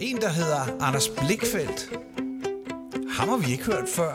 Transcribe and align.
En, 0.00 0.16
der 0.20 0.28
hedder 0.28 0.62
Anders 0.80 1.08
Blikfeldt. 1.08 1.90
Ham 3.16 3.28
har 3.28 3.36
vi 3.36 3.52
ikke 3.52 3.64
hørt 3.64 3.88
før. 3.88 4.12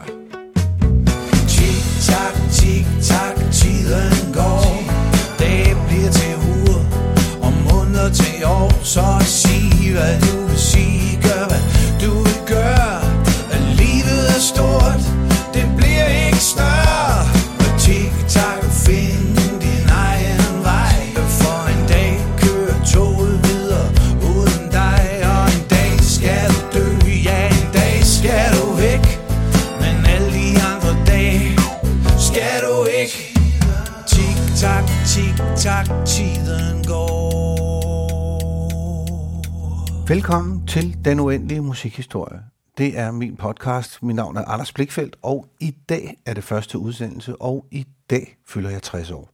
Tik 1.47 1.83
tak, 2.09 2.35
tik 2.53 2.85
tak, 3.01 3.35
tiden 3.51 4.33
går. 4.33 4.83
Dage 5.39 5.75
bliver 5.87 6.11
til 6.11 6.35
uger, 6.35 6.81
og 7.45 7.53
måneder 7.69 8.09
til 8.13 8.45
år. 8.45 8.83
Så 8.83 9.05
sig, 9.25 9.91
hvad 9.91 10.21
du 10.21 10.47
vil 10.47 10.57
sige, 10.57 11.21
gør 11.21 11.45
hvad 11.47 11.70
Velkommen 40.11 40.67
til 40.67 41.05
Den 41.05 41.19
Uendelige 41.19 41.61
Musikhistorie. 41.61 42.39
Det 42.77 42.99
er 42.99 43.11
min 43.11 43.35
podcast. 43.35 44.03
Mit 44.03 44.15
navn 44.15 44.37
er 44.37 44.45
Anders 44.45 44.73
Blikfeldt, 44.73 45.15
og 45.21 45.47
i 45.59 45.75
dag 45.89 46.17
er 46.25 46.33
det 46.33 46.43
første 46.43 46.77
udsendelse, 46.77 47.35
og 47.35 47.65
i 47.71 47.87
dag 48.09 48.37
fylder 48.47 48.69
jeg 48.69 48.81
60 48.81 49.11
år. 49.11 49.29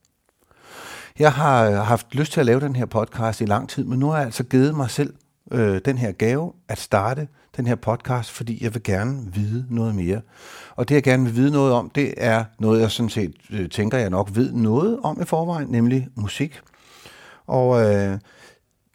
Jeg 1.20 1.34
har 1.34 1.70
øh, 1.70 1.74
haft 1.78 2.16
lyst 2.16 2.32
til 2.32 2.40
at 2.40 2.46
lave 2.46 2.60
den 2.60 2.76
her 2.76 2.86
podcast 2.86 3.42
i 3.42 3.46
lang 3.46 3.70
tid, 3.70 3.84
men 3.84 4.00
nu 4.00 4.08
har 4.10 4.18
jeg 4.18 4.26
altså 4.26 4.44
givet 4.44 4.76
mig 4.76 4.90
selv 4.90 5.14
øh, 5.52 5.82
den 5.86 5.98
her 5.98 6.12
gave 6.12 6.54
at 6.68 6.78
starte 6.78 7.28
den 7.58 7.68
her 7.68 7.76
podcast, 7.76 8.32
fordi 8.32 8.64
jeg 8.64 8.74
vil 8.74 8.84
gerne 8.84 9.34
vide 9.34 9.66
noget 9.70 9.96
mere. 9.96 10.22
Og 10.76 10.90
det 10.90 10.96
jeg 10.96 11.04
gerne 11.04 11.24
vil 11.24 11.36
vide 11.36 11.52
noget 11.52 11.74
om, 11.74 11.90
det 11.90 12.14
er 12.18 12.44
noget, 12.60 12.82
jeg 12.82 12.92
sådan 12.92 13.10
set 13.10 13.36
øh, 13.50 13.70
tænker, 13.70 13.98
jeg 13.98 14.10
nok 14.10 14.30
ved 14.34 14.54
noget 14.54 15.00
om 15.04 15.22
i 15.22 15.26
forvejen, 15.26 15.68
nemlig 15.68 16.08
musik. 16.16 16.60
Og 17.48 17.82
øh, 17.82 18.20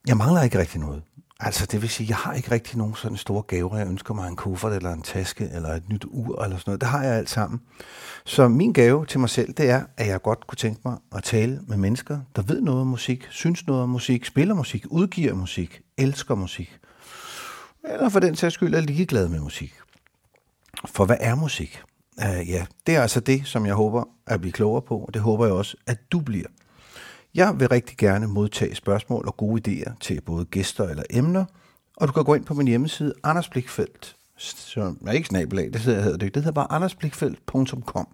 jeg 0.07 0.17
mangler 0.17 0.43
ikke 0.43 0.59
rigtig 0.59 0.81
noget. 0.81 1.03
Altså, 1.45 1.67
det 1.67 1.83
vil 1.83 1.91
sige, 1.91 2.07
jeg 2.09 2.17
har 2.17 2.35
ikke 2.35 2.51
rigtig 2.51 2.79
nogen 2.79 2.95
sådan 2.95 3.17
store 3.17 3.43
gaver. 3.43 3.77
Jeg 3.77 3.89
ønsker 3.89 4.15
mig 4.15 4.29
en 4.29 4.37
kuffert, 4.37 4.73
eller 4.73 4.93
en 4.93 5.03
taske, 5.03 5.51
eller 5.53 5.69
et 5.69 5.89
nyt 5.89 6.05
ur, 6.09 6.43
eller 6.43 6.57
sådan 6.57 6.71
noget. 6.71 6.81
Det 6.81 6.89
har 6.89 7.03
jeg 7.03 7.15
alt 7.15 7.31
sammen. 7.31 7.61
Så 8.25 8.49
min 8.49 8.73
gave 8.73 9.07
til 9.07 9.21
mig 9.21 9.31
selv, 9.31 9.53
det 9.53 9.71
er, 9.71 9.85
at 9.97 10.07
jeg 10.07 10.23
godt 10.23 10.47
kunne 10.47 10.57
tænke 10.57 10.81
mig 10.85 10.97
at 11.17 11.23
tale 11.23 11.61
med 11.67 11.77
mennesker, 11.77 12.21
der 12.37 12.43
ved 12.43 12.61
noget 12.61 12.81
om 12.81 12.87
musik, 12.87 13.27
synes 13.31 13.67
noget 13.67 13.83
om 13.83 13.89
musik, 13.89 14.25
spiller 14.25 14.55
musik, 14.55 14.85
udgiver 14.91 15.35
musik, 15.35 15.81
elsker 15.99 16.35
musik. 16.35 16.79
Eller 17.85 18.09
for 18.09 18.21
den 18.21 18.37
sags 18.37 18.55
skyld 18.55 18.75
er 18.75 18.81
ligeglad 18.81 19.29
med 19.29 19.41
musik. 19.41 19.75
For 20.87 21.05
hvad 21.05 21.17
er 21.21 21.35
musik? 21.35 21.83
Uh, 22.17 22.51
ja, 22.51 22.67
det 22.87 22.97
er 22.97 23.03
altså 23.03 23.21
det, 23.21 23.47
som 23.47 23.67
jeg 23.67 23.75
håber 23.75 24.05
at 24.27 24.41
blive 24.41 24.53
klogere 24.53 24.83
på, 24.83 24.99
og 24.99 25.15
det 25.15 25.23
håber 25.23 25.45
jeg 25.45 25.55
også, 25.55 25.77
at 25.87 26.13
du 26.13 26.21
bliver. 26.21 26.49
Jeg 27.35 27.61
vil 27.61 27.69
rigtig 27.69 27.97
gerne 27.99 28.27
modtage 28.27 28.75
spørgsmål 28.75 29.27
og 29.27 29.37
gode 29.37 29.63
idéer 29.69 29.93
til 30.01 30.21
både 30.21 30.45
gæster 30.45 30.89
eller 30.89 31.03
emner, 31.11 31.45
og 31.97 32.09
du 32.09 32.13
kan 32.13 32.25
gå 32.25 32.35
ind 32.35 32.45
på 32.45 32.55
min 32.55 32.69
hjemmeside, 32.69 33.15
Anders 33.25 33.49
Blikfeldt, 33.49 34.17
som 34.37 34.99
er 35.07 35.13
ikke 35.13 35.29
snabelag, 35.29 35.73
det 35.73 35.81
hedder, 35.81 36.03
hedder 36.03 36.17
det 36.17 36.35
det 36.35 36.43
hedder 36.43 36.55
bare 36.55 36.73
andersblikfeldt.com. 36.73 38.09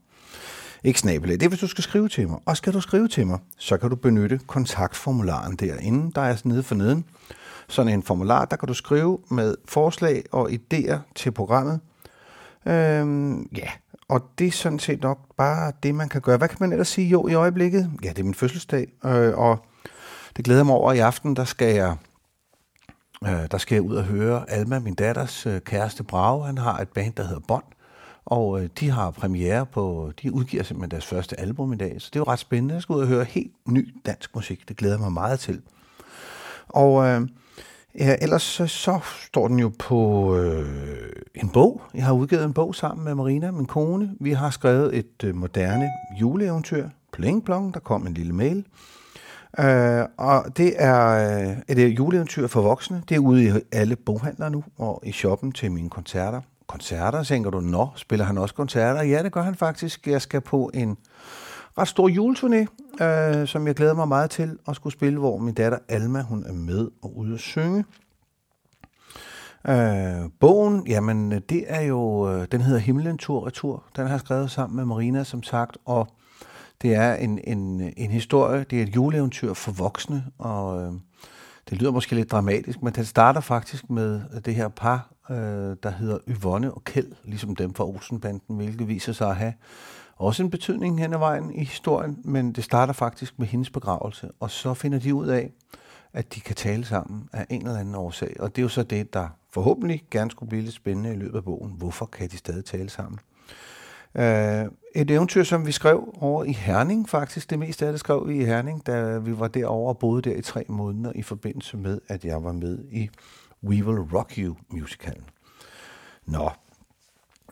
Ikke 0.84 1.00
snabelag, 1.00 1.34
det 1.34 1.42
er 1.42 1.48
hvis 1.48 1.60
du 1.60 1.66
skal 1.66 1.84
skrive 1.84 2.08
til 2.08 2.28
mig. 2.28 2.38
Og 2.46 2.56
skal 2.56 2.72
du 2.72 2.80
skrive 2.80 3.08
til 3.08 3.26
mig, 3.26 3.38
så 3.56 3.76
kan 3.76 3.90
du 3.90 3.96
benytte 3.96 4.40
kontaktformularen 4.46 5.56
derinde, 5.56 6.12
der 6.14 6.20
er 6.20 6.36
nede 6.44 6.62
for 6.62 6.74
neden. 6.74 7.04
Sådan 7.68 7.92
en 7.92 8.02
formular, 8.02 8.44
der 8.44 8.56
kan 8.56 8.68
du 8.68 8.74
skrive 8.74 9.18
med 9.30 9.54
forslag 9.64 10.24
og 10.32 10.50
idéer 10.50 10.96
til 11.14 11.30
programmet. 11.32 11.80
Øhm, 12.66 13.42
ja, 13.56 13.68
og 14.08 14.30
det 14.38 14.46
er 14.46 14.50
sådan 14.50 14.78
set 14.78 15.02
nok 15.02 15.18
bare 15.36 15.72
det, 15.82 15.94
man 15.94 16.08
kan 16.08 16.20
gøre. 16.20 16.36
Hvad 16.36 16.48
kan 16.48 16.56
man 16.60 16.72
ellers 16.72 16.88
sige 16.88 17.08
jo 17.08 17.28
i 17.28 17.34
øjeblikket? 17.34 17.90
Ja, 18.04 18.08
det 18.08 18.18
er 18.18 18.24
min 18.24 18.34
fødselsdag, 18.34 18.92
øh, 19.04 19.38
og 19.38 19.66
det 20.36 20.44
glæder 20.44 20.64
mig 20.64 20.74
over 20.74 20.92
i 20.92 20.98
aften, 20.98 21.36
der 21.36 21.44
skal 21.44 21.74
jeg, 21.74 21.96
øh, 23.24 23.50
der 23.50 23.58
skal 23.58 23.74
jeg 23.74 23.82
ud 23.82 23.96
og 23.96 24.04
høre 24.04 24.50
Alma, 24.50 24.78
min 24.78 24.94
datters 24.94 25.46
øh, 25.46 25.60
kæreste 25.60 26.04
Brage. 26.04 26.46
Han 26.46 26.58
har 26.58 26.78
et 26.78 26.88
band, 26.88 27.12
der 27.14 27.22
hedder 27.22 27.40
Bond, 27.48 27.64
og 28.24 28.62
øh, 28.62 28.68
de 28.80 28.90
har 28.90 29.10
premiere 29.10 29.66
på, 29.66 30.12
de 30.22 30.32
udgiver 30.32 30.62
simpelthen 30.62 30.90
deres 30.90 31.06
første 31.06 31.40
album 31.40 31.72
i 31.72 31.76
dag, 31.76 31.94
så 31.98 32.10
det 32.12 32.16
er 32.16 32.20
jo 32.20 32.32
ret 32.32 32.38
spændende. 32.38 32.74
Jeg 32.74 32.82
skal 32.82 32.92
ud 32.92 33.00
og 33.00 33.06
høre 33.06 33.24
helt 33.24 33.52
ny 33.68 33.94
dansk 34.06 34.34
musik, 34.34 34.68
det 34.68 34.76
glæder 34.76 34.94
jeg 34.94 35.00
mig 35.00 35.12
meget 35.12 35.40
til. 35.40 35.62
Og 36.68 37.06
øh, 37.06 37.28
Ja, 37.98 38.16
ellers 38.20 38.42
så, 38.42 38.66
så 38.66 39.00
står 39.22 39.48
den 39.48 39.58
jo 39.58 39.72
på 39.78 40.34
øh, 40.36 41.12
en 41.34 41.48
bog. 41.48 41.82
Jeg 41.94 42.04
har 42.04 42.12
udgivet 42.12 42.44
en 42.44 42.52
bog 42.52 42.74
sammen 42.74 43.04
med 43.04 43.14
Marina, 43.14 43.50
min 43.50 43.66
kone. 43.66 44.10
Vi 44.20 44.32
har 44.32 44.50
skrevet 44.50 44.96
et 44.96 45.24
øh, 45.24 45.34
moderne 45.34 45.90
juleeventyr. 46.20 46.88
Pling 47.12 47.44
plong, 47.44 47.74
der 47.74 47.80
kom 47.80 48.06
en 48.06 48.14
lille 48.14 48.32
mail. 48.32 48.64
Øh, 49.58 50.04
og 50.16 50.56
det 50.56 50.74
er 50.76 51.08
øh, 51.48 51.56
et 51.68 51.78
øh, 51.78 51.96
juleeventyr 51.96 52.46
for 52.46 52.60
voksne. 52.60 53.02
Det 53.08 53.14
er 53.14 53.18
ude 53.18 53.44
i 53.44 53.52
alle 53.72 53.96
boghandler 53.96 54.48
nu, 54.48 54.64
og 54.78 55.02
i 55.06 55.12
shoppen 55.12 55.52
til 55.52 55.72
mine 55.72 55.90
koncerter. 55.90 56.40
Koncerter, 56.66 57.22
tænker 57.22 57.50
du, 57.50 57.60
nå, 57.60 57.88
spiller 57.96 58.24
han 58.24 58.38
også 58.38 58.54
koncerter? 58.54 59.02
Ja, 59.02 59.22
det 59.22 59.32
gør 59.32 59.42
han 59.42 59.54
faktisk. 59.54 60.06
Jeg 60.06 60.22
skal 60.22 60.40
på 60.40 60.70
en 60.74 60.96
ret 61.78 61.88
stor 61.88 62.08
juleturné, 62.08 62.66
øh, 63.04 63.46
som 63.46 63.66
jeg 63.66 63.74
glæder 63.74 63.94
mig 63.94 64.08
meget 64.08 64.30
til 64.30 64.58
at 64.68 64.76
skulle 64.76 64.92
spille, 64.92 65.18
hvor 65.18 65.38
min 65.38 65.54
datter 65.54 65.78
Alma, 65.88 66.22
hun 66.22 66.44
er 66.46 66.52
med 66.52 66.88
og 67.02 67.16
ude 67.16 67.34
at 67.34 67.40
synge. 67.40 67.84
Øh, 69.68 70.30
bogen, 70.40 70.86
jamen 70.86 71.30
det 71.30 71.64
er 71.66 71.80
jo, 71.80 72.32
øh, 72.32 72.46
den 72.52 72.60
hedder 72.60 72.78
Himlen 72.80 73.18
Tur 73.18 73.46
Retur. 73.46 73.84
Den 73.96 74.04
har 74.06 74.10
jeg 74.10 74.20
skrevet 74.20 74.50
sammen 74.50 74.76
med 74.76 74.84
Marina, 74.84 75.24
som 75.24 75.42
sagt, 75.42 75.78
og 75.84 76.08
det 76.82 76.94
er 76.94 77.14
en, 77.14 77.40
en, 77.44 77.92
en 77.96 78.10
historie, 78.10 78.64
det 78.70 78.78
er 78.78 78.82
et 78.82 78.96
juleeventyr 78.96 79.52
for 79.54 79.72
voksne, 79.72 80.24
og 80.38 80.82
øh, 80.82 80.92
det 81.70 81.78
lyder 81.78 81.90
måske 81.90 82.14
lidt 82.14 82.30
dramatisk, 82.30 82.82
men 82.82 82.92
den 82.92 83.04
starter 83.04 83.40
faktisk 83.40 83.90
med 83.90 84.20
det 84.44 84.54
her 84.54 84.68
par, 84.68 85.12
øh, 85.30 85.76
der 85.82 85.90
hedder 85.90 86.18
Yvonne 86.28 86.74
og 86.74 86.84
Kjeld, 86.84 87.12
ligesom 87.24 87.56
dem 87.56 87.74
fra 87.74 87.84
Olsenbanden, 87.84 88.56
hvilket 88.56 88.88
viser 88.88 89.12
sig 89.12 89.30
at 89.30 89.36
have 89.36 89.52
også 90.18 90.42
en 90.42 90.50
betydning 90.50 91.00
hen 91.00 91.12
ad 91.12 91.18
vejen 91.18 91.54
i 91.54 91.64
historien, 91.64 92.18
men 92.24 92.52
det 92.52 92.64
starter 92.64 92.92
faktisk 92.92 93.38
med 93.38 93.46
hendes 93.46 93.70
begravelse, 93.70 94.30
og 94.40 94.50
så 94.50 94.74
finder 94.74 94.98
de 94.98 95.14
ud 95.14 95.26
af, 95.26 95.52
at 96.12 96.34
de 96.34 96.40
kan 96.40 96.56
tale 96.56 96.84
sammen 96.84 97.28
af 97.32 97.46
en 97.50 97.66
eller 97.66 97.80
anden 97.80 97.94
årsag. 97.94 98.36
Og 98.40 98.56
det 98.56 98.62
er 98.62 98.62
jo 98.62 98.68
så 98.68 98.82
det, 98.82 99.14
der 99.14 99.28
forhåbentlig 99.50 100.04
gerne 100.10 100.30
skulle 100.30 100.48
blive 100.48 100.62
lidt 100.62 100.74
spændende 100.74 101.12
i 101.12 101.16
løbet 101.16 101.36
af 101.36 101.44
bogen. 101.44 101.72
Hvorfor 101.72 102.06
kan 102.06 102.28
de 102.28 102.36
stadig 102.36 102.64
tale 102.64 102.90
sammen? 102.90 103.18
Uh, 104.14 104.22
et 104.94 105.10
eventyr, 105.10 105.42
som 105.42 105.66
vi 105.66 105.72
skrev 105.72 106.14
over 106.20 106.44
i 106.44 106.52
Herning 106.52 107.08
faktisk. 107.08 107.50
Det 107.50 107.58
meste 107.58 107.86
af 107.86 107.92
det 107.92 108.00
skrev 108.00 108.28
vi 108.28 108.40
i 108.40 108.44
Herning, 108.44 108.86
da 108.86 109.18
vi 109.18 109.38
var 109.38 109.48
derovre 109.48 109.88
og 109.88 109.98
boede 109.98 110.22
der 110.22 110.36
i 110.36 110.42
tre 110.42 110.64
måneder 110.68 111.12
i 111.14 111.22
forbindelse 111.22 111.76
med, 111.76 112.00
at 112.08 112.24
jeg 112.24 112.44
var 112.44 112.52
med 112.52 112.78
i 112.90 113.10
We 113.64 113.84
Will 113.84 114.14
Rock 114.14 114.38
You 114.38 114.56
musicalen. 114.68 115.24
Nå, 116.26 116.50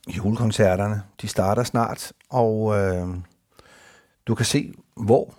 julekoncerterne, 0.07 1.03
de 1.23 1.29
starter 1.29 1.63
snart, 1.63 2.13
og 2.31 2.79
øh, 2.79 3.09
du 4.27 4.35
kan 4.35 4.47
se, 4.47 4.75
hvor. 4.97 5.35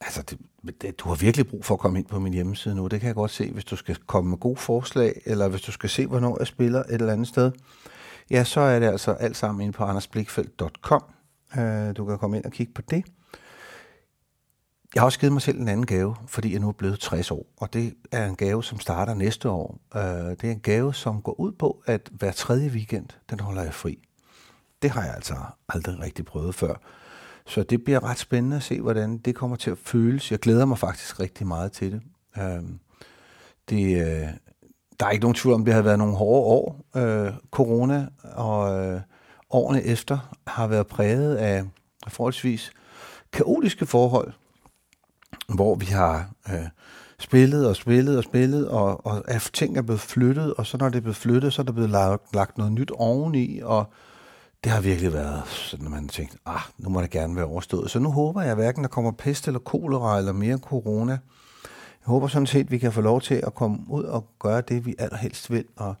Altså, 0.00 0.22
det, 0.22 0.38
det, 0.82 0.98
du 0.98 1.08
har 1.08 1.16
virkelig 1.16 1.46
brug 1.46 1.64
for 1.64 1.74
at 1.74 1.80
komme 1.80 1.98
ind 1.98 2.06
på 2.06 2.18
min 2.18 2.32
hjemmeside 2.32 2.74
nu. 2.74 2.86
Det 2.86 3.00
kan 3.00 3.06
jeg 3.06 3.14
godt 3.14 3.30
se, 3.30 3.52
hvis 3.52 3.64
du 3.64 3.76
skal 3.76 3.96
komme 4.06 4.30
med 4.30 4.38
gode 4.38 4.56
forslag, 4.56 5.20
eller 5.24 5.48
hvis 5.48 5.60
du 5.60 5.72
skal 5.72 5.90
se, 5.90 6.06
hvornår 6.06 6.36
jeg 6.40 6.46
spiller 6.46 6.82
et 6.82 6.92
eller 6.92 7.12
andet 7.12 7.28
sted. 7.28 7.52
Ja, 8.30 8.44
så 8.44 8.60
er 8.60 8.78
det 8.78 8.86
altså 8.86 9.12
alt 9.12 9.36
sammen 9.36 9.62
inde 9.62 9.72
på 9.72 9.84
andersblikfeldt.com. 9.84 11.04
Øh, 11.58 11.96
du 11.96 12.04
kan 12.04 12.18
komme 12.18 12.36
ind 12.36 12.44
og 12.44 12.52
kigge 12.52 12.72
på 12.72 12.82
det. 12.82 13.04
Jeg 14.94 15.00
har 15.00 15.04
også 15.04 15.18
givet 15.18 15.32
mig 15.32 15.42
selv 15.42 15.60
en 15.60 15.68
anden 15.68 15.86
gave, 15.86 16.16
fordi 16.26 16.52
jeg 16.52 16.60
nu 16.60 16.68
er 16.68 16.72
blevet 16.72 17.00
60 17.00 17.30
år, 17.30 17.46
og 17.56 17.72
det 17.72 17.94
er 18.12 18.26
en 18.26 18.36
gave, 18.36 18.64
som 18.64 18.80
starter 18.80 19.14
næste 19.14 19.50
år. 19.50 19.78
Øh, 19.96 20.02
det 20.02 20.44
er 20.44 20.50
en 20.50 20.60
gave, 20.60 20.94
som 20.94 21.22
går 21.22 21.40
ud 21.40 21.52
på, 21.52 21.82
at 21.86 22.10
hver 22.12 22.32
tredje 22.32 22.68
weekend, 22.68 23.06
den 23.30 23.40
holder 23.40 23.62
jeg 23.62 23.74
fri. 23.74 23.98
Det 24.82 24.90
har 24.90 25.04
jeg 25.04 25.14
altså 25.14 25.34
aldrig 25.68 26.00
rigtig 26.00 26.24
prøvet 26.24 26.54
før. 26.54 26.74
Så 27.46 27.62
det 27.62 27.84
bliver 27.84 28.04
ret 28.04 28.18
spændende 28.18 28.56
at 28.56 28.62
se, 28.62 28.80
hvordan 28.80 29.18
det 29.18 29.34
kommer 29.34 29.56
til 29.56 29.70
at 29.70 29.78
føles. 29.78 30.30
Jeg 30.30 30.38
glæder 30.38 30.64
mig 30.64 30.78
faktisk 30.78 31.20
rigtig 31.20 31.46
meget 31.46 31.72
til 31.72 31.92
det. 31.92 32.02
Øhm, 32.42 32.78
det 33.68 33.96
øh, 33.96 34.28
der 35.00 35.06
er 35.06 35.10
ikke 35.10 35.22
nogen 35.24 35.34
tvivl 35.34 35.54
om, 35.54 35.64
det 35.64 35.74
har 35.74 35.82
været 35.82 35.98
nogle 35.98 36.16
hårde 36.16 36.46
år. 36.46 36.84
Øh, 36.96 37.32
corona 37.50 38.06
og 38.22 39.00
årene 39.50 39.82
efter 39.82 40.34
har 40.46 40.66
været 40.66 40.86
præget 40.86 41.36
af 41.36 41.64
forholdsvis 42.08 42.72
kaotiske 43.32 43.86
forhold 43.86 44.32
hvor 45.54 45.74
vi 45.74 45.86
har 45.86 46.30
øh, 46.48 46.68
spillet 47.18 47.68
og 47.68 47.76
spillet 47.76 48.18
og 48.18 48.24
spillet, 48.24 48.68
og, 48.68 49.06
og 49.06 49.22
at 49.30 49.50
ting 49.52 49.78
er 49.78 49.82
blevet 49.82 50.00
flyttet, 50.00 50.54
og 50.54 50.66
så 50.66 50.76
når 50.76 50.88
det 50.88 50.96
er 50.96 51.00
blevet 51.00 51.16
flyttet, 51.16 51.52
så 51.52 51.62
er 51.62 51.64
der 51.64 51.72
blevet 51.72 51.90
lagt, 51.90 52.34
lagt 52.34 52.58
noget 52.58 52.72
nyt 52.72 52.90
oveni, 52.90 53.60
og 53.62 53.92
det 54.64 54.72
har 54.72 54.80
virkelig 54.80 55.12
været 55.12 55.42
sådan, 55.46 55.86
at 55.86 55.92
man 55.92 56.08
tænkt, 56.08 56.36
ah, 56.46 56.60
nu 56.78 56.88
må 56.88 57.00
det 57.00 57.10
gerne 57.10 57.36
være 57.36 57.44
overstået. 57.44 57.90
Så 57.90 57.98
nu 57.98 58.10
håber 58.10 58.40
jeg, 58.40 58.50
at 58.50 58.56
hverken 58.56 58.82
der 58.82 58.88
kommer 58.88 59.10
pest 59.10 59.46
eller 59.46 59.60
kolera 59.60 60.18
eller 60.18 60.32
mere 60.32 60.58
corona. 60.58 61.12
Jeg 61.12 62.10
håber 62.10 62.28
sådan 62.28 62.46
set, 62.46 62.64
at 62.64 62.70
vi 62.70 62.78
kan 62.78 62.92
få 62.92 63.00
lov 63.00 63.20
til 63.20 63.34
at 63.46 63.54
komme 63.54 63.78
ud 63.88 64.04
og 64.04 64.26
gøre 64.38 64.60
det, 64.60 64.86
vi 64.86 64.94
allerhelst 64.98 65.50
vil, 65.50 65.64
og 65.76 65.94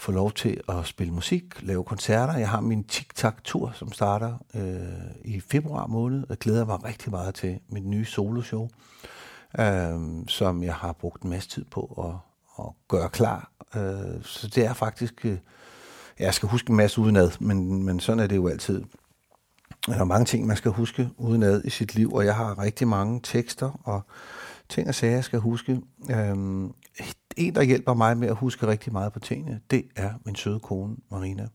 få 0.00 0.12
lov 0.12 0.32
til 0.32 0.60
at 0.68 0.86
spille 0.86 1.12
musik, 1.14 1.62
lave 1.62 1.84
koncerter. 1.84 2.36
Jeg 2.36 2.48
har 2.48 2.60
min 2.60 2.84
TikTok-tur, 2.84 3.72
som 3.74 3.92
starter 3.92 4.34
øh, 4.54 5.10
i 5.24 5.40
februar 5.40 5.86
måned, 5.86 6.24
og 6.28 6.38
glæder 6.38 6.66
mig 6.66 6.84
rigtig 6.84 7.10
meget 7.10 7.34
til 7.34 7.60
mit 7.68 7.86
nye 7.86 8.04
soloshow, 8.04 8.68
øh, 9.58 9.98
som 10.26 10.62
jeg 10.62 10.74
har 10.74 10.92
brugt 10.92 11.22
en 11.22 11.30
masse 11.30 11.48
tid 11.48 11.64
på 11.64 12.04
at, 12.08 12.64
at 12.64 12.72
gøre 12.88 13.08
klar. 13.08 13.50
Øh, 13.76 14.22
så 14.22 14.48
det 14.48 14.66
er 14.66 14.72
faktisk... 14.72 15.24
Øh, 15.24 15.38
jeg 16.18 16.34
skal 16.34 16.48
huske 16.48 16.70
en 16.70 16.76
masse 16.76 17.00
udenad, 17.00 17.30
men, 17.40 17.82
men 17.82 18.00
sådan 18.00 18.20
er 18.20 18.26
det 18.26 18.36
jo 18.36 18.48
altid. 18.48 18.84
Der 19.86 19.98
er 19.98 20.04
mange 20.04 20.24
ting, 20.24 20.46
man 20.46 20.56
skal 20.56 20.70
huske 20.70 21.08
udenad 21.16 21.62
i 21.64 21.70
sit 21.70 21.94
liv, 21.94 22.12
og 22.12 22.24
jeg 22.24 22.36
har 22.36 22.58
rigtig 22.58 22.88
mange 22.88 23.20
tekster 23.22 23.80
og 23.84 24.02
ting 24.68 24.88
og 24.88 24.94
sager, 24.94 25.14
jeg 25.14 25.24
skal 25.24 25.38
huske. 25.38 25.80
Øhm, 26.10 26.72
en, 27.36 27.54
der 27.54 27.62
hjælper 27.62 27.94
mig 27.94 28.18
med 28.18 28.28
at 28.28 28.36
huske 28.36 28.66
rigtig 28.66 28.92
meget 28.92 29.12
på 29.12 29.18
tingene, 29.18 29.60
det 29.70 29.84
er 29.96 30.10
min 30.24 30.34
søde 30.34 30.60
kone, 30.60 30.96
Marina. 31.10 31.48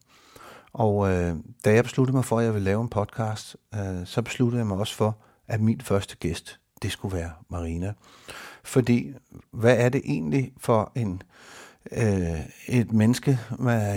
Og 0.74 1.12
øh, 1.12 1.36
da 1.66 1.74
jeg 1.74 1.84
besluttede 1.84 2.16
mig 2.16 2.26
for, 2.26 2.40
at 2.40 2.46
jeg 2.46 2.54
ville 2.54 2.66
lave 2.66 2.82
en 2.82 2.90
podcast, 2.90 3.58
øh, 3.76 4.06
så 4.06 4.22
besluttede 4.22 4.60
jeg 4.60 4.68
mig 4.68 4.78
også 4.78 4.96
for, 4.96 5.18
at 5.48 5.62
min 5.62 5.82
første 5.82 6.18
gæst, 6.18 6.60
det 6.82 6.92
skulle 6.92 7.18
være 7.18 7.32
Marina. 7.50 7.94
Fordi, 8.64 9.14
hvad 9.52 9.78
er 9.78 9.90
det 9.90 10.02
egentlig 10.06 10.54
for 10.58 10.92
en 10.96 11.22
øh, 11.92 12.40
et 12.68 12.94
menneske, 12.94 13.40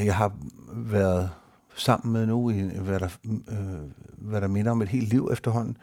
jeg 0.04 0.16
har 0.16 0.32
været 0.72 1.30
sammen 1.76 2.12
med 2.12 2.26
nu, 2.26 2.50
i, 2.50 2.62
hvad, 2.62 3.00
der, 3.00 3.08
øh, 3.24 3.90
hvad 4.18 4.40
der 4.40 4.48
minder 4.48 4.70
om 4.70 4.82
et 4.82 4.88
helt 4.88 5.08
liv 5.08 5.28
efterhånden, 5.32 5.76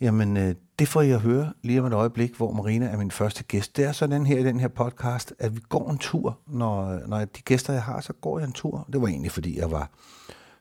jamen 0.00 0.36
øh, 0.36 0.54
det 0.80 0.88
får 0.88 1.02
I 1.02 1.10
at 1.10 1.20
høre 1.20 1.52
lige 1.62 1.80
om 1.80 1.86
et 1.86 1.92
øjeblik, 1.92 2.36
hvor 2.36 2.52
Marina 2.52 2.86
er 2.86 2.96
min 2.96 3.10
første 3.10 3.44
gæst. 3.44 3.76
Det 3.76 3.84
er 3.84 3.92
sådan 3.92 4.26
her 4.26 4.38
i 4.38 4.44
den 4.44 4.60
her 4.60 4.68
podcast, 4.68 5.34
at 5.38 5.56
vi 5.56 5.60
går 5.68 5.90
en 5.90 5.98
tur. 5.98 6.38
Når, 6.46 7.00
når 7.06 7.18
de 7.18 7.42
gæster, 7.42 7.72
jeg 7.72 7.82
har, 7.82 8.00
så 8.00 8.12
går 8.12 8.38
jeg 8.38 8.46
en 8.46 8.52
tur. 8.52 8.88
Det 8.92 9.00
var 9.00 9.08
egentlig, 9.08 9.32
fordi 9.32 9.58
jeg 9.58 9.70
var 9.70 9.90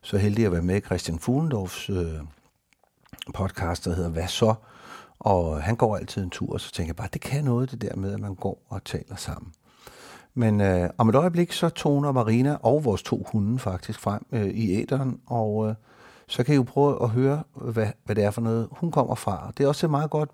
så 0.01 0.17
heldig 0.17 0.45
at 0.45 0.51
være 0.51 0.61
med 0.61 0.75
i 0.75 0.79
Christian 0.79 1.19
Fuglendorfs 1.19 1.89
øh, 1.89 2.13
podcast, 3.33 3.85
der 3.85 3.95
hedder 3.95 4.09
Hvad 4.09 4.27
så? 4.27 4.53
Og 5.19 5.63
han 5.63 5.75
går 5.75 5.97
altid 5.97 6.23
en 6.23 6.29
tur, 6.29 6.53
og 6.53 6.61
så 6.61 6.71
tænker 6.71 6.89
jeg 6.89 6.95
bare, 6.95 7.09
det 7.13 7.21
kan 7.21 7.43
noget, 7.43 7.71
det 7.71 7.81
der 7.81 7.95
med, 7.95 8.13
at 8.13 8.19
man 8.19 8.35
går 8.35 8.65
og 8.69 8.83
taler 8.83 9.15
sammen. 9.15 9.53
Men 10.33 10.61
øh, 10.61 10.89
om 10.97 11.09
et 11.09 11.15
øjeblik, 11.15 11.51
så 11.51 11.69
toner 11.69 12.11
Marina 12.11 12.57
og 12.61 12.85
vores 12.85 13.03
to 13.03 13.25
hunde 13.31 13.59
faktisk 13.59 13.99
frem 13.99 14.25
øh, 14.31 14.47
i 14.47 14.81
æderen, 14.81 15.19
og 15.25 15.69
øh, 15.69 15.75
så 16.29 16.43
kan 16.43 16.53
I 16.53 16.55
jo 16.55 16.63
prøve 16.63 17.03
at 17.03 17.09
høre, 17.09 17.43
hvad, 17.53 17.87
hvad 18.05 18.15
det 18.15 18.23
er 18.23 18.31
for 18.31 18.41
noget, 18.41 18.67
hun 18.71 18.91
kommer 18.91 19.15
fra. 19.15 19.51
Det 19.57 19.63
er 19.63 19.67
også 19.67 19.85
et 19.85 19.91
meget 19.91 20.09
godt, 20.09 20.29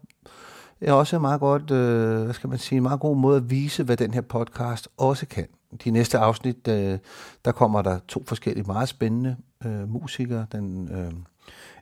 er 0.82 0.94
også 0.94 1.16
en 1.16 1.22
meget 1.22 1.40
godt, 1.40 1.72
øh, 1.72 2.24
hvad 2.24 2.34
skal 2.34 2.50
man 2.50 2.60
sige, 2.60 2.78
en 2.78 2.84
meget 2.84 3.00
god 3.00 3.18
måde 3.18 3.38
at 3.38 3.50
vise, 3.50 3.84
hvad 3.84 3.98
den 3.98 4.14
her 4.14 4.22
podcast 4.22 4.88
også 4.98 5.26
kan. 5.26 5.48
De 5.84 5.92
næste 5.92 6.18
afsnit, 6.18 6.68
øh, 6.68 7.00
der 7.46 7.52
kommer 7.52 7.82
der 7.82 8.00
to 8.08 8.24
forskellige 8.28 8.68
meget 8.68 8.90
spændende 8.90 9.36
øh, 9.66 9.90
musikere. 9.90 10.46
Den 10.52 10.90
øh, 10.92 11.14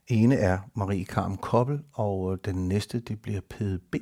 ene 0.07 0.35
er 0.35 0.57
Marie 0.73 1.05
Karm 1.05 1.37
Koppel, 1.37 1.81
og 1.93 2.33
øh, 2.33 2.37
den 2.45 2.67
næste, 2.67 2.99
det 2.99 3.21
bliver 3.21 3.41
PDB, 3.49 3.95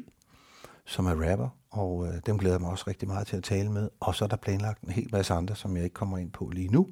som 0.85 1.05
er 1.05 1.31
rapper 1.31 1.49
og 1.71 2.07
øh, 2.07 2.13
dem 2.25 2.37
glæder 2.37 2.55
jeg 2.55 2.61
mig 2.61 2.69
også 2.69 2.83
rigtig 2.87 3.07
meget 3.07 3.27
til 3.27 3.37
at 3.37 3.43
tale 3.43 3.71
med. 3.71 3.89
Og 3.99 4.15
så 4.15 4.25
er 4.25 4.29
der 4.29 4.35
planlagt 4.35 4.81
en 4.81 4.91
hel 4.91 5.09
masse 5.11 5.33
andre, 5.33 5.55
som 5.55 5.75
jeg 5.75 5.83
ikke 5.83 5.93
kommer 5.93 6.17
ind 6.17 6.31
på 6.31 6.49
lige 6.53 6.67
nu. 6.67 6.87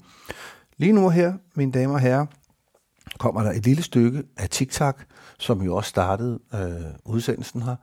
Lige 0.78 0.94
nu 0.94 1.10
her, 1.10 1.34
mine 1.56 1.72
damer 1.72 1.94
og 1.94 2.00
herrer, 2.00 2.26
kommer 3.18 3.44
der 3.44 3.52
et 3.52 3.66
lille 3.66 3.84
stykke 3.84 4.24
af 4.38 4.50
TikTok, 4.50 5.06
som 5.40 5.62
jo 5.62 5.76
også 5.76 5.90
startede 5.90 6.40
øh, 6.54 6.60
udsendelsen 7.06 7.62
her, 7.62 7.76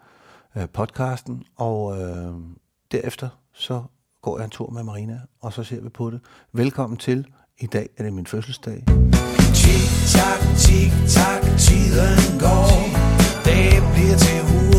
øh, 0.57 0.69
podcasten, 0.69 1.43
og 1.57 2.01
øh, 2.01 2.35
derefter 2.93 3.29
så 3.55 3.83
går 4.23 4.39
jeg 4.39 4.45
en 4.45 4.51
tur 4.51 4.71
med 4.71 4.83
Marina, 4.83 5.21
og 5.41 5.53
så 5.53 5.65
ser 5.65 5.81
vi 5.81 5.89
på 5.89 6.11
det. 6.11 6.21
Velkommen 6.53 6.97
til. 6.97 7.27
I 7.59 7.67
dag 7.67 7.89
er 7.97 8.03
det 8.03 8.13
min 8.13 8.27
fødselsdag. 8.27 8.85
Tik-tak, 9.55 10.41
tik-tak, 10.59 11.43
tiden 11.59 12.41
går. 12.41 12.71
Det 13.45 13.83
bliver 13.95 14.17
til 14.17 14.41
uger 14.43 14.77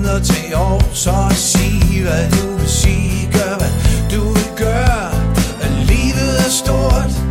måneder 0.00 0.20
til 0.22 0.54
år 0.54 0.94
Så 0.94 1.16
sig 1.30 2.02
hvad 2.02 2.30
du 2.30 2.56
vil 2.58 2.68
sige 2.68 3.32
Gør 3.32 3.54
hvad 3.60 3.72
du 4.12 4.22
vil 4.34 4.50
gøre 4.64 5.10
Livet 5.90 6.32
er 6.46 6.50
stort 6.62 7.29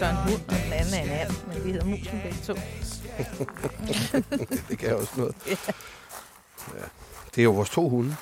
så 0.00 0.06
en 0.06 0.16
hund, 0.16 0.42
og 0.48 0.56
den 0.64 0.72
anden 0.72 0.94
er 0.94 1.02
en 1.02 1.10
and, 1.10 1.46
men 1.46 1.64
vi 1.64 1.72
hedder 1.72 1.86
musen 1.86 2.20
begge 2.22 2.38
to. 2.44 2.54
det 4.68 4.78
kan 4.78 4.96
også 4.96 5.12
noget. 5.16 5.34
Ja. 5.46 5.56
ja. 6.74 6.84
Det 7.34 7.38
er 7.38 7.42
jo 7.42 7.50
vores 7.50 7.70
to 7.70 7.88
hunde. 7.88 8.16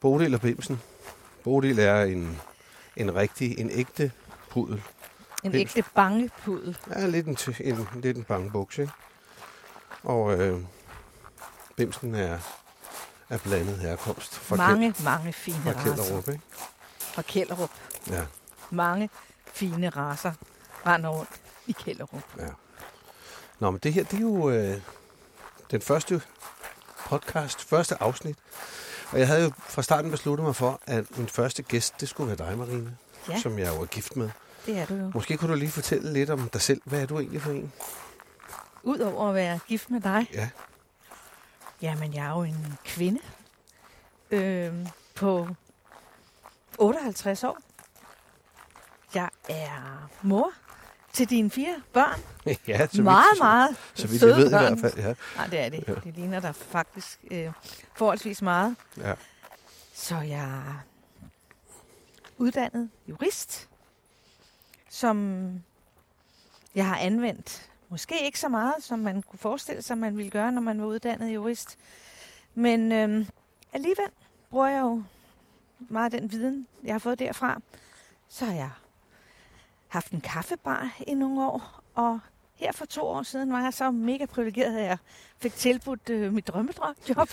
Bodil 0.00 0.34
og 0.34 0.40
Bimsen. 0.40 0.80
Bodil 1.44 1.78
er 1.78 2.02
en 2.02 2.40
en 2.96 3.14
rigtig, 3.14 3.58
en 3.58 3.70
ægte 3.70 4.12
pudel. 4.50 4.82
En 5.44 5.52
Helt. 5.52 5.76
ægte 5.76 5.90
bangepudel. 5.94 6.78
Ja, 6.90 7.06
lidt 7.06 7.26
en, 7.26 7.38
en, 7.60 7.88
lidt 8.02 8.16
en 8.16 8.24
bangebuks, 8.24 8.78
ikke? 8.78 8.92
Og 10.02 10.40
øh, 10.40 10.60
Bimsen 11.76 12.14
er, 12.14 12.38
er 13.28 13.38
blandet 13.38 13.78
herkomst. 13.78 14.34
Fra 14.34 14.56
mange, 14.56 14.92
Kjeld, 14.92 15.04
mange 15.04 15.32
fine 15.32 15.62
fra 15.62 15.72
Kjellerup, 15.72 16.28
ikke? 16.28 16.42
Fra 16.98 17.22
Kjellerup. 17.22 17.70
Ja. 18.10 18.22
Mange 18.70 19.10
fine 19.46 19.88
raser 19.88 20.32
render 20.86 21.08
rundt 21.08 21.40
i 21.66 21.72
Kjellerup. 21.72 22.22
Ja. 22.38 22.48
Nå, 23.58 23.70
men 23.70 23.80
det 23.82 23.92
her, 23.92 24.04
det 24.04 24.16
er 24.16 24.20
jo 24.20 24.50
øh, 24.50 24.80
den 25.70 25.80
første 25.80 26.22
podcast, 27.06 27.64
første 27.64 28.02
afsnit 28.02 28.36
og 29.12 29.18
jeg 29.18 29.26
havde 29.26 29.42
jo 29.44 29.52
fra 29.58 29.82
starten 29.82 30.10
besluttet 30.10 30.44
mig 30.46 30.56
for, 30.56 30.80
at 30.86 31.18
min 31.18 31.28
første 31.28 31.62
gæst, 31.62 32.00
det 32.00 32.08
skulle 32.08 32.28
være 32.28 32.48
dig, 32.48 32.58
Marine. 32.58 32.96
Ja. 33.28 33.40
Som 33.40 33.58
jeg 33.58 33.76
jo 33.76 33.82
er 33.82 33.86
gift 33.86 34.16
med. 34.16 34.30
Det 34.66 34.78
er 34.78 34.86
du 34.86 34.94
jo. 34.94 35.10
Måske 35.14 35.36
kunne 35.36 35.52
du 35.52 35.58
lige 35.58 35.70
fortælle 35.70 36.12
lidt 36.12 36.30
om 36.30 36.48
dig 36.48 36.60
selv. 36.60 36.80
Hvad 36.84 37.02
er 37.02 37.06
du 37.06 37.18
egentlig 37.18 37.42
for 37.42 37.50
en? 37.50 37.72
Udover 38.82 39.28
at 39.28 39.34
være 39.34 39.58
gift 39.68 39.90
med 39.90 40.00
dig? 40.00 40.26
Ja. 40.32 40.48
Jamen, 41.82 42.14
jeg 42.14 42.26
er 42.26 42.30
jo 42.30 42.42
en 42.42 42.74
kvinde. 42.84 43.20
Øh, 44.30 44.74
på 45.14 45.48
58 46.78 47.44
år. 47.44 47.58
Jeg 49.14 49.28
er 49.48 50.08
mor 50.22 50.52
til 51.16 51.30
dine 51.30 51.50
fire 51.50 51.82
børn. 51.92 52.20
ja, 52.68 52.86
så 52.86 53.02
meget, 53.02 53.24
vidt, 53.32 53.38
meget 53.38 53.76
så, 53.94 54.08
vidt 54.08 54.22
jeg 54.22 54.36
ved 54.36 54.50
børn. 54.50 54.64
i 54.64 54.80
hvert 54.80 54.92
fald. 54.92 55.04
Ja. 55.04 55.14
Nej, 55.36 55.46
det 55.46 55.60
er 55.60 55.68
det. 55.68 55.84
Ja. 55.88 55.94
Det 55.94 56.14
ligner 56.14 56.40
der 56.40 56.52
faktisk 56.52 57.18
øh, 57.30 57.52
forholdsvis 57.94 58.42
meget. 58.42 58.76
Ja. 58.96 59.14
Så 59.94 60.16
jeg 60.16 60.44
er 60.44 60.84
uddannet 62.38 62.90
jurist, 63.08 63.68
som 64.88 65.48
jeg 66.74 66.86
har 66.86 66.96
anvendt 66.96 67.70
måske 67.88 68.24
ikke 68.24 68.40
så 68.40 68.48
meget, 68.48 68.74
som 68.80 68.98
man 68.98 69.22
kunne 69.22 69.38
forestille 69.38 69.82
sig, 69.82 69.98
man 69.98 70.16
ville 70.16 70.30
gøre, 70.30 70.52
når 70.52 70.60
man 70.62 70.80
var 70.80 70.86
uddannet 70.86 71.34
jurist. 71.34 71.78
Men 72.54 72.92
øh, 72.92 73.26
alligevel 73.72 74.10
bruger 74.50 74.66
jeg 74.66 74.80
jo 74.80 75.02
meget 75.78 76.14
af 76.14 76.20
den 76.20 76.32
viden, 76.32 76.66
jeg 76.84 76.94
har 76.94 76.98
fået 76.98 77.18
derfra. 77.18 77.60
Så 78.28 78.44
har 78.44 78.52
jeg 78.52 78.70
haft 79.96 80.12
en 80.12 80.20
kaffebar 80.20 80.96
i 81.06 81.14
nogle 81.14 81.46
år, 81.46 81.82
og 81.94 82.20
her 82.54 82.72
for 82.72 82.86
to 82.86 83.02
år 83.02 83.22
siden 83.22 83.52
var 83.52 83.62
jeg 83.62 83.74
så 83.74 83.90
mega 83.90 84.26
privilegeret, 84.26 84.78
at 84.78 84.84
jeg 84.84 84.98
fik 85.38 85.54
tilbudt 85.54 86.10
øh, 86.10 86.32
mit 86.32 86.48
drømmedrømjob. 86.48 87.28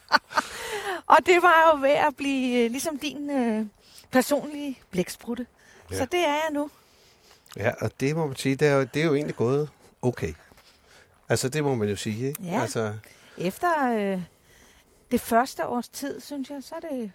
og 1.12 1.16
det 1.26 1.42
var 1.42 1.72
jo 1.72 1.80
ved 1.80 1.90
at 1.90 2.16
blive 2.16 2.64
øh, 2.64 2.70
ligesom 2.70 2.98
din 2.98 3.30
øh, 3.30 3.66
personlige 4.10 4.78
blæksprutte. 4.90 5.46
Ja. 5.90 5.96
Så 5.96 6.04
det 6.04 6.20
er 6.20 6.32
jeg 6.32 6.48
nu. 6.52 6.70
Ja, 7.56 7.70
og 7.80 8.00
det 8.00 8.16
må 8.16 8.26
man 8.26 8.36
sige, 8.36 8.56
det 8.56 8.68
er, 8.68 8.74
jo, 8.74 8.82
det 8.94 9.02
er 9.02 9.06
jo 9.06 9.14
egentlig 9.14 9.36
gået 9.36 9.70
okay. 10.02 10.34
Altså, 11.28 11.48
det 11.48 11.64
må 11.64 11.74
man 11.74 11.88
jo 11.88 11.96
sige, 11.96 12.28
ikke? 12.28 12.42
Ja. 12.42 12.60
Altså... 12.60 12.94
Efter 13.36 13.92
øh, 13.92 14.22
det 15.10 15.20
første 15.20 15.66
års 15.66 15.88
tid, 15.88 16.20
synes 16.20 16.50
jeg, 16.50 16.62
så 16.62 16.74
er 16.74 16.80
det 16.80 17.12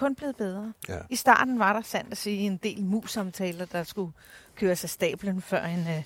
kun 0.00 0.14
blevet 0.14 0.36
bedre. 0.36 0.72
Ja. 0.88 0.98
I 1.10 1.16
starten 1.16 1.58
var 1.58 1.72
der 1.72 1.82
sandt 1.82 2.12
at 2.12 2.18
sige 2.18 2.38
en 2.38 2.56
del 2.56 2.82
mus-samtaler, 2.82 3.64
der 3.64 3.84
skulle 3.84 4.12
køres 4.56 4.84
af 4.84 4.90
stablen, 4.90 5.42
før 5.42 5.64
en, 5.64 5.88
øh, 5.88 6.02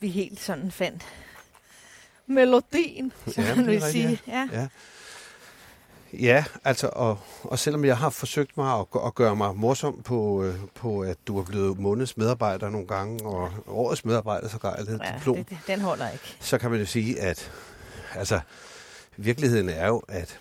vi 0.00 0.08
helt 0.08 0.40
sådan 0.40 0.70
fandt 0.70 1.06
melodien, 2.26 3.12
som 3.26 3.44
ja, 3.44 3.54
man 3.54 3.66
vil 3.66 3.82
sige. 3.82 4.20
Ja. 4.26 4.48
ja. 4.52 4.68
Ja, 6.12 6.44
altså, 6.64 6.90
og, 6.92 7.18
og 7.42 7.58
selvom 7.58 7.84
jeg 7.84 7.98
har 7.98 8.10
forsøgt 8.10 8.56
mig 8.56 8.78
at, 8.78 8.86
at 9.06 9.14
gøre 9.14 9.36
mig 9.36 9.56
morsom 9.56 10.02
på, 10.02 10.44
øh, 10.44 10.54
på, 10.74 11.00
at 11.00 11.16
du 11.26 11.38
er 11.38 11.44
blevet 11.44 11.78
måneds 11.78 12.16
medarbejder 12.16 12.70
nogle 12.70 12.86
gange, 12.86 13.26
og 13.26 13.50
årets 13.66 14.04
medarbejder 14.04 14.48
så 14.48 14.58
gør 14.58 14.72
det 14.72 15.00
ja, 15.04 15.14
diplom, 15.14 15.36
det, 15.36 15.50
det, 15.50 15.58
den 15.66 15.80
holder 15.80 16.10
ikke. 16.10 16.36
Så 16.40 16.58
kan 16.58 16.70
man 16.70 16.80
jo 16.80 16.86
sige, 16.86 17.20
at 17.20 17.52
altså, 18.14 18.40
virkeligheden 19.16 19.68
er 19.68 19.86
jo, 19.86 20.02
at 20.08 20.40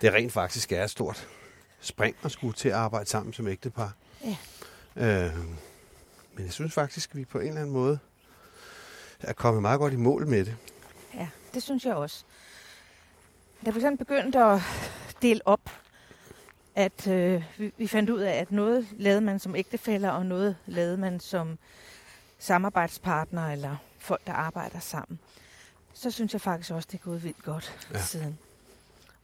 det 0.00 0.12
rent 0.12 0.32
faktisk 0.32 0.72
er 0.72 0.84
et 0.84 0.90
stort 0.90 1.28
spring 1.80 2.16
at 2.24 2.32
skulle 2.32 2.54
til 2.54 2.68
at 2.68 2.74
arbejde 2.74 3.10
sammen 3.10 3.32
som 3.32 3.46
ægtepar. 3.48 3.92
Ja. 4.24 4.36
Øh, 5.26 5.38
Men 6.34 6.44
jeg 6.44 6.52
synes 6.52 6.74
faktisk, 6.74 7.10
at 7.10 7.16
vi 7.16 7.24
på 7.24 7.38
en 7.38 7.46
eller 7.48 7.60
anden 7.60 7.72
måde 7.72 7.98
er 9.20 9.32
kommet 9.32 9.62
meget 9.62 9.78
godt 9.80 9.92
i 9.92 9.96
mål 9.96 10.26
med 10.26 10.44
det. 10.44 10.56
Ja, 11.14 11.28
det 11.54 11.62
synes 11.62 11.84
jeg 11.84 11.94
også. 11.94 12.24
Da 13.66 13.70
vi 13.70 13.80
sådan 13.80 13.98
begyndte 13.98 14.38
at 14.38 14.60
dele 15.22 15.40
op, 15.44 15.70
at 16.74 17.06
øh, 17.06 17.44
vi, 17.58 17.72
vi 17.78 17.86
fandt 17.86 18.10
ud 18.10 18.20
af, 18.20 18.32
at 18.32 18.52
noget 18.52 18.86
lavede 18.92 19.20
man 19.20 19.38
som 19.38 19.56
ægtefæller, 19.56 20.10
og 20.10 20.26
noget 20.26 20.56
lavede 20.66 20.96
man 20.96 21.20
som 21.20 21.58
samarbejdspartner 22.38 23.48
eller 23.52 23.76
folk, 23.98 24.26
der 24.26 24.32
arbejder 24.32 24.78
sammen. 24.80 25.18
Så 25.94 26.10
synes 26.10 26.32
jeg 26.32 26.40
faktisk 26.40 26.70
også, 26.70 26.88
det 26.92 26.98
er 27.00 27.04
gået 27.04 27.24
vildt 27.24 27.42
godt 27.42 27.88
Ja. 27.94 28.02
siden. 28.02 28.38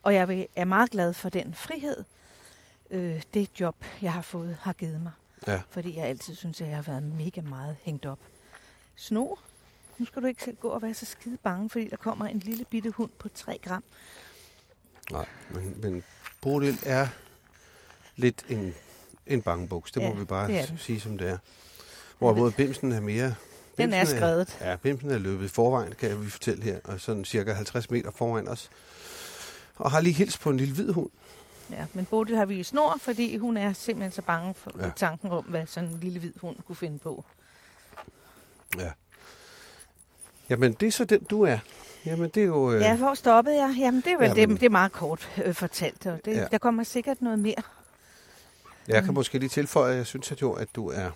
Og 0.03 0.15
jeg 0.15 0.47
er 0.57 0.65
meget 0.65 0.91
glad 0.91 1.13
for 1.13 1.29
den 1.29 1.55
frihed, 1.55 2.05
øh, 2.91 3.23
det 3.35 3.61
job, 3.61 3.77
jeg 4.03 4.13
har 4.13 4.23
fået, 4.23 4.57
har 4.61 4.73
givet 4.73 5.01
mig. 5.01 5.13
Ja. 5.47 5.63
Fordi 5.71 5.97
jeg 5.97 6.05
altid 6.05 6.35
synes, 6.35 6.61
at 6.61 6.69
jeg 6.69 6.77
har 6.77 6.83
været 6.83 7.03
mega 7.03 7.41
meget 7.41 7.77
hængt 7.83 8.07
op. 8.07 8.19
Sno, 8.97 9.35
nu 9.99 10.07
skal 10.07 10.23
du 10.23 10.27
ikke 10.27 10.53
gå 10.61 10.69
og 10.69 10.83
være 10.83 10.95
så 10.95 11.07
skide 11.07 11.37
bange, 11.43 11.71
fordi 11.71 11.89
der 11.89 11.97
kommer 11.97 12.27
en 12.27 12.39
lille 12.39 12.65
bitte 12.65 12.91
hund 12.91 13.11
på 13.19 13.29
3 13.29 13.59
gram. 13.63 13.85
Nej, 15.11 15.27
men, 15.51 15.81
men 15.83 16.05
Bodil 16.41 16.79
er 16.83 17.09
lidt 18.17 18.45
en, 18.49 18.75
en 19.27 19.43
bangebuks. 19.43 19.93
Det 19.93 20.03
må 20.03 20.09
Ja, 20.09 20.15
vi 20.15 20.25
bare 20.25 20.49
det 20.49 20.59
er 20.61 20.67
sige, 20.79 21.01
som 21.01 21.19
det 21.19 21.29
er. 21.29 21.39
Hvorimod 22.19 22.51
Bimsen 22.53 22.93
er 22.93 23.01
mere... 23.01 23.35
Den 23.79 23.93
er 23.93 24.01
Bimsen 24.01 24.17
skrevet. 24.19 24.59
Ja, 24.61 24.77
Bimsen 24.77 25.11
er 25.11 25.19
løbet 25.19 25.45
i 25.45 25.49
forvejen, 25.49 25.93
kan 25.93 26.25
vi 26.25 26.31
fortælle 26.31 26.63
her. 26.63 26.81
Og 26.85 27.01
sådan 27.01 27.25
cirka 27.25 27.53
50 27.53 27.91
meter 27.91 28.11
foran 28.11 28.49
os. 28.49 28.71
Og 29.77 29.91
har 29.91 30.01
lige 30.01 30.13
hils 30.13 30.39
på 30.39 30.51
en 30.51 30.57
lille 30.57 30.75
hvid 30.75 30.93
hund. 30.93 31.11
Ja, 31.71 31.87
men 31.95 32.05
Bodil 32.05 32.37
har 32.37 32.45
vi 32.47 32.59
i 32.59 32.63
snor, 32.63 32.97
fordi 33.01 33.37
hun 33.37 33.57
er 33.57 33.73
simpelthen 33.73 34.13
så 34.13 34.23
bange 34.23 34.55
for 34.55 34.73
Ja. 34.79 34.85
ja. 34.85 34.91
tanken 34.97 35.31
om, 35.33 35.45
hvad 35.45 35.67
sådan 35.67 35.89
en 35.89 36.01
lille 36.01 36.19
hvid 36.21 36.33
hund 36.41 36.57
kunne 36.67 36.77
finde 36.77 36.99
på. 36.99 37.25
Ja. 38.79 38.91
Jamen, 40.49 40.73
det 40.73 40.87
er 40.89 40.93
så 40.93 41.05
den, 41.05 41.25
du 41.25 41.43
er. 41.43 41.59
Jamen, 42.07 42.31
det 42.31 42.43
er 42.43 42.47
jo... 42.47 42.73
Øh, 42.73 42.81
Ja, 42.81 42.97
hvor 42.97 43.15
stoppede 43.15 43.57
jeg? 43.57 43.75
Jamen, 43.79 44.01
det 44.01 44.13
er 44.13 44.19
vel 44.19 44.27
Jamen- 44.37 44.51
det, 44.51 44.61
det 44.61 44.67
er 44.67 44.71
meget 44.71 44.93
kort 44.93 45.29
øh, 45.45 45.55
fortalt. 45.55 46.07
Og 46.07 46.21
det, 46.25 46.33
Ja. 46.35 46.41
ja. 46.41 46.47
Der 46.51 46.59
kommer 46.59 46.83
sikkert 46.85 47.23
noget 47.23 47.39
mere. 47.39 47.63
Jeg 48.89 49.03
kan 49.03 49.11
Mm. 49.11 49.15
måske 49.15 49.39
lige 49.39 49.49
tilføje, 49.49 49.91
at 49.93 49.97
jeg 49.99 50.07
synes 50.07 50.33
at 50.33 50.43
jo, 50.43 50.53
at 50.53 50.69
du 50.77 50.89
er, 50.91 51.11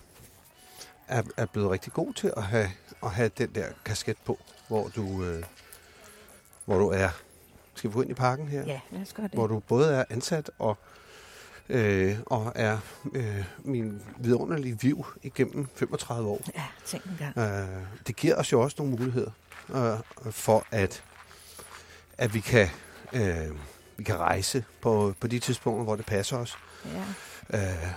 er, 1.08 1.22
er 1.36 1.46
blevet 1.46 1.70
rigtig 1.70 1.92
god 1.92 2.12
til 2.14 2.32
at 2.36 2.42
have, 2.42 2.70
at 3.02 3.10
have 3.10 3.30
den 3.38 3.54
der 3.54 3.66
kasket 3.84 4.16
på, 4.24 4.38
hvor 4.68 4.88
du, 4.88 5.24
øh, 5.24 5.42
hvor 6.64 6.78
du 6.78 6.88
er. 6.88 7.08
Skal 7.80 7.90
vi 7.90 7.94
gå 7.94 8.02
ind 8.02 8.10
i 8.10 8.14
parken 8.14 8.48
her? 8.48 8.64
Ja, 8.66 8.80
lad 8.90 9.02
os 9.02 9.12
gøre 9.12 9.26
det. 9.26 9.34
Hvor 9.34 9.46
du 9.46 9.58
både 9.58 9.94
er 9.94 10.04
ansat 10.10 10.50
og, 10.58 10.78
øh, 11.68 12.16
og 12.26 12.52
er 12.54 12.78
øh, 13.12 13.44
min 13.58 14.02
vidunderlige 14.18 14.80
viv 14.80 15.06
igennem 15.22 15.68
35 15.74 16.28
år. 16.28 16.40
Ja, 16.56 16.62
tænk 16.84 17.04
en 17.04 17.18
gang. 17.18 17.38
Øh, 17.38 17.82
det 18.06 18.16
giver 18.16 18.34
os 18.34 18.52
jo 18.52 18.60
også 18.60 18.76
nogle 18.78 18.96
muligheder 18.96 19.30
øh, 19.74 20.32
for, 20.32 20.66
at, 20.70 21.04
at 22.18 22.34
vi 22.34 22.40
kan, 22.40 22.68
øh, 23.12 23.50
vi 23.96 24.04
kan 24.04 24.16
rejse 24.16 24.64
på, 24.80 25.14
på 25.20 25.26
de 25.26 25.38
tidspunkter, 25.38 25.84
hvor 25.84 25.96
det 25.96 26.06
passer 26.06 26.36
os. 26.36 26.58
Ja. 27.50 27.58
Øh, 27.58 27.92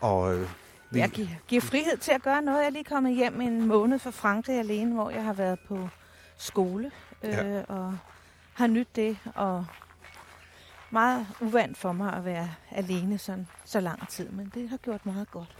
og 0.00 0.34
øh, 0.34 0.48
vi, 0.90 0.98
Jeg 0.98 1.10
giver, 1.10 1.28
giver 1.48 1.60
frihed 1.62 1.96
til 1.96 2.12
at 2.12 2.22
gøre 2.22 2.42
noget. 2.42 2.58
Jeg 2.58 2.66
er 2.66 2.70
lige 2.70 2.84
kommet 2.84 3.14
hjem 3.14 3.40
en 3.40 3.66
måned 3.66 3.98
fra 3.98 4.10
Frankrig 4.10 4.58
alene, 4.58 4.94
hvor 4.94 5.10
jeg 5.10 5.24
har 5.24 5.32
været 5.32 5.58
på 5.68 5.88
skole 6.38 6.90
øh, 7.22 7.32
ja. 7.32 7.62
og 7.62 7.98
har 8.54 8.66
nyt 8.66 8.88
det. 8.96 9.18
Og 9.34 9.66
meget 10.90 11.26
uvandt 11.40 11.78
for 11.78 11.92
mig 11.92 12.12
at 12.12 12.24
være 12.24 12.50
alene 12.70 13.18
sådan, 13.18 13.48
så 13.64 13.80
lang 13.80 14.08
tid, 14.08 14.28
men 14.28 14.52
det 14.54 14.68
har 14.68 14.76
gjort 14.76 15.06
meget 15.06 15.30
godt. 15.30 15.56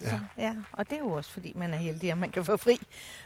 Ja. 0.00 0.08
Så, 0.10 0.18
ja. 0.38 0.54
Og 0.72 0.90
det 0.90 0.94
er 0.96 0.98
jo 1.02 1.12
også, 1.12 1.30
fordi 1.32 1.52
man 1.56 1.74
er 1.74 1.78
heldig, 1.78 2.10
at 2.10 2.18
man 2.18 2.30
kan 2.30 2.44
få 2.44 2.56
fri, 2.56 2.80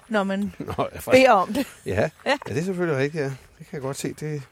når 0.08 0.24
man 0.24 0.40
Nå, 0.58 0.64
ja, 0.78 0.82
faktisk, 0.82 1.06
beder 1.10 1.30
om 1.32 1.52
det. 1.52 1.66
ja, 1.86 2.10
ja, 2.26 2.36
det 2.46 2.58
er 2.58 2.62
selvfølgelig 2.62 2.98
rigtigt, 2.98 3.22
ja. 3.24 3.28
Det 3.28 3.66
kan 3.66 3.72
jeg 3.72 3.80
godt 3.80 3.96
se. 3.96 4.12
Det... 4.12 4.42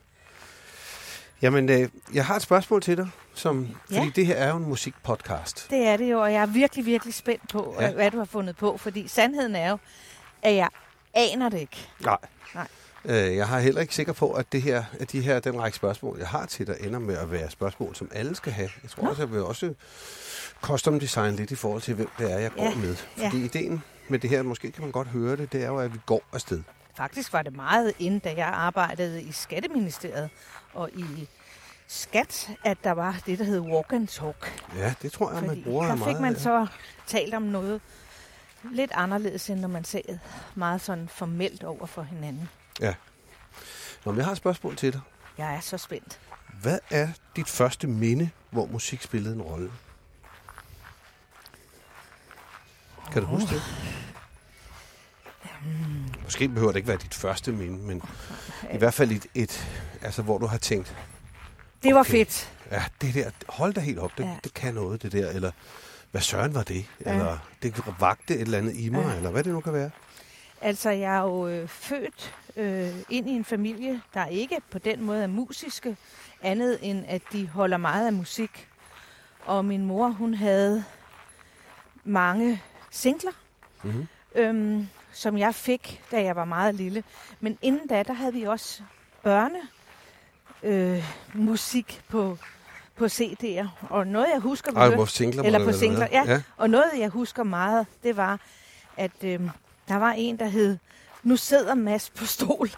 Jamen, 1.42 1.68
øh, 1.68 1.88
jeg 2.14 2.26
har 2.26 2.36
et 2.36 2.42
spørgsmål 2.42 2.82
til 2.82 2.96
dig, 2.96 3.08
som, 3.34 3.68
Ja. 3.90 3.98
fordi 3.98 4.10
det 4.10 4.26
her 4.26 4.34
er 4.34 4.48
jo 4.50 4.56
en 4.56 4.64
musikpodcast. 4.68 5.70
Det 5.70 5.86
er 5.86 5.96
det 5.96 6.10
jo, 6.10 6.22
og 6.22 6.32
jeg 6.32 6.42
er 6.42 6.46
virkelig, 6.46 6.86
virkelig 6.86 7.14
spændt 7.14 7.48
på, 7.48 7.76
ja. 7.80 7.92
hvad 7.92 8.10
du 8.10 8.18
har 8.18 8.24
fundet 8.24 8.56
på, 8.56 8.76
fordi 8.76 9.08
sandheden 9.08 9.56
er 9.56 9.70
jo, 9.70 9.78
at 10.42 10.54
jeg 10.54 10.68
aner 11.14 11.48
det 11.48 11.58
ikke. 11.60 11.88
Nej. 12.00 12.16
Nej. 12.54 12.66
Øh, 13.04 13.36
jeg 13.36 13.48
har 13.48 13.60
heller 13.60 13.80
ikke 13.80 13.94
sikker 13.94 14.12
på, 14.12 14.32
at, 14.32 14.52
det 14.52 14.62
her, 14.62 14.84
at 15.00 15.12
de 15.12 15.20
her, 15.20 15.40
den 15.40 15.60
række 15.60 15.76
spørgsmål, 15.76 16.18
jeg 16.18 16.28
har 16.28 16.46
til 16.46 16.66
dig, 16.66 16.76
ender 16.80 16.98
med 16.98 17.16
at 17.16 17.32
være 17.32 17.50
spørgsmål, 17.50 17.94
som 17.96 18.10
alle 18.14 18.34
skal 18.36 18.52
have. 18.52 18.70
Jeg 18.82 18.90
tror 18.90 19.02
Nå. 19.02 19.08
også, 19.10 19.22
jeg 19.22 19.32
vil 19.32 19.42
også 19.42 19.74
custom 20.62 21.00
design 21.00 21.36
lidt 21.36 21.50
i 21.50 21.54
forhold 21.54 21.82
til, 21.82 21.94
hvem 21.94 22.08
det 22.18 22.32
er, 22.32 22.38
jeg 22.38 22.50
går 22.52 22.62
Ja. 22.64 22.74
med. 22.74 22.96
Ja. 23.18 23.26
Fordi 23.28 23.44
ideen 23.44 23.82
med 24.08 24.18
det 24.18 24.30
her, 24.30 24.42
måske 24.42 24.70
kan 24.72 24.82
man 24.82 24.92
godt 24.92 25.08
høre 25.08 25.36
det, 25.36 25.52
det 25.52 25.62
er 25.62 25.66
jo, 25.66 25.78
at 25.78 25.94
vi 25.94 25.98
går 26.06 26.22
afsted. 26.32 26.62
Faktisk 26.96 27.32
var 27.32 27.42
det 27.42 27.56
meget 27.56 27.92
inden, 27.98 28.20
da 28.20 28.34
jeg 28.36 28.46
arbejdede 28.46 29.22
i 29.22 29.32
Skatteministeriet 29.32 30.30
og 30.74 30.90
i 30.96 31.28
Skat, 31.88 32.50
at 32.64 32.78
der 32.84 32.90
var 32.92 33.16
det, 33.26 33.38
der 33.38 33.44
hed 33.44 33.60
walk 33.60 33.92
and 33.92 34.08
talk. 34.08 34.62
Ja, 34.76 34.94
det 35.02 35.12
tror 35.12 35.32
jeg, 35.32 35.40
man 35.40 35.48
Fordi 35.48 35.62
bruger 35.64 35.86
der 35.86 35.94
meget. 35.94 36.14
fik 36.16 36.20
man 36.20 36.36
så 36.38 36.66
talt 37.06 37.34
om 37.34 37.42
noget 37.42 37.80
lidt 38.72 38.90
anderledes, 38.94 39.50
end 39.50 39.60
når 39.60 39.68
man 39.68 39.84
sad 39.84 40.18
meget 40.54 40.80
sådan 40.80 41.08
formelt 41.08 41.64
over 41.64 41.86
for 41.86 42.02
hinanden. 42.02 42.48
Nå, 42.80 44.12
men 44.12 44.16
jeg 44.16 44.24
har 44.24 44.32
et 44.32 44.38
spørgsmål 44.38 44.76
til 44.76 44.92
dig. 44.92 45.00
Jeg 45.38 45.54
er 45.54 45.60
så 45.60 45.78
spændt. 45.78 46.20
Hvad 46.62 46.78
er 46.90 47.08
dit 47.36 47.48
første 47.48 47.86
minde, 47.86 48.30
hvor 48.50 48.66
musik 48.66 49.02
spillede 49.02 49.34
en 49.34 49.42
rolle? 49.42 49.72
Kan 53.12 53.22
du 53.22 53.28
huske 53.28 53.48
det? 53.54 53.62
Måske 56.24 56.48
behøver 56.48 56.72
det 56.72 56.76
ikke 56.76 56.88
være 56.88 56.96
dit 56.98 57.14
første 57.14 57.52
minde, 57.52 57.78
men 57.78 58.02
i 58.74 58.76
hvert 58.76 58.94
fald 58.94 59.10
et, 59.10 59.26
et 59.34 59.68
altså 60.02 60.22
hvor 60.22 60.38
du 60.38 60.46
har 60.46 60.58
tænkt, 60.58 60.96
Det 61.82 61.94
var 61.94 62.00
Okay. 62.00 62.10
fedt. 62.10 62.52
ja, 62.70 62.84
det 63.00 63.14
der, 63.14 63.30
hold 63.48 63.74
da 63.74 63.80
helt 63.80 63.98
op, 63.98 64.10
det, 64.18 64.24
Ja. 64.24 64.36
det 64.44 64.54
kan 64.54 64.74
noget, 64.74 65.02
det 65.02 65.12
der, 65.12 65.30
eller 65.30 65.50
hvad 66.10 66.20
søren 66.20 66.54
var 66.54 66.62
det, 66.62 66.86
Ja. 67.06 67.12
eller 67.12 67.38
det 67.62 67.82
vagte 68.00 68.34
et 68.34 68.40
eller 68.40 68.58
andet 68.58 68.76
i 68.76 68.88
mig, 68.88 69.04
Ja. 69.04 69.16
eller 69.16 69.30
hvad 69.30 69.44
det 69.44 69.52
nu 69.52 69.60
kan 69.60 69.72
være. 69.72 69.90
Altså, 70.60 70.90
jeg 70.90 71.16
er 71.16 71.20
jo 71.22 71.48
øh, 71.48 71.68
født 71.68 72.34
øh, 72.56 72.88
ind 73.10 73.28
i 73.28 73.32
en 73.32 73.44
familie, 73.44 74.00
der 74.14 74.26
ikke 74.26 74.56
på 74.70 74.78
den 74.78 75.02
måde 75.02 75.22
er 75.22 75.26
musiske, 75.26 75.96
andet 76.42 76.78
end 76.82 77.04
at 77.08 77.22
de 77.32 77.48
holder 77.48 77.76
meget 77.76 78.06
af 78.06 78.12
musik. 78.12 78.68
Og 79.44 79.64
min 79.64 79.84
mor, 79.86 80.08
hun 80.08 80.34
havde 80.34 80.84
mange 82.04 82.62
singler, 82.90 83.32
Mm-hmm. 83.82 84.06
øhm, 84.34 84.88
som 85.12 85.38
jeg 85.38 85.54
fik, 85.54 86.02
da 86.10 86.22
jeg 86.22 86.36
var 86.36 86.44
meget 86.44 86.74
lille. 86.74 87.04
Men 87.40 87.58
inden 87.62 87.86
da, 87.88 88.02
der 88.02 88.12
havde 88.12 88.32
vi 88.34 88.42
også 88.42 88.82
børne 89.22 89.58
øh, 90.62 91.04
musik 91.34 92.02
på, 92.08 92.38
på 92.96 93.04
CD'er. 93.04 93.66
Og 93.90 94.06
noget, 94.06 94.26
jeg 94.32 94.40
husker, 94.40 94.72
Ej, 94.72 94.94
hvor 94.94 95.04
singler 95.04 95.42
Eller 95.42 95.64
på 95.64 95.72
singler, 95.72 96.08
være. 96.10 96.24
ja. 96.30 96.42
Og 96.56 96.70
noget, 96.70 96.90
jeg 96.98 97.08
husker 97.08 97.42
meget, 97.42 97.86
det 98.02 98.16
var, 98.16 98.40
at 98.96 99.24
øh, 99.24 99.40
der 99.90 99.96
var 99.96 100.12
en, 100.12 100.38
der 100.38 100.46
hed 100.46 100.78
Nu 101.22 101.36
sidder 101.36 101.74
Mads 101.74 102.10
på 102.10 102.24
stol, 102.24 102.70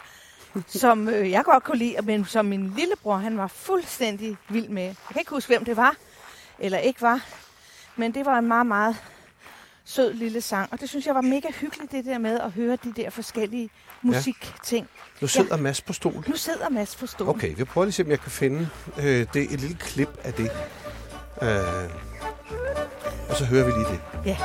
som 0.67 1.09
øh, 1.09 1.31
jeg 1.31 1.43
godt 1.43 1.63
kunne 1.63 1.77
lide, 1.77 1.95
men 2.03 2.25
som 2.25 2.45
min 2.45 2.73
lillebror, 2.77 3.17
han 3.17 3.37
var 3.37 3.47
fuldstændig 3.47 4.37
vild 4.49 4.69
med. 4.69 4.83
Jeg 4.83 4.95
kan 5.11 5.19
ikke 5.19 5.31
huske, 5.31 5.49
hvem 5.49 5.65
det 5.65 5.77
var, 5.77 5.95
eller 6.59 6.77
ikke 6.77 7.01
var, 7.01 7.25
men 7.95 8.13
det 8.13 8.25
var 8.25 8.37
en 8.37 8.47
meget, 8.47 8.65
meget 8.65 8.95
sød 9.85 10.13
lille 10.13 10.41
sang. 10.41 10.73
Og 10.73 10.79
det 10.79 10.89
synes 10.89 11.07
jeg 11.07 11.15
var 11.15 11.21
mega 11.21 11.47
hyggeligt, 11.51 11.91
det 11.91 12.05
der 12.05 12.17
med 12.17 12.39
at 12.39 12.51
høre 12.51 12.77
de 12.83 12.93
der 12.95 13.09
forskellige 13.09 13.69
musikting. 14.01 14.87
Nu 15.21 15.27
sidder 15.27 15.57
Mads 15.57 15.81
på 15.81 15.93
stol. 15.93 16.23
Nu 16.27 16.35
sidder 16.35 16.69
Mads 16.69 16.95
på 16.95 17.07
stol. 17.07 17.29
Okay, 17.29 17.55
vi 17.55 17.63
prøver 17.63 17.85
lige 17.85 17.89
at 17.89 17.93
se, 17.93 18.03
om 18.03 18.09
jeg 18.09 18.19
kan 18.19 18.31
finde 18.31 18.69
øh, 18.97 19.27
det, 19.33 19.53
et 19.53 19.61
lille 19.61 19.77
klip 19.79 20.09
af 20.23 20.33
det. 20.33 20.51
Øh, 21.41 21.89
og 23.29 23.35
så 23.35 23.45
hører 23.45 23.65
vi 23.65 23.71
lige 23.71 23.87
det. 23.87 23.99
Ja. 24.25 24.37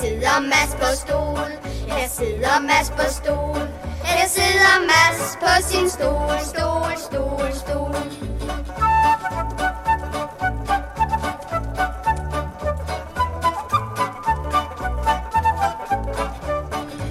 Sidder 0.00 0.40
Mads 0.40 0.72
på 0.80 0.88
stol. 1.02 1.50
Jeg 1.88 2.10
sidder 2.10 2.60
Mads 2.60 2.90
på 2.90 3.04
stol. 3.10 3.68
Jeg 4.04 4.26
sidder 4.28 4.74
Mads 4.90 5.36
på 5.42 5.52
sin 5.70 5.90
stol, 5.90 6.38
stol, 6.52 6.92
stol, 7.06 7.52
stol. 7.62 7.94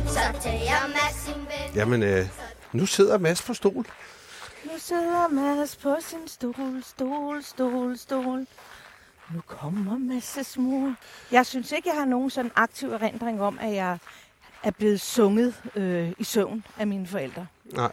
Så 0.08 0.24
tager 0.41 0.88
Mads 0.88 1.15
sin 1.25 1.34
ven. 1.34 1.75
Jamen, 1.75 2.03
øh, 2.03 2.27
nu 2.72 2.86
sidder 2.86 3.17
Mads 3.17 3.41
på 3.41 3.53
stol. 3.53 3.86
Nu 4.63 4.72
sidder 4.77 5.27
Mads 5.27 5.75
på 5.75 5.96
sin 6.01 6.27
stol, 6.27 6.84
stol, 6.84 7.43
stol, 7.43 7.98
stol. 7.98 8.48
Nu 9.33 9.41
kommer 9.48 9.98
Mads' 10.19 10.59
mor. 10.59 10.95
Jeg 11.31 11.45
synes 11.45 11.71
ikke, 11.71 11.89
jeg 11.89 11.98
har 11.98 12.05
nogen 12.05 12.29
sådan 12.29 12.51
aktiv 12.55 12.91
erindring 12.93 13.41
om, 13.41 13.59
at 13.62 13.74
jeg 13.75 13.98
er 14.63 14.71
blevet 14.71 15.01
sunget 15.01 15.62
øh, 15.75 16.12
i 16.17 16.24
søvn 16.24 16.65
af 16.77 16.88
mine 16.88 17.07
forældre. 17.07 17.48
Nej, 17.65 17.91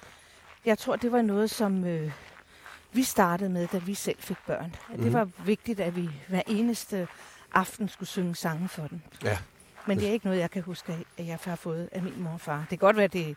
Jeg 0.65 0.79
tror, 0.79 0.97
det 0.97 1.13
var 1.13 1.23
noget, 1.23 1.51
som 1.51 1.85
øh, 1.85 2.13
vi 2.93 3.03
startede 3.03 3.51
med, 3.51 3.69
da 3.73 3.79
vi 3.79 3.95
selv 3.95 4.17
fik 4.19 4.37
børn. 4.47 4.75
At 4.93 4.97
det 4.99 5.05
Mhm. 5.05 5.13
var 5.13 5.29
vigtigt, 5.45 5.81
at 5.81 5.97
vi 5.97 6.11
hver 6.29 6.43
eneste 6.47 7.09
aften 7.55 7.89
skulle 7.89 8.09
synge 8.09 8.35
sange 8.37 8.69
for 8.69 8.87
dem. 8.87 9.01
Ja. 9.25 9.39
Men 9.87 9.99
det 9.99 10.09
er 10.09 10.13
ikke 10.13 10.27
noget, 10.27 10.39
jeg 10.41 10.51
kan 10.51 10.63
huske, 10.63 10.93
at 11.19 11.27
jeg 11.27 11.39
har 11.45 11.57
fået 11.57 11.89
af 11.93 12.03
min 12.03 12.15
mor 12.23 12.31
og 12.31 12.41
far. 12.41 12.59
Det 12.59 12.69
kan 12.69 12.79
godt 12.79 12.97
være, 12.97 13.09
det 13.09 13.37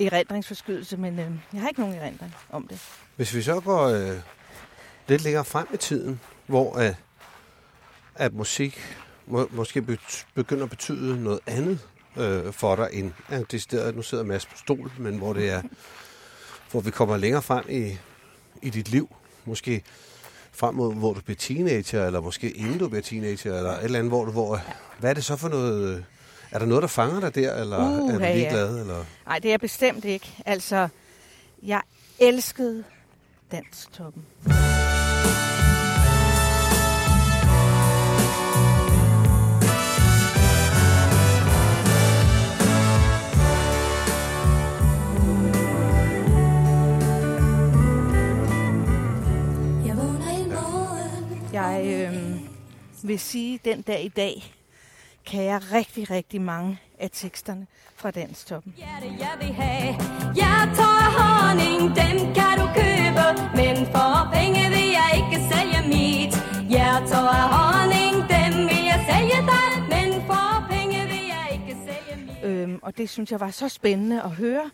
er 0.00 0.06
erindringsforskydelse, 0.06 0.96
men 0.96 1.18
øh, 1.18 1.30
jeg 1.52 1.60
har 1.60 1.68
ikke 1.68 1.80
nogen 1.80 1.94
erindring 1.96 2.34
om 2.50 2.68
det. 2.68 2.82
Hvis 3.16 3.34
vi 3.34 3.42
så 3.42 3.60
går 3.60 3.84
øh, 3.86 4.16
lidt 5.08 5.22
længere 5.22 5.44
frem 5.44 5.66
i 5.74 5.76
tiden, 5.76 6.20
hvor 6.50 6.78
øh, 6.78 6.94
at 8.14 8.34
musik 8.34 8.80
må, 9.26 9.48
måske 9.50 9.98
begynder 10.34 10.64
at 10.64 10.70
betyde 10.70 11.22
noget 11.22 11.40
andet 11.46 11.78
øh, 12.16 12.52
for 12.52 12.76
dig, 12.76 12.88
end 12.92 13.12
at 13.28 13.52
det 13.52 13.62
sted, 13.62 13.92
nu 13.92 14.02
sidder 14.02 14.24
Mads 14.24 14.46
på 14.46 14.56
stol, 14.56 14.92
men 14.98 15.18
hvor 15.18 15.32
det 15.32 15.50
er, 15.50 15.62
hvor 16.70 16.80
vi 16.80 16.90
kommer 16.90 17.16
længere 17.16 17.42
frem 17.42 17.64
i, 17.68 17.98
i 18.62 18.70
dit 18.70 18.88
liv, 18.88 19.16
måske 19.44 19.82
frem 20.52 20.74
mod, 20.74 20.94
hvor 20.94 21.12
du 21.12 21.20
bliver 21.20 21.36
teenager, 21.36 22.06
eller 22.06 22.20
måske 22.20 22.50
inden 22.50 22.78
du 22.78 22.88
bliver 22.88 23.02
teenager, 23.02 23.56
eller 23.56 23.70
et 23.70 23.84
eller 23.84 23.98
andet, 23.98 24.10
hvor 24.10 24.24
du, 24.24 24.30
hvor, 24.30 24.60
hvad 24.98 25.10
er 25.10 25.14
det 25.14 25.24
så 25.24 25.36
for 25.36 25.48
noget, 25.48 26.04
er 26.50 26.58
der 26.58 26.66
noget, 26.66 26.82
der 26.82 26.88
fanger 26.88 27.20
dig 27.20 27.34
der, 27.34 27.54
eller 27.54 27.78
Uh, 27.78 28.14
er 28.14 28.18
du 28.18 28.24
ja, 28.24 28.28
ja. 28.28 28.36
ligeglad, 28.36 28.80
eller? 28.80 29.04
Nej, 29.26 29.38
det 29.38 29.48
er 29.48 29.52
jeg 29.52 29.60
bestemt 29.60 30.04
ikke. 30.04 30.34
Altså, 30.46 30.88
jeg 31.62 31.82
elskede 32.18 32.84
danstoppen. 33.52 34.26
Jeg 34.46 35.59
Jeg 51.80 52.12
øh, 52.14 52.40
vil 53.02 53.20
sige, 53.20 53.60
den 53.64 53.82
dag 53.82 54.04
i 54.04 54.08
dag, 54.08 54.54
kan 55.26 55.44
jeg 55.44 55.72
rigtig, 55.72 56.10
rigtig 56.10 56.40
mange 56.40 56.80
af 56.98 57.10
teksterne 57.12 57.66
fra 57.96 58.10
danstoppen. 58.10 58.74
Hjerte, 58.76 59.06
jeg 59.18 59.32
vil 59.40 59.52
have. 59.54 59.94
Jeg 60.36 60.72
tager 60.76 61.08
honning, 61.18 61.80
dem 61.80 62.34
kan 62.34 62.54
du 62.60 62.66
købe, 62.80 63.26
men 63.60 63.76
for 63.86 64.30
penge 64.34 64.62
vil 64.68 64.88
jeg 64.98 65.10
ikke 65.20 65.38
sælge 65.50 65.80
mit. 65.88 66.34
Jeg 66.70 67.02
tager 67.08 67.42
honning, 67.56 68.14
dem 68.34 68.52
vil 68.68 68.84
jeg 68.92 69.00
sælge 69.10 69.40
dig, 69.52 69.70
men 69.94 70.26
for 70.26 70.66
penge 70.70 70.98
vil 71.12 71.24
jeg 71.34 71.48
ikke 71.52 71.76
sælge 71.86 72.26
mit. 72.26 72.44
Øhm, 72.44 72.78
og 72.82 72.96
det 72.98 73.10
synes 73.10 73.30
jeg 73.30 73.40
var 73.40 73.50
så 73.50 73.68
spændende 73.68 74.22
at 74.22 74.30
høre. 74.30 74.70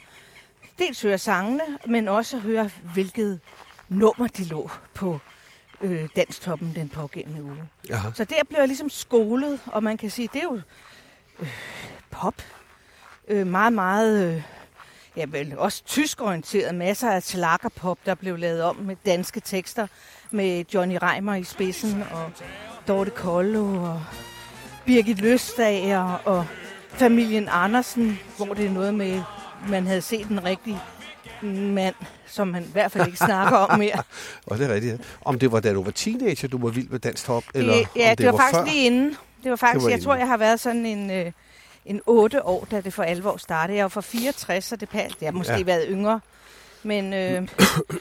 Dels 0.79 1.03
høre 1.03 1.19
sangene, 1.19 1.65
men 1.87 2.09
også 2.09 2.37
at 2.37 2.43
høre, 2.43 2.71
hvilket 2.95 3.41
nummer 3.89 4.27
de 4.27 4.45
lå 4.45 4.71
på 4.95 5.21
øh, 5.81 6.09
danstoppen 6.17 6.73
den 6.75 6.89
pågældende 6.89 7.43
uge. 7.43 7.69
Jaha. 7.89 8.09
Så 8.15 8.25
der 8.25 8.37
blev 8.49 8.59
jeg 8.59 8.69
ligesom 8.69 8.91
skolet, 8.91 9.61
og 9.67 9.83
man 9.83 9.97
kan 9.97 10.11
sige, 10.11 10.29
det 10.33 10.39
er 10.39 10.45
jo 10.45 10.61
øh, 11.41 11.49
pop. 12.11 12.35
Øh, 13.29 13.47
meget, 13.47 13.73
meget, 13.73 14.35
øh, 14.35 14.43
ja 15.17 15.25
vel, 15.29 15.59
også 15.59 15.85
tyskorienteret. 15.85 16.75
Masser 16.75 17.11
af 17.11 17.23
slakkerpop, 17.23 17.99
der 18.07 18.15
blev 18.15 18.39
lavet 18.39 18.63
om 18.63 18.77
med 18.77 18.97
danske 19.07 19.41
tekster, 19.41 19.87
med 20.31 20.65
Johnny 20.75 20.99
Reimer 21.03 21.35
i 21.35 21.45
spidsen, 21.45 22.03
og 22.13 22.31
Dorte 22.89 23.11
Kollo, 23.11 23.83
og 23.83 24.03
Birgit 24.85 25.21
Løstager, 25.21 26.21
og 26.25 26.47
familien 26.89 27.49
Andersen, 27.51 28.19
hvor 28.37 28.55
det 28.55 28.67
er 28.67 28.71
noget 28.71 28.95
med, 28.95 29.23
man 29.69 29.87
havde 29.87 30.03
set 30.03 30.27
en 30.27 30.45
rigtig 30.45 30.79
mand, 31.43 31.95
som 32.27 32.49
man 32.49 32.63
i 32.63 32.73
hvert 32.73 32.93
fald 32.93 33.07
ikke 33.07 33.19
snakker 33.19 33.57
om 33.59 33.79
mere. 33.79 34.03
Og 34.47 34.59
det 34.59 34.71
er 34.71 34.75
rigtigt. 34.75 34.93
ja. 34.93 34.99
Om 35.25 35.39
det 35.39 35.53
var 35.53 35.61
da 35.61 35.73
du 35.73 35.83
var 35.83 35.91
teenager, 35.91 36.49
du 36.49 36.59
var 36.59 36.69
vild 36.69 36.89
med 36.89 36.99
dansk 36.99 37.25
top, 37.25 37.45
eller 37.55 37.75
det, 37.75 37.89
ja, 37.97 38.11
om 38.11 38.17
det, 38.17 38.27
var, 38.27 38.33
faktisk 38.37 38.55
før? 38.59 38.65
lige 38.65 38.87
inden. 38.87 39.17
Det 39.43 39.51
var 39.51 39.57
faktisk, 39.57 39.75
Det 39.75 39.83
var 39.83 39.89
det 39.89 39.91
var 39.91 39.91
jeg 39.91 40.03
tror, 40.03 40.13
inden. 40.15 40.21
jeg 40.21 40.29
har 40.29 40.37
været 40.37 40.61
sådan 40.61 40.87
en, 40.87 41.11
øh, 41.11 41.33
en 41.87 42.01
8 42.07 42.45
år, 42.47 42.67
da 42.71 42.81
det 42.81 42.95
for 42.95 43.03
alvor 43.03 43.37
startede. 43.37 43.77
Jeg 43.77 43.83
var 43.83 43.89
fra 43.89 44.01
64, 44.01 44.65
så 44.65 44.77
det, 44.77 44.89
pa- 44.95 45.15
jeg 45.21 45.27
har 45.27 45.33
måske 45.33 45.53
Ja. 45.57 45.63
været 45.63 45.85
yngre. 45.89 46.21
Men 46.83 47.13
øh, 47.13 47.49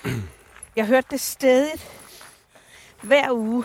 jeg 0.75 0.85
hørte 0.85 1.07
det 1.11 1.19
stadig 1.21 1.71
hver 3.01 3.31
uge. 3.31 3.63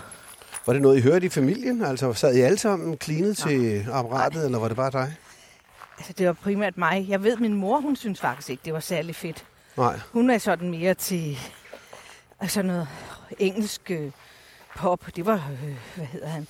Var 0.67 0.73
det 0.73 0.83
noget, 0.83 0.99
I 0.99 1.01
hørte 1.01 1.27
i 1.27 1.29
familien? 1.29 1.85
Altså 1.85 2.13
sad 2.13 2.35
I 2.35 2.41
alle 2.41 2.59
sammen 2.59 2.97
klinet 2.97 3.37
til 3.37 3.87
apparatet, 3.93 4.45
eller 4.45 4.59
var 4.59 4.69
det 4.69 4.77
bare 4.77 4.91
dig? 4.91 5.15
Altså, 5.99 6.13
det 6.13 6.27
var 6.27 6.33
primært 6.33 6.79
mig. 6.79 7.07
Jeg 7.09 7.23
ved, 7.23 7.37
min 7.37 7.55
mor, 7.55 7.81
hun 7.81 7.97
synes 7.97 8.21
faktisk 8.21 8.51
ikke, 8.51 8.61
det 8.65 8.73
var 8.73 8.81
særlig 8.81 9.17
fedt. 9.17 9.45
Nej. 9.81 10.01
Hun 10.13 10.31
er 10.31 10.39
sådan 10.39 10.71
mere 10.71 10.95
til 10.95 11.39
altså 12.41 12.63
noget 12.63 12.89
engelsk 13.39 13.91
øh, 13.91 14.11
pop. 14.77 15.17
Det 15.17 15.27
var, 15.27 15.51
øh, 15.53 15.77
hvad 15.97 16.07
hedder 16.07 16.29
han? 16.29 16.47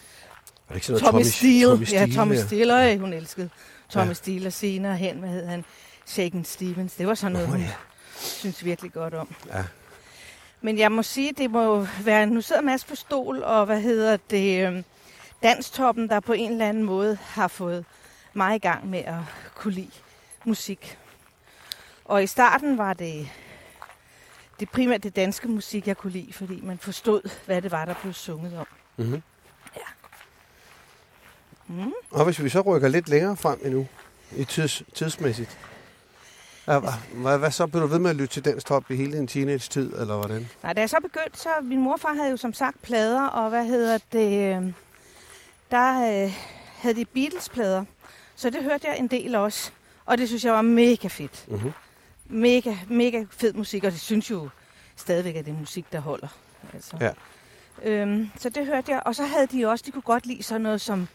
Var 0.68 0.68
det 0.68 0.74
ikke 0.74 0.86
sådan 0.86 1.02
noget 1.02 1.12
Tommy 1.12 1.22
Steele. 1.22 1.70
Tommy 1.70 1.92
ja, 1.92 2.06
Tommy. 2.16 2.36
Steele, 2.36 2.74
ja. 2.74 2.96
hun 2.96 3.12
elskede 3.12 3.50
Tommy 3.88 4.08
Ja. 4.08 4.14
Steele, 4.14 4.46
og 4.46 4.52
senere 4.52 4.96
hen, 4.96 5.18
hvad 5.18 5.28
hed 5.28 5.46
han? 5.46 5.64
Shaken 6.06 6.44
Stevens. 6.44 6.94
Det 6.94 7.06
var 7.06 7.14
sådan 7.14 7.32
noget, 7.32 7.48
hun 7.48 7.60
ja. 7.60 7.72
synes 8.16 8.64
virkelig 8.64 8.92
godt 8.92 9.14
om. 9.14 9.34
Ja. 9.46 9.64
Men 10.60 10.78
jeg 10.78 10.92
må 10.92 11.02
sige, 11.02 11.32
det 11.32 11.50
må 11.50 11.86
være, 12.04 12.26
nu 12.26 12.40
sidder 12.40 12.62
Mads 12.62 12.84
på 12.84 12.94
stol, 12.94 13.42
og 13.42 13.66
hvad 13.66 13.80
hedder 13.80 14.16
det, 14.30 14.66
øhm, 14.66 14.84
Danstoppen, 15.42 16.08
der 16.08 16.20
på 16.20 16.32
en 16.32 16.52
eller 16.52 16.68
anden 16.68 16.84
måde 16.84 17.18
har 17.22 17.48
fået 17.48 17.84
mig 18.34 18.56
i 18.56 18.58
gang 18.58 18.90
med 18.90 18.98
at 18.98 19.14
kunne 19.54 19.74
lide 19.74 19.90
musik. 20.44 20.98
Og 22.10 22.22
i 22.22 22.26
starten 22.26 22.78
var 22.78 22.92
det, 22.92 23.28
det 24.60 24.70
primært 24.70 25.02
det 25.02 25.16
danske 25.16 25.48
musik, 25.48 25.86
jeg 25.86 25.96
kunne 25.96 26.12
lide, 26.12 26.32
fordi 26.32 26.60
man 26.62 26.78
forstod, 26.78 27.30
hvad 27.46 27.62
det 27.62 27.70
var, 27.70 27.84
der 27.84 27.94
blev 28.02 28.12
sunget 28.12 28.58
om. 28.58 28.66
Mm-hmm. 28.96 29.22
Ja. 29.76 29.80
Mm. 31.66 31.92
Og 32.10 32.24
hvis 32.24 32.42
vi 32.42 32.48
så 32.48 32.60
rykker 32.60 32.88
lidt 32.88 33.08
længere 33.08 33.36
frem 33.36 33.60
endnu, 33.64 33.86
i 34.36 34.44
tids, 34.44 34.82
tidsmæssigt, 34.94 35.58
hvad, 36.64 36.80
hvad, 37.12 37.38
hvad 37.38 37.50
så? 37.50 37.66
Blev 37.66 37.82
du 37.82 37.86
ved 37.86 37.98
med 37.98 38.10
at 38.10 38.16
lytte 38.16 38.34
til 38.34 38.44
dansk 38.44 38.66
top 38.66 38.90
i 38.90 38.96
hele 38.96 39.18
din 39.18 39.26
teenage-tid, 39.26 39.92
eller 40.00 40.16
hvordan? 40.16 40.48
Nej, 40.62 40.72
da 40.72 40.80
jeg 40.80 40.90
så 40.90 40.96
begyndte, 41.02 41.38
så 41.38 41.48
min 41.62 41.80
morfar 41.80 42.14
havde 42.14 42.30
jo 42.30 42.36
som 42.36 42.52
sagt 42.52 42.82
plader, 42.82 43.26
og 43.26 43.50
hvad 43.50 43.64
hedder 43.64 43.98
det, 44.12 44.56
øh, 44.56 44.72
der 45.70 46.24
øh, 46.24 46.32
havde 46.76 46.94
de 46.94 47.04
Beatles-plader, 47.04 47.84
så 48.36 48.50
det 48.50 48.62
hørte 48.62 48.88
jeg 48.88 48.98
en 48.98 49.06
del 49.08 49.34
også, 49.34 49.70
og 50.06 50.18
det 50.18 50.28
synes 50.28 50.44
jeg 50.44 50.52
var 50.52 50.62
mega 50.62 51.08
fedt. 51.08 51.44
Mm-hmm. 51.48 51.72
Mega, 52.32 52.74
mega 52.88 53.24
fed 53.30 53.52
musik, 53.52 53.84
og 53.84 53.92
det 53.92 54.00
synes 54.00 54.30
jo 54.30 54.48
stadigvæk, 54.96 55.36
at 55.36 55.44
det 55.44 55.52
er 55.54 55.58
musik, 55.58 55.92
der 55.92 56.00
holder. 56.00 56.28
Altså. 56.74 56.96
Ja. 57.00 57.10
Øhm, 57.82 58.30
så 58.38 58.48
det 58.48 58.66
hørte 58.66 58.92
jeg, 58.92 59.02
og 59.06 59.14
så 59.14 59.24
havde 59.24 59.46
de 59.46 59.66
også, 59.68 59.84
de 59.86 59.90
kunne 59.92 60.02
godt 60.02 60.26
lide 60.26 60.42
sådan 60.42 60.60
noget 60.60 60.80
som 60.80 61.08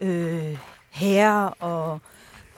øh, 0.00 0.58
Herre 0.90 1.48
og 1.48 2.00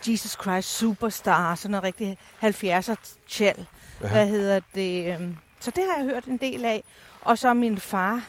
Jesus 0.08 0.30
Christ 0.42 0.68
Superstar, 0.78 1.54
sådan 1.54 1.70
noget 1.70 1.84
rigtig 1.84 2.18
70'er 2.42 3.16
tjal. 3.28 3.66
Ja. 4.02 4.08
Hvad 4.08 4.28
hedder 4.28 4.60
det? 4.74 5.14
øhm, 5.14 5.36
Så 5.60 5.70
det 5.70 5.84
har 5.90 5.96
jeg 6.02 6.04
hørt 6.14 6.24
en 6.24 6.36
del 6.36 6.64
af. 6.64 6.84
Og 7.20 7.38
så 7.38 7.54
min 7.54 7.78
far, 7.78 8.24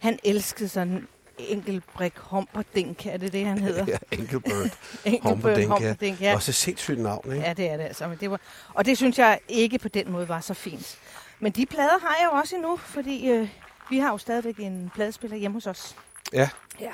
han 0.00 0.18
elskede 0.24 0.68
sådan 0.68 1.08
enkelbrik 1.48 2.12
Humperdink, 2.16 3.06
er 3.06 3.16
det 3.16 3.32
det, 3.32 3.46
han 3.46 3.58
hedder? 3.68 3.84
Ja. 3.88 3.96
Enkelbert 4.12 4.78
Humperdinck, 5.22 5.70
ja. 5.70 5.74
Humperdinck, 5.88 6.20
ja. 6.20 6.34
Også 6.34 6.50
et 6.50 6.54
sindssygt 6.54 6.98
navn, 6.98 7.32
ikke? 7.32 7.46
Ja, 7.46 7.52
det 7.52 7.70
er 7.70 7.76
det 7.76 7.84
altså. 7.84 8.08
Men 8.08 8.18
det 8.20 8.30
var, 8.30 8.40
og 8.74 8.84
det 8.86 8.96
synes 8.96 9.18
jeg 9.18 9.40
ikke 9.48 9.78
på 9.78 9.88
den 9.88 10.12
måde 10.12 10.28
var 10.28 10.40
så 10.40 10.54
fint. 10.54 10.98
Men 11.40 11.52
de 11.52 11.66
plader 11.66 11.98
har 12.02 12.16
jeg 12.20 12.28
jo 12.32 12.38
også 12.38 12.56
endnu, 12.56 12.76
fordi 12.76 13.30
øh, 13.30 13.48
vi 13.90 13.98
har 13.98 14.10
jo 14.10 14.18
stadigvæk 14.18 14.56
en 14.58 14.90
pladespiller 14.94 15.36
hjemme 15.36 15.56
hos 15.56 15.66
os. 15.66 15.96
Ja. 16.32 16.48
Ja. 16.80 16.92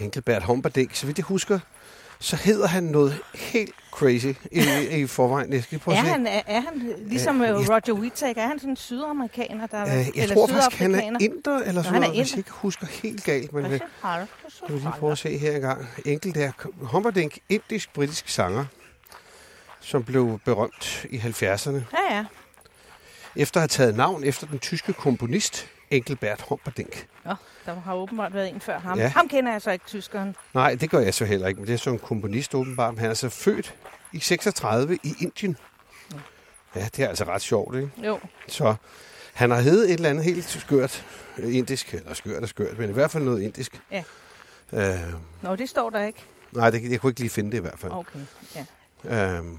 Engelbert 0.00 0.42
Humperdinck. 0.42 0.94
Så 0.94 1.06
vidt 1.06 1.18
jeg 1.18 1.24
husker, 1.24 1.58
så 2.20 2.36
hedder 2.36 2.66
han 2.66 2.82
noget 2.82 3.18
helt 3.34 3.74
crazy 3.90 4.26
i, 4.52 5.00
i 5.00 5.06
forvejen. 5.06 5.52
Jeg 5.52 5.62
skal 5.62 5.78
prøve 5.78 5.96
Er 5.96 6.00
han, 6.00 6.26
er, 6.26 6.42
er 6.46 6.60
han 6.60 6.94
ligesom 6.98 7.42
Ja, 7.42 7.50
øh, 7.50 7.68
Roger 7.68 7.92
Whittaker, 7.92 8.42
er 8.42 8.46
han 8.46 8.58
sådan 8.58 8.70
en 8.70 8.76
sydamerikaner, 8.76 9.66
der 9.66 9.82
Øh, 9.82 9.88
jeg 9.88 10.10
eller 10.14 10.34
tror 10.34 10.46
faktisk, 10.46 10.80
han 10.80 10.94
er 10.94 11.00
inder, 11.20 11.58
eller 11.58 11.82
sådan 11.82 11.84
han 11.84 11.94
er 11.94 12.00
noget, 12.00 12.16
hvis 12.16 12.30
jeg 12.32 12.38
ikke 12.38 12.50
husker 12.50 12.86
helt 12.86 13.24
galt. 13.24 13.52
Men 13.52 13.64
Hvad 13.64 13.74
øh, 13.74 13.80
kan 14.66 14.74
vi 14.74 14.80
lige 14.80 14.92
prøve 14.98 15.12
at 15.12 15.18
se 15.18 15.38
her 15.38 15.54
engang. 15.54 15.88
Enkelt 16.04 16.36
er 16.36 16.52
Humperdinck, 16.80 17.38
indisk-britisk 17.48 18.28
sanger, 18.28 18.64
som 19.80 20.04
blev 20.04 20.40
berømt 20.44 21.06
i 21.10 21.18
70'erne. 21.18 21.70
Ja, 21.92 22.16
ja. 22.16 22.24
Efter 23.36 23.60
at 23.60 23.62
have 23.62 23.68
taget 23.68 23.96
navn 23.96 24.24
efter 24.24 24.46
den 24.46 24.58
tyske 24.58 24.92
komponist 24.92 25.66
Engelbert 25.90 26.44
Humperdinck. 26.48 27.06
Nå, 27.24 27.34
der 27.66 27.80
har 27.80 27.94
åbenbart 27.94 28.34
været 28.34 28.48
en 28.54 28.60
før 28.60 28.78
ham. 28.78 28.98
Ja. 28.98 29.08
Ham 29.08 29.28
kender 29.28 29.52
jeg 29.52 29.62
så 29.62 29.70
ikke, 29.70 29.84
tyskeren. 29.86 30.36
Nej, 30.54 30.74
det 30.74 30.90
gør 30.90 30.98
jeg 31.00 31.14
så 31.14 31.24
heller 31.24 31.48
ikke, 31.48 31.60
men 31.60 31.66
det 31.66 31.74
er 31.74 31.78
så 31.78 31.90
en 31.90 31.98
komponist 31.98 32.54
åbenbart. 32.54 32.98
Han 32.98 33.10
er 33.10 33.14
så 33.14 33.28
født 33.28 33.74
i 34.12 34.20
36 34.20 34.98
i 35.02 35.14
Indien. 35.20 35.56
Ja, 36.76 36.88
det 36.96 37.04
er 37.04 37.08
altså 37.08 37.24
ret 37.24 37.42
sjovt, 37.42 37.76
ikke? 37.76 37.90
Jo. 38.06 38.18
Så 38.48 38.74
han 39.32 39.50
har 39.50 39.60
heddet 39.60 39.90
et 39.90 39.94
eller 39.94 40.10
andet 40.10 40.24
helt 40.24 40.44
skørt 40.44 41.06
øh, 41.38 41.56
indisk, 41.56 41.94
eller 41.94 42.14
skørt 42.14 42.42
og 42.42 42.48
skørt, 42.48 42.78
men 42.78 42.90
i 42.90 42.92
hvert 42.92 43.10
fald 43.10 43.24
noget 43.24 43.42
indisk. 43.42 43.80
Ja. 43.90 44.02
Øh, 44.72 44.98
Nå, 45.42 45.56
det 45.56 45.68
står 45.68 45.90
der 45.90 46.04
ikke. 46.04 46.24
nej, 46.52 46.70
det, 46.70 46.90
jeg 46.90 47.00
kunne 47.00 47.10
ikke 47.10 47.20
lige 47.20 47.30
finde 47.30 47.50
det 47.50 47.58
i 47.58 47.60
hvert 47.60 47.78
fald. 47.78 47.92
Okay, 47.92 48.18
ja. 49.04 49.36
Øhm, 49.36 49.58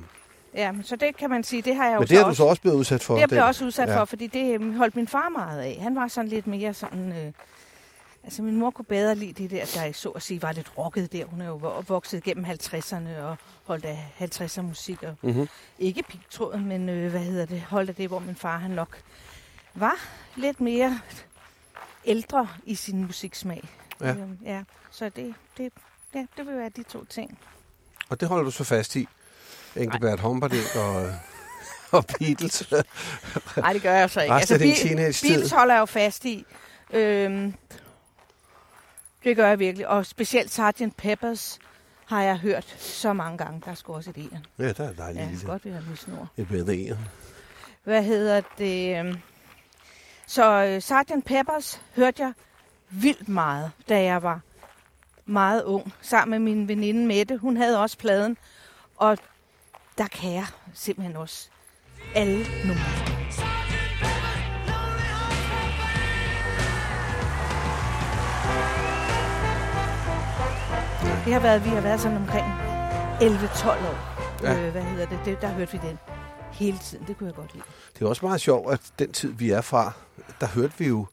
Ja, 0.56 0.72
men 0.72 0.84
så 0.84 0.96
det 0.96 1.18
kan 1.18 1.30
man 1.30 1.44
sige, 1.44 1.62
det 1.62 1.76
har 1.76 1.86
jeg 1.86 1.94
jo 1.94 2.00
Men 2.00 2.08
det 2.08 2.18
har 2.18 2.30
du 2.30 2.36
så 2.36 2.44
også 2.44 2.62
blevet 2.62 2.78
udsat 2.78 3.04
for. 3.04 3.14
Det 3.14 3.20
er 3.20 3.22
jeg 3.22 3.30
blev 3.30 3.44
også 3.44 3.66
udsat 3.66 3.90
ja. 3.90 4.00
for, 4.00 4.06
fordi 4.06 4.28
det 4.28 4.54
øhm, 4.54 4.74
holdt 4.78 4.96
min 4.96 5.08
far 5.08 5.30
meget 5.30 5.62
af. 5.62 5.80
Han 5.82 5.96
var 5.96 6.08
sådan 6.08 6.30
lidt 6.30 6.48
mere 6.48 6.74
sådan... 6.74 7.12
Øh, 7.12 7.32
altså 8.24 8.42
min 8.42 8.56
mor 8.56 8.72
kunne 8.72 8.86
bedre 8.86 9.16
lide 9.16 9.34
det 9.44 9.52
der, 9.52 9.66
der 9.76 9.92
så 9.92 10.10
at 10.10 10.22
sige 10.22 10.42
var 10.42 10.52
lidt 10.52 10.78
rocket 10.78 11.12
der. 11.12 11.26
Hun 11.26 11.42
er 11.42 11.48
jo 11.48 11.56
vo- 11.58 11.82
vokset 11.88 12.24
gennem 12.24 12.46
50'erne 12.46 13.18
og 13.22 13.38
holdt 13.64 13.86
af 13.86 14.14
50'er 14.20 14.62
musik. 14.62 15.04
Og 15.04 15.16
Mhm. 15.22 15.48
Ikke 15.80 16.04
pigtråden, 16.04 16.66
men 16.66 16.90
øh, 16.90 17.12
hvad 17.12 17.22
hedder 17.22 17.46
det? 17.46 17.62
Holdt 17.62 17.90
af 17.90 17.96
det, 17.96 18.08
hvor 18.08 18.20
min 18.20 18.36
far 18.36 18.58
han 18.58 18.72
nok 18.72 18.98
var 19.74 19.96
lidt 20.36 20.62
mere 20.62 21.00
ældre 22.06 22.48
i 22.66 22.76
sin 22.76 23.06
musiksmag. 23.06 23.70
Ja. 24.02 24.10
Øhm, 24.10 24.38
ja. 24.46 24.64
Så 24.92 25.10
det, 25.10 25.34
det, 25.58 25.74
ja, 26.16 26.26
det 26.38 26.48
vil 26.48 26.58
være 26.58 26.70
de 26.70 26.84
to 26.84 27.06
ting. 27.06 27.40
Og 28.10 28.20
det 28.20 28.28
holder 28.28 28.44
du 28.44 28.52
så 28.52 28.64
fast 28.64 28.96
i. 28.96 29.08
Engelbert 29.76 30.20
Humperdinck 30.20 30.76
og, 30.76 31.14
og 31.98 32.06
Beatles. 32.20 32.72
Nej, 33.58 33.74
det 33.74 33.82
gør 33.82 33.94
jeg 33.94 34.10
så 34.10 34.22
ikke. 34.22 34.34
Din 34.84 34.96
Be-. 34.98 35.14
Beatles 35.22 35.52
holder 35.52 35.74
jeg 35.74 35.80
jo 35.82 35.86
fast 35.86 36.26
i. 36.26 36.46
Øhm, 36.94 37.54
det 39.24 39.36
gør 39.36 39.48
jeg 39.48 39.60
virkelig. 39.60 39.88
Og 39.88 40.06
specielt 40.06 40.52
Sgt. 40.52 40.98
Peppers 40.98 41.60
har 42.06 42.24
jeg 42.24 42.38
hørt 42.38 42.66
så 42.80 43.14
mange 43.14 43.38
gange. 43.38 43.62
Der 43.66 43.72
er 43.72 43.76
sgu 43.76 43.94
også 43.94 44.10
et 44.10 44.18
egen. 44.18 44.46
ja, 44.60 44.72
der 44.72 44.90
er 44.90 44.94
dejligt 44.94 45.24
Ja, 45.26 45.30
lille. 45.30 45.46
godt 45.46 45.66
vi 45.66 45.70
har 45.70 45.82
med 45.90 45.96
snor. 45.96 46.28
Et 46.38 46.48
bedre 46.48 46.76
en. 46.76 46.98
Hvad 47.84 48.04
hedder 48.04 48.42
det? 48.58 49.22
Så 50.28 50.64
øh, 50.66 50.82
Sgt. 50.82 51.26
Peppers 51.26 51.82
hørte 51.96 52.24
jeg 52.24 52.34
vildt 52.90 53.30
meget, 53.30 53.72
da 53.90 54.04
jeg 54.04 54.24
var 54.24 54.40
meget 55.26 55.64
ung. 55.64 55.94
Sammen 56.02 56.32
med 56.44 56.54
min 56.56 56.68
veninde 56.68 57.08
Mette. 57.08 57.38
Hun 57.38 57.58
havde 57.58 57.80
også 57.82 57.98
pladen. 57.98 58.38
Og 58.98 59.18
der 59.98 60.08
kan 60.08 60.34
jeg 60.34 60.46
simpelthen 60.74 61.16
også 61.18 61.50
alle 62.16 62.46
numre. 62.66 63.21
Det 71.26 71.34
har 71.34 71.40
været, 71.40 71.66
vi 71.66 71.70
har 71.70 71.82
været 71.82 72.00
sådan 72.02 72.18
omkring 72.18 72.46
11-12 73.20 73.68
år. 73.70 73.98
Ja. 74.44 74.66
Øh, 74.66 74.72
hvad 74.72 74.82
hedder 74.84 75.06
det? 75.06 75.20
det? 75.26 75.42
Der 75.42 75.48
hørte 75.48 75.72
vi 75.72 75.80
den 75.88 75.98
hele 76.52 76.78
tiden. 76.78 77.08
Det 77.08 77.18
kunne 77.18 77.28
jeg 77.28 77.36
godt 77.36 77.54
lide. 77.54 77.64
Det 77.94 78.02
er 78.06 78.10
også 78.10 78.26
meget 78.26 78.42
sjovt, 78.42 78.74
at 78.74 78.80
den 79.00 79.12
tid, 79.12 79.32
vi 79.34 79.50
er 79.52 79.62
fra, 79.62 79.92
der 80.42 80.48
hørte 80.48 80.74
vi 80.78 80.88
jo 80.88 81.06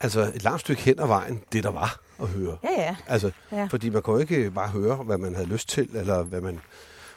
altså 0.00 0.20
et 0.34 0.42
langt 0.42 0.60
stykke 0.60 0.82
hen 0.82 1.00
ad 1.00 1.06
vejen, 1.06 1.42
det 1.52 1.64
der 1.64 1.70
var 1.70 2.00
at 2.22 2.28
høre. 2.28 2.56
Ja, 2.64 2.82
ja. 2.82 2.96
Altså, 3.08 3.30
Ja. 3.52 3.66
fordi 3.70 3.88
man 3.88 4.02
kunne 4.02 4.20
ikke 4.20 4.50
bare 4.50 4.68
høre, 4.68 4.96
hvad 4.96 5.18
man 5.18 5.34
havde 5.34 5.48
lyst 5.48 5.68
til, 5.68 5.88
eller 5.96 6.22
hvad 6.22 6.40
man 6.40 6.60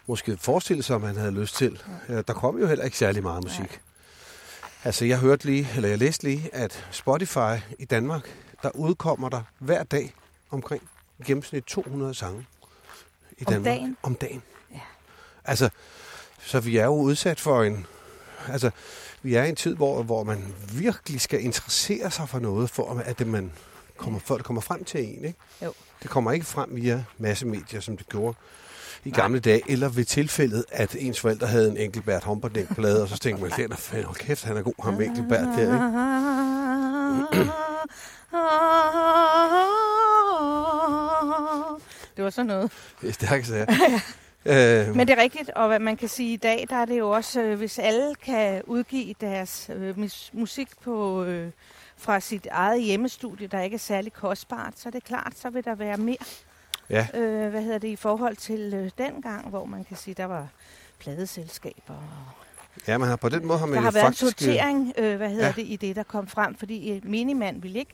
måske 0.07 0.37
forestille 0.37 0.83
sig, 0.83 1.01
man 1.01 1.15
havde 1.17 1.31
lyst 1.31 1.55
til. 1.55 1.81
Ja, 2.09 2.21
Der 2.21 2.33
kom 2.33 2.57
jo 2.59 2.67
heller 2.67 2.85
ikke 2.85 2.97
særlig 2.97 3.23
meget 3.23 3.43
musik. 3.43 3.81
Altså, 4.83 5.05
jeg 5.05 5.19
hørte 5.19 5.45
lige, 5.45 5.67
eller 5.75 5.89
jeg 5.89 5.97
læste 5.97 6.23
lige, 6.23 6.49
at 6.53 6.87
Spotify 6.91 7.55
i 7.79 7.85
Danmark, 7.85 8.21
der 8.63 8.69
udkommer 8.75 9.29
der 9.29 9.41
hver 9.59 9.83
dag 9.83 10.13
omkring 10.51 10.83
i 11.19 11.23
gennemsnit 11.25 11.63
200 11.63 12.13
sange. 12.13 12.45
I 13.37 13.43
Om 13.45 13.53
Danmark. 13.53 13.65
dagen? 13.65 13.97
Om 14.03 14.15
dagen. 14.15 14.43
Ja. 14.73 14.79
Altså, 15.45 15.69
så 16.39 16.59
vi 16.59 16.77
er 16.77 16.85
jo 16.85 16.93
udsat 16.93 17.39
for 17.39 17.63
en... 17.63 17.85
Altså, 18.49 18.71
vi 19.21 19.35
er 19.35 19.43
i 19.43 19.49
en 19.49 19.55
tid, 19.55 19.75
hvor, 19.75 20.03
hvor 20.03 20.23
man 20.23 20.53
virkelig 20.73 21.21
skal 21.21 21.43
interessere 21.43 22.11
sig 22.11 22.29
for 22.29 22.39
noget, 22.39 22.69
for 22.69 23.03
at 23.05 23.19
det 23.19 23.27
man 23.27 23.51
kommer, 23.97 24.19
før 24.19 24.35
det 24.35 24.45
kommer 24.45 24.61
frem 24.61 24.83
til 24.83 25.03
en. 25.03 25.25
Ikke? 25.25 25.39
Jo. 25.63 25.73
Det 26.01 26.09
kommer 26.09 26.31
ikke 26.31 26.45
frem 26.45 26.69
via 26.75 27.03
massemedier, 27.17 27.79
som 27.79 27.97
det 27.97 28.09
gjorde 28.09 28.37
i 29.05 29.11
gamle 29.11 29.39
dage, 29.39 29.61
eller 29.67 29.89
ved 29.89 30.05
tilfældet, 30.05 30.65
at 30.71 30.95
ens 30.99 31.19
forældre 31.19 31.47
havde 31.47 31.69
en 31.69 31.77
Engelbert 31.77 32.23
Humperdinck-plade, 32.23 33.01
og 33.01 33.09
så 33.09 33.17
tænkte 33.17 33.43
man, 33.43 33.51
den 33.57 33.71
er 33.71 33.75
fandme, 33.75 34.13
kæft, 34.13 34.43
han 34.43 34.57
er 34.57 34.61
god, 34.61 34.83
ham 34.83 35.01
Engelbert 35.01 35.47
der, 35.57 35.73
ikke? 37.33 37.51
Det 42.17 42.23
var 42.23 42.29
sådan 42.29 42.47
noget. 42.47 42.71
Det 43.01 43.09
er 43.09 43.13
stærkt, 43.13 43.47
sager. 43.47 43.65
øh, 44.87 44.95
Men 44.95 45.07
det 45.07 45.17
er 45.17 45.21
rigtigt, 45.21 45.49
og 45.49 45.67
hvad 45.67 45.79
man 45.79 45.97
kan 45.97 46.09
sige 46.09 46.33
i 46.33 46.37
dag, 46.37 46.65
der 46.69 46.75
er 46.75 46.85
det 46.85 46.99
jo 46.99 47.09
også, 47.09 47.41
øh, 47.41 47.57
hvis 47.57 47.79
alle 47.79 48.15
kan 48.15 48.61
udgive 48.65 49.15
deres 49.21 49.69
øh, 49.75 49.97
mus- 49.99 50.29
musik 50.33 50.69
på 50.83 51.23
øh, 51.23 51.51
fra 51.97 52.19
sit 52.19 52.47
eget 52.51 52.83
hjemmestudie, 52.83 53.47
der 53.47 53.61
ikke 53.61 53.73
er 53.73 53.79
særlig 53.79 54.13
kostbart, 54.13 54.73
så 54.79 54.89
er 54.89 54.91
det 54.91 55.03
klart, 55.03 55.33
så 55.35 55.49
vil 55.49 55.65
der 55.65 55.75
være 55.75 55.97
mere, 55.97 56.17
ja, 56.89 57.07
øh, 57.13 57.49
hvad 57.49 57.61
hedder 57.61 57.77
det, 57.77 57.87
i 57.87 57.95
forhold 57.95 58.35
til 58.35 58.73
øh, 58.73 58.91
dengang, 58.97 59.49
hvor 59.49 59.65
man 59.65 59.83
kan 59.83 59.97
sige, 59.97 60.13
der 60.13 60.25
var 60.25 60.47
pladeselskaber. 60.99 61.93
Og 61.93 62.87
ja, 62.87 62.97
man 62.97 63.09
har 63.09 63.15
på 63.15 63.29
den 63.29 63.45
måde 63.45 63.59
har 63.59 63.65
man 63.65 63.75
der 63.75 63.81
jo 63.81 63.83
har 63.83 63.91
været 63.91 64.05
faktisk... 64.05 64.23
en 64.23 64.29
sortering, 64.29 64.93
øh, 64.97 65.17
hvad 65.17 65.29
hedder 65.29 65.45
ja. 65.45 65.53
det, 65.55 65.65
i 65.67 65.75
det, 65.75 65.95
der 65.95 66.03
kom 66.03 66.27
frem, 66.27 66.55
fordi 66.55 66.91
øh, 66.91 67.01
minimand 67.03 67.61
ville 67.61 67.79
ikke, 67.79 67.93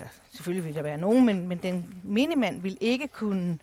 altså 0.00 0.18
selvfølgelig 0.30 0.64
ville 0.64 0.76
der 0.76 0.82
være 0.82 0.98
nogen, 0.98 1.26
men, 1.26 1.48
men 1.48 1.58
den 1.58 1.94
minimand 2.02 2.62
ville 2.62 2.78
ikke 2.80 3.08
kunne 3.08 3.58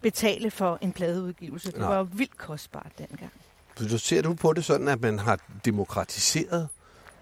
betale 0.00 0.50
for 0.50 0.78
en 0.80 0.92
pladeudgivelse. 0.92 1.70
Det 1.70 1.78
Nej. 1.80 1.88
var 1.88 2.02
vildt 2.02 2.36
kostbart 2.36 2.92
dengang. 2.98 3.32
Så 3.76 3.98
ser 3.98 4.22
du 4.22 4.34
på 4.34 4.52
det 4.52 4.64
sådan, 4.64 4.88
at 4.88 5.00
man 5.00 5.18
har 5.18 5.38
demokratiseret 5.64 6.68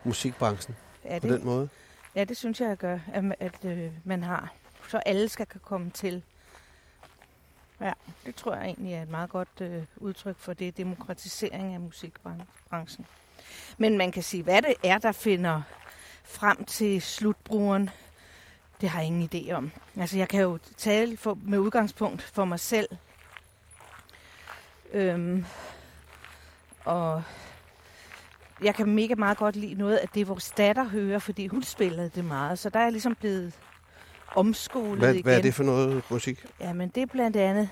musikbranchen 0.04 0.76
på 1.02 1.08
det? 1.12 1.22
den 1.22 1.44
måde? 1.44 1.68
Ja, 2.14 2.24
det 2.24 2.36
synes 2.36 2.60
jeg, 2.60 2.68
jeg 2.68 2.76
gør, 2.76 2.98
at, 3.12 3.24
at 3.40 3.64
øh, 3.64 3.90
man 4.04 4.22
har. 4.22 4.52
Så 4.88 4.98
alle 4.98 5.28
skal 5.28 5.46
kan 5.46 5.60
komme 5.64 5.90
til. 5.90 6.22
Ja, 7.80 7.92
det 8.26 8.34
tror 8.34 8.54
jeg 8.54 8.64
egentlig 8.64 8.94
er 8.94 9.02
et 9.02 9.10
meget 9.10 9.30
godt 9.30 9.48
øh, 9.60 9.82
udtryk 9.96 10.36
for 10.38 10.52
det, 10.52 10.76
demokratisering 10.76 11.74
af 11.74 11.80
musikbranchen. 11.80 13.06
Men 13.78 13.98
man 13.98 14.12
kan 14.12 14.22
sige, 14.22 14.42
hvad 14.42 14.62
det 14.62 14.74
er, 14.84 14.98
der 14.98 15.12
finder 15.12 15.62
frem 16.24 16.64
til 16.64 17.02
slutbrugeren, 17.02 17.90
det 18.80 18.88
har 18.88 19.00
jeg 19.00 19.06
ingen 19.06 19.28
idé 19.34 19.52
om. 19.52 19.70
Altså, 19.96 20.18
jeg 20.18 20.28
kan 20.28 20.40
jo 20.42 20.58
tale 20.76 21.16
for, 21.16 21.38
med 21.44 21.58
udgangspunkt 21.58 22.22
for 22.22 22.44
mig 22.44 22.60
selv. 22.60 22.88
Øhm, 24.92 25.44
og 26.84 27.22
jeg 28.62 28.74
kan 28.74 28.86
mega 28.94 29.14
meget 29.14 29.36
godt 29.38 29.56
lide 29.56 29.74
noget 29.74 29.96
af 29.96 30.08
det, 30.08 30.28
vores 30.28 30.50
datter 30.50 30.84
hører, 30.84 31.18
fordi 31.18 31.46
hun 31.46 31.62
spillede 31.62 32.10
det 32.14 32.24
meget. 32.24 32.58
Så 32.58 32.70
der 32.70 32.78
er 32.78 32.82
jeg 32.82 32.92
ligesom 32.92 33.14
blevet 33.14 33.52
omskolet 34.36 34.98
Hvad, 34.98 35.12
igen. 35.14 35.22
hvad 35.22 35.38
er 35.38 35.42
det 35.42 35.54
for 35.54 35.64
noget 35.64 36.02
musik? 36.10 36.46
Jamen, 36.60 36.88
det 36.88 37.02
er 37.02 37.06
blandt 37.06 37.36
andet 37.36 37.68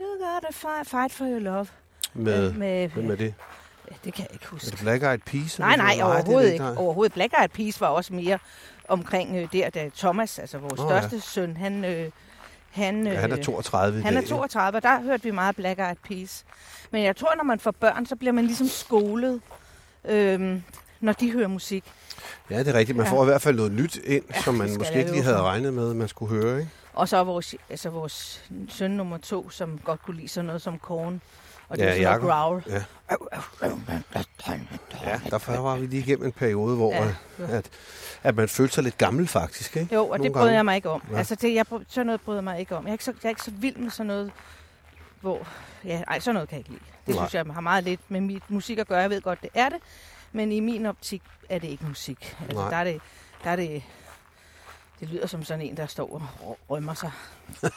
You 0.00 0.06
gotta 0.06 0.48
fight, 0.52 0.88
fight 0.90 1.12
for 1.12 1.24
your 1.24 1.38
love. 1.38 1.66
Med, 2.14 2.48
Øh, 2.50 2.56
med, 2.58 2.88
hvem 2.88 3.10
er 3.10 3.14
det? 3.14 3.34
Ja, 3.90 3.96
det 4.04 4.14
kan 4.14 4.22
jeg 4.24 4.32
ikke 4.32 4.44
Er 4.44 4.48
huske. 4.50 4.70
det 4.70 4.78
Black 4.80 5.02
Eyed 5.02 5.18
Peas? 5.18 5.58
Nej, 5.58 5.76
nej, 5.76 5.94
overhovedet 6.02 6.28
det 6.28 6.48
er 6.48 6.52
ikke. 6.52 6.64
nej. 6.64 6.74
Overhovedet. 6.76 7.12
Black 7.12 7.32
Eyed 7.40 7.48
Peas 7.48 7.80
var 7.80 7.86
også 7.88 8.14
mere 8.14 8.38
omkring 8.88 9.36
øh, 9.36 9.48
der, 9.52 9.70
da 9.70 9.90
Thomas, 9.96 10.38
altså 10.38 10.58
vores 10.58 10.80
oh, 10.80 10.90
ja. 10.90 11.00
største 11.00 11.20
søn, 11.20 11.56
han... 11.56 11.84
Øh, 11.84 12.10
han, 12.70 13.06
øh, 13.06 13.12
Ja, 13.14 13.20
han 13.20 13.32
er 13.32 13.42
32 13.42 13.98
i 13.98 14.02
han 14.02 14.12
dag, 14.12 14.16
er 14.18 14.20
ikke? 14.22 14.28
32, 14.30 14.76
og 14.78 14.82
der 14.82 15.00
hørte 15.02 15.22
vi 15.22 15.30
meget 15.30 15.56
Black 15.56 15.78
Eyed 15.78 15.96
Peas. 16.08 16.44
Men 16.90 17.02
jeg 17.04 17.16
tror, 17.16 17.34
når 17.36 17.44
man 17.44 17.60
får 17.60 17.70
børn, 17.70 18.06
så 18.06 18.16
bliver 18.16 18.32
man 18.32 18.44
ligesom 18.44 18.66
skolet, 18.68 19.40
øhm, 20.04 20.62
når 21.00 21.12
de 21.12 21.32
hører 21.32 21.48
musik. 21.48 21.84
Ja, 22.50 22.58
det 22.58 22.68
er 22.68 22.74
rigtigt. 22.74 22.96
Man 22.96 23.06
Ja. 23.06 23.12
får 23.12 23.22
i 23.22 23.24
hvert 23.24 23.42
fald 23.42 23.56
noget 23.56 23.72
nyt 23.72 23.96
ind, 23.96 24.24
Ja, 24.34 24.42
som 24.42 24.54
man 24.54 24.76
måske 24.78 24.98
ikke 24.98 25.10
lige 25.10 25.22
havde 25.22 25.42
regnet 25.42 25.74
med, 25.74 25.94
man 25.94 26.08
skulle 26.08 26.42
høre. 26.42 26.58
Ikke? 26.58 26.70
Og 26.92 27.08
så 27.08 27.24
vores, 27.24 27.54
altså 27.70 27.90
vores 27.90 28.44
søn 28.68 28.90
nummer 28.90 29.18
to, 29.18 29.50
som 29.50 29.78
godt 29.84 30.02
kunne 30.02 30.16
lide 30.16 30.28
sådan 30.28 30.46
noget 30.46 30.62
som 30.62 30.78
korn. 30.78 31.20
Og 31.68 31.78
det 31.78 31.84
Ja, 31.84 31.88
er 32.02 32.12
sådan 32.14 32.20
growl. 32.28 32.62
Ja. 32.68 32.82
Ja, 35.04 35.20
derfor 35.30 35.56
var 35.56 35.76
vi 35.76 35.86
lige 35.86 36.00
igennem 36.02 36.26
en 36.26 36.32
periode, 36.32 36.76
hvor 36.76 36.92
Ja. 36.92 37.04
ja. 37.38 37.56
at, 37.56 37.70
at 38.22 38.36
man 38.36 38.48
følte 38.48 38.74
sig 38.74 38.84
lidt 38.84 38.98
gammel 38.98 39.28
faktisk. 39.28 39.76
Ikke? 39.76 39.94
Jo, 39.94 40.00
og 40.02 40.08
Nogle 40.08 40.24
det 40.24 40.32
bryder 40.32 40.44
gange. 40.44 40.56
jeg 40.56 40.64
mig 40.64 40.76
ikke 40.76 40.90
om. 40.90 41.02
Ja. 41.12 41.18
Altså, 41.18 41.34
det, 41.34 41.54
jeg, 41.54 41.66
sådan 41.88 42.06
noget 42.06 42.20
bryder 42.20 42.40
mig 42.40 42.60
ikke 42.60 42.76
om. 42.76 42.84
Jeg 42.84 42.90
er 42.90 42.92
ikke 42.94 43.04
så, 43.04 43.12
jeg 43.22 43.28
er 43.28 43.30
ikke 43.30 43.42
så 43.42 43.50
vild 43.50 43.76
med 43.76 43.90
sådan 43.90 44.06
noget, 44.06 44.32
hvor... 45.20 45.46
Ja, 45.84 46.02
ej, 46.08 46.18
sådan 46.20 46.34
noget 46.34 46.48
kan 46.48 46.56
jeg 46.56 46.60
ikke 46.60 46.70
lide. 46.70 46.80
Det 47.06 47.14
Nej. 47.14 47.24
synes 47.24 47.34
jeg 47.34 47.54
har 47.54 47.60
meget 47.60 47.84
lidt 47.84 48.00
med 48.08 48.20
mit 48.20 48.50
musik 48.50 48.78
at 48.78 48.88
gøre. 48.88 48.98
Jeg 49.00 49.10
ved 49.10 49.20
godt, 49.22 49.42
det 49.42 49.50
er 49.54 49.68
det. 49.68 49.78
Men 50.32 50.52
i 50.52 50.60
min 50.60 50.86
optik 50.86 51.22
er 51.48 51.58
det 51.58 51.68
ikke 51.68 51.84
musik. 51.86 52.36
Altså, 52.40 52.56
Nej. 52.60 52.70
der 52.70 52.76
er 52.76 52.84
det, 52.84 53.00
der 53.44 53.50
er 53.50 53.56
det... 53.56 53.82
Det 55.00 55.08
lyder 55.08 55.26
som 55.26 55.44
sådan 55.44 55.62
en, 55.66 55.76
der 55.76 55.86
står 55.86 56.12
og 56.14 56.22
rø- 56.40 56.56
rømmer 56.70 56.94
sig. 56.94 57.10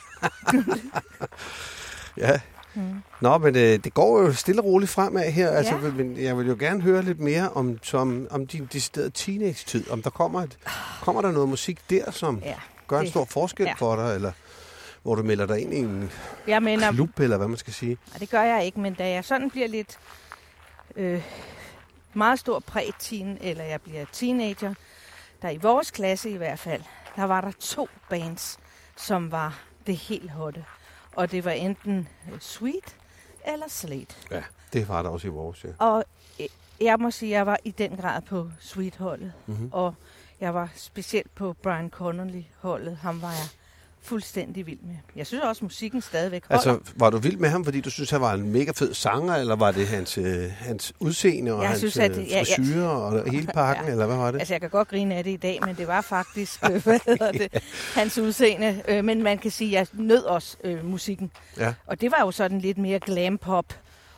Ja. 2.18 2.40
Mm. 2.80 3.02
Nå, 3.22 3.38
men 3.38 3.56
øh, 3.56 3.62
det 3.84 3.94
går 3.94 4.22
jo 4.22 4.34
stille 4.34 4.62
og 4.62 4.66
roligt 4.66 4.92
fremad 4.92 5.32
her. 5.32 5.50
Altså, 5.50 5.76
Ja. 5.76 5.92
men 5.92 6.18
jeg 6.24 6.38
vil 6.38 6.48
jo 6.48 6.56
gerne 6.60 6.82
høre 6.82 7.02
lidt 7.02 7.20
mere 7.20 7.50
om, 7.50 7.78
som, 7.84 8.28
om 8.32 8.48
din 8.48 8.70
deciderede 8.74 9.10
teenage-tid. 9.10 9.90
Om 9.92 10.02
der 10.02 10.10
kommer, 10.10 10.42
et, 10.42 10.58
kommer 11.02 11.22
der 11.22 11.32
noget 11.32 11.50
musik 11.50 11.80
der, 11.90 12.12
som 12.12 12.40
Ja, 12.46 12.56
gør 12.88 12.98
en 13.00 13.04
det- 13.04 13.10
stor 13.12 13.26
forskel 13.26 13.66
ja. 13.66 13.74
for 13.78 13.96
dig, 13.96 14.16
eller 14.16 14.32
hvor 15.04 15.16
du 15.16 15.24
melder 15.24 15.46
dig 15.46 15.60
ind 15.62 15.74
i 15.74 15.78
en 15.78 16.12
jeg 16.48 16.64
mener, 16.64 16.92
klub, 16.92 17.20
eller 17.20 17.38
hvad 17.38 17.48
man 17.48 17.58
skal 17.58 17.74
sige. 17.74 17.98
Nej, 18.12 18.18
det 18.18 18.30
gør 18.30 18.42
jeg 18.42 18.66
ikke, 18.66 18.80
men 18.80 18.94
da 18.94 19.10
jeg 19.10 19.26
sådan 19.26 19.50
bliver 19.50 19.68
lidt 19.68 20.00
øh, 20.96 21.24
meget 22.14 22.40
stor 22.40 22.60
præ-teen, 22.60 23.38
eller 23.42 23.64
jeg 23.64 23.82
bliver 23.82 24.06
teenager, 24.12 24.74
der 25.42 25.50
i 25.50 25.58
vores 25.58 25.92
klasse 25.92 26.30
i 26.30 26.38
hvert 26.38 26.60
fald, 26.60 26.82
der 27.16 27.24
var 27.24 27.42
der 27.42 27.52
to 27.60 27.90
bands, 28.10 28.58
som 28.98 29.32
var 29.32 29.60
det 29.88 29.96
helt 29.96 30.32
hotte. 30.32 30.64
Og 31.16 31.32
det 31.32 31.46
var 31.46 31.52
enten 31.52 32.08
øh, 32.32 32.40
Sweet, 32.40 32.96
eller 33.46 33.66
Slate. 33.68 34.16
Ja, 34.32 34.44
det 34.74 34.90
var 34.90 35.02
der 35.04 35.10
også 35.10 35.28
i 35.28 35.32
vores, 35.32 35.64
ja. 35.64 35.70
Og 35.80 36.04
øh, 36.40 36.48
jeg 36.82 37.00
må 37.00 37.12
sige, 37.12 37.32
at 37.36 37.38
jeg 37.38 37.46
var 37.46 37.58
i 37.64 37.72
den 37.72 37.98
grad 37.98 38.22
på 38.22 38.52
Sweet-holdet. 38.60 39.34
Mm-hmm. 39.46 39.70
Og 39.72 39.96
jeg 40.40 40.54
var 40.54 40.70
specielt 40.76 41.36
på 41.36 41.54
Brian 41.54 41.90
Connolly-holdet. 41.90 42.98
Ham 42.98 43.22
var 43.22 43.32
jeg 43.32 43.48
fuldstændig 44.04 44.68
vild 44.68 44.80
med. 44.88 44.96
Jeg 45.16 45.28
synes 45.28 45.44
også, 45.44 45.60
at 45.60 45.64
musikken 45.64 46.02
stadigvæk 46.02 46.44
holder. 46.48 46.72
Altså, 46.74 46.92
var 46.96 47.10
du 47.10 47.18
vild 47.18 47.38
med 47.38 47.50
ham, 47.50 47.66
fordi 47.66 47.82
du 47.82 47.90
synes, 47.90 48.10
han 48.10 48.22
var 48.22 48.34
en 48.34 48.52
mega 48.52 48.72
fed 48.76 48.94
sanger, 48.94 49.36
eller 49.36 49.56
var 49.56 49.72
det 49.72 49.88
hans, 49.88 50.18
øh, 50.18 50.52
hans 50.58 50.94
udseende 51.00 51.54
og 51.54 51.62
Jeg 51.62 51.70
hans 51.70 51.80
synes, 51.80 51.98
øh, 51.98 52.04
at- 52.04 52.18
ja, 52.18 52.22
ja. 52.24 52.40
frisyrer 52.40 52.88
og 52.88 53.32
hele 53.32 53.48
pakken, 53.48 53.86
Ja. 53.86 53.92
eller 53.92 54.06
hvad 54.06 54.16
var 54.18 54.32
det? 54.32 54.40
Altså, 54.40 54.54
jeg 54.54 54.62
kan 54.62 54.70
godt 54.70 54.88
grine 54.88 55.16
af 55.16 55.24
det 55.24 55.32
i 55.32 55.38
dag, 55.38 55.60
men 55.66 55.76
det 55.76 55.88
var 55.88 56.02
faktisk, 56.02 56.64
øh, 56.72 56.76
hvad 56.84 57.00
hedder 57.06 57.32
det, 57.42 57.64
hans 57.96 58.18
udseende. 58.18 58.82
Øh, 58.88 59.06
men 59.06 59.24
man 59.24 59.38
kan 59.38 59.52
sige, 59.52 59.80
at 59.80 59.90
jeg 59.94 60.04
nød 60.06 60.24
også 60.24 60.58
øh, 60.64 60.86
musikken. 60.86 61.32
Ja. 61.58 61.74
Og 61.88 62.02
det 62.02 62.12
var 62.12 62.20
jo 62.22 62.32
sådan 62.32 62.60
lidt 62.60 62.78
mere 62.78 63.00
glam 63.00 63.38
pop. 63.38 63.66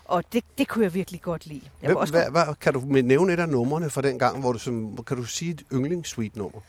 Og 0.06 0.24
det, 0.34 0.44
det 0.58 0.68
kunne 0.68 0.84
jeg 0.84 0.94
virkelig 0.94 1.22
godt 1.22 1.46
lide. 1.46 1.62
Jeg 1.82 1.88
Hvem, 1.88 1.98
også 1.98 2.14
hvad, 2.14 2.24
hvad, 2.32 2.44
kan 2.62 2.74
du 2.74 2.80
nævne 2.88 3.34
et 3.34 3.40
af 3.40 3.50
numrene 3.50 3.90
fra 3.90 4.02
den 4.02 4.20
gang, 4.20 4.40
hvor 4.40 4.52
du, 4.52 4.60
som, 4.60 4.98
kan 5.08 5.18
du 5.18 5.24
sige 5.24 5.52
et 5.52 5.62
yndlingssweet-nummer? 5.74 6.60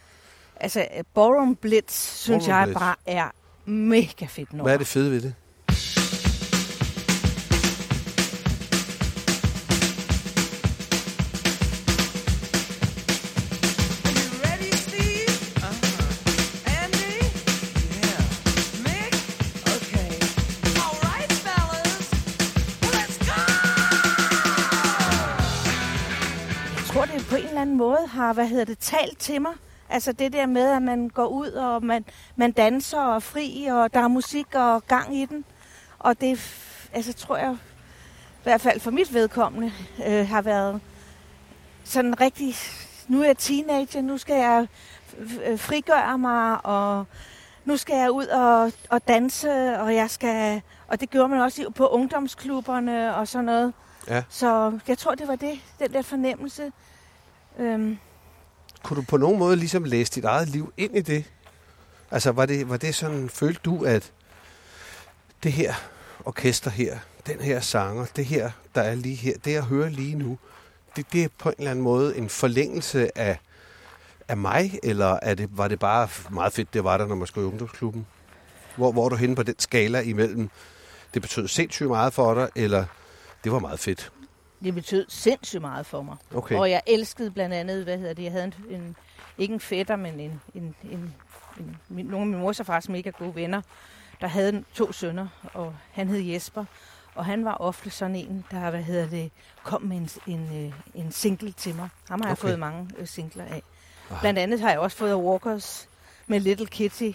Altså, 0.63 0.87
Ballroom 1.15 1.57
Blitz, 1.57 1.95
synes 2.17 2.45
Ballroom 2.45 2.59
jeg 2.59 2.67
Blitz. 2.67 2.79
bare 2.79 2.95
er 3.07 3.31
mega 3.71 4.27
fedt 4.27 4.53
nummer. 4.53 4.63
Hvad 4.63 4.75
er 4.75 4.79
det 4.79 4.87
fede 4.87 5.11
ved 5.11 5.21
det 5.21 5.35
på 27.33 27.37
en 27.37 27.49
eller 27.49 27.61
anden 27.61 27.77
måde 27.77 28.07
har, 28.09 28.33
hvad 28.33 28.47
hedder 28.47 28.65
det, 28.65 28.79
talt 28.79 29.19
til 29.19 29.43
mig. 29.43 29.53
Altså 29.93 30.13
det 30.13 30.33
der 30.33 30.47
med, 30.47 30.71
at 30.71 30.83
man 30.83 31.09
går 31.09 31.27
ud, 31.27 31.49
og 31.49 31.85
man, 31.85 32.05
man 32.37 32.53
danser 32.53 33.01
og 33.01 33.15
er 33.15 33.19
fri, 33.19 33.67
og 33.67 33.95
der 33.95 34.01
er 34.01 34.09
musik 34.09 34.55
og 34.55 34.87
gang 34.87 35.17
i 35.17 35.27
den. 35.27 35.45
Og 35.99 36.21
det, 36.21 36.59
altså 36.93 37.13
tror 37.13 37.37
jeg, 37.37 37.57
i 38.33 38.43
hvert 38.43 38.61
fald 38.61 38.81
for 38.81 38.91
mit 38.91 39.15
vedkommende, 39.15 39.73
øh, 40.07 40.29
har 40.29 40.43
været 40.43 40.81
sådan 41.85 42.21
rigtig, 42.21 42.55
nu 43.09 43.21
er 43.21 43.27
jeg 43.27 43.39
teenager, 43.39 44.03
nu 44.03 44.19
skal 44.19 44.37
jeg 44.37 44.69
frigøre 45.57 46.19
mig, 46.19 46.67
og 46.67 47.07
nu 47.65 47.77
skal 47.77 47.97
jeg 47.97 48.11
ud 48.11 48.27
og, 48.27 48.73
og 48.89 49.09
danse, 49.09 49.79
og 49.79 49.95
jeg 49.95 50.11
skal, 50.11 50.63
og 50.89 51.01
det 51.01 51.11
gjorde 51.11 51.29
man 51.29 51.41
også 51.41 51.71
på 51.71 51.89
ungdomsklubberne 51.89 53.17
og 53.17 53.29
sådan 53.29 53.45
noget. 53.45 53.73
Ja. 54.09 54.23
Så 54.29 54.79
jeg 54.89 54.99
tror, 54.99 55.15
det 55.15 55.29
var 55.29 55.37
det, 55.37 55.61
den 55.79 55.93
der 55.93 56.03
fornemmelse. 56.03 56.73
Øhm, 57.59 57.99
kunne 58.83 58.97
du 58.97 59.03
på 59.03 59.17
nogen 59.17 59.39
måde 59.39 59.57
ligesom 59.57 59.85
læse 59.85 60.13
dit 60.13 60.25
eget 60.25 60.49
liv 60.49 60.73
ind 60.77 60.97
i 60.97 61.01
det? 61.01 61.25
Altså, 62.11 62.33
var 62.33 62.47
det, 62.47 62.69
var 62.69 62.77
det 62.77 62.95
sådan, 62.95 63.29
følte 63.29 63.61
du, 63.65 63.85
at 63.85 64.13
det 65.43 65.53
her 65.53 65.75
orkester 66.25 66.71
her, 66.71 66.99
den 67.27 67.41
her 67.41 67.61
sanger, 67.61 68.07
det 68.17 68.27
her, 68.27 68.51
der 68.75 68.83
er 68.83 68.95
lige 68.95 69.15
her, 69.15 69.35
det 69.45 69.53
jeg 69.53 69.63
hører 69.63 69.89
lige 69.89 70.15
nu, 70.15 70.39
det, 70.97 71.13
det 71.13 71.25
er 71.25 71.29
på 71.39 71.49
en 71.49 71.55
eller 71.59 71.71
anden 71.71 71.85
måde 71.85 72.17
en 72.17 72.29
forlængelse 72.29 73.19
af, 73.19 73.39
af 74.29 74.37
mig, 74.37 74.79
eller 74.83 75.19
er 75.23 75.35
det, 75.35 75.49
var 75.53 75.69
det 75.69 75.79
bare 75.79 76.09
meget 76.31 76.53
fedt, 76.53 76.75
det 76.75 76.85
var 76.85 76.97
der, 76.97 77.07
når 77.07 77.15
man 77.15 77.27
skulle 77.27 77.47
i 77.47 77.51
ungdomsklubben? 77.51 78.07
Hvor, 78.77 78.93
hvor 78.93 79.05
er 79.05 79.09
du 79.09 79.17
henne 79.17 79.37
på 79.37 79.43
den 79.43 79.59
skala 79.59 80.01
imellem, 80.01 80.51
det 81.15 81.23
betød 81.23 81.49
sindssygt 81.49 81.89
meget 81.89 82.13
for 82.13 82.35
dig, 82.35 82.49
eller 82.55 82.85
det 83.45 83.53
var 83.53 83.59
meget 83.59 83.81
fedt? 83.81 84.13
Det 84.65 84.75
betød 84.75 85.07
sindssygt 85.09 85.61
meget 85.61 85.87
for 85.87 86.03
mig. 86.03 86.17
Okay. 86.35 86.57
Og 86.57 86.71
jeg 86.71 86.83
elskede 86.87 87.31
blandt 87.31 87.55
andet, 87.55 87.85
hvad 87.85 87.99
hedder 87.99 88.15
det, 88.15 88.23
jeg 88.23 88.33
havde 88.33 88.45
en, 88.45 88.55
en 88.71 88.97
ikke 89.39 89.55
en 89.55 89.61
fætter, 89.61 89.97
men 89.97 90.21
en, 90.21 90.41
en, 90.55 90.75
en, 90.91 91.15
en, 91.61 91.77
min, 91.89 92.07
nogle 92.07 92.21
af 92.23 92.27
min 92.27 92.41
mors 92.41 92.61
og 92.61 92.67
fars 92.67 92.89
mega 92.89 93.11
gode 93.11 93.35
venner, 93.35 93.63
der 94.21 94.27
havde 94.27 94.65
to 94.75 94.93
sønner, 94.93 95.29
og 95.55 95.75
han 95.93 96.09
hed 96.09 96.21
Jesper. 96.21 96.65
Og 97.15 97.25
han 97.25 97.45
var 97.45 97.55
ofte 97.55 97.91
sådan 97.91 98.17
en, 98.17 98.45
der 98.51 98.71
hvad 98.71 98.83
hedder 98.83 99.09
det, 99.09 99.31
kom 99.63 99.83
med 99.83 99.97
en, 99.97 100.09
en, 100.27 100.67
øh, 100.67 100.73
en 100.95 101.13
single 101.13 101.53
til 101.53 101.75
mig. 101.75 101.89
Ham 102.09 102.21
har 102.21 102.29
jeg 102.29 102.33
Okay. 102.39 102.49
fået 102.49 102.59
mange 102.59 102.91
øh, 102.99 103.07
singler 103.07 103.45
af. 103.45 103.63
Aha. 104.11 104.21
Blandt 104.21 104.39
andet 104.39 104.61
har 104.61 104.71
jeg 104.71 104.79
også 104.79 104.97
fået 104.97 105.15
Walkers 105.15 105.89
med 106.27 106.41
Little 106.41 106.67
Kitty. 106.67 107.11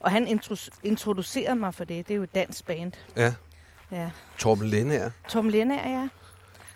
Og 0.00 0.10
han 0.10 0.26
intro- 0.28 0.68
introducerede 0.82 1.56
mig 1.56 1.74
for 1.74 1.84
det. 1.84 2.08
Det 2.08 2.14
er 2.14 2.16
jo 2.16 2.22
et 2.22 2.34
dansk 2.34 2.66
band. 2.66 2.92
Ja, 3.16 3.34
Ja. 3.92 4.10
Torben 4.38 4.66
Lindager. 4.68 5.10
Tom 5.28 5.48
Lennager, 5.48 5.90
ja. 5.90 6.08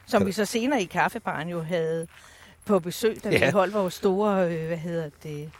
Som 0.06 0.26
vi 0.26 0.32
så 0.32 0.44
senere 0.44 0.82
i 0.82 0.84
kaffebaren 0.84 1.48
jo 1.48 1.62
havde 1.62 2.06
på 2.66 2.78
besøg, 2.78 3.24
da 3.24 3.30
Ja. 3.30 3.46
vi 3.46 3.50
holdt 3.52 3.74
vores 3.74 3.94
store, 3.94 4.52
øh, 4.54 4.66
hvad 4.66 4.76
hedder 4.76 5.10
det, 5.22 5.50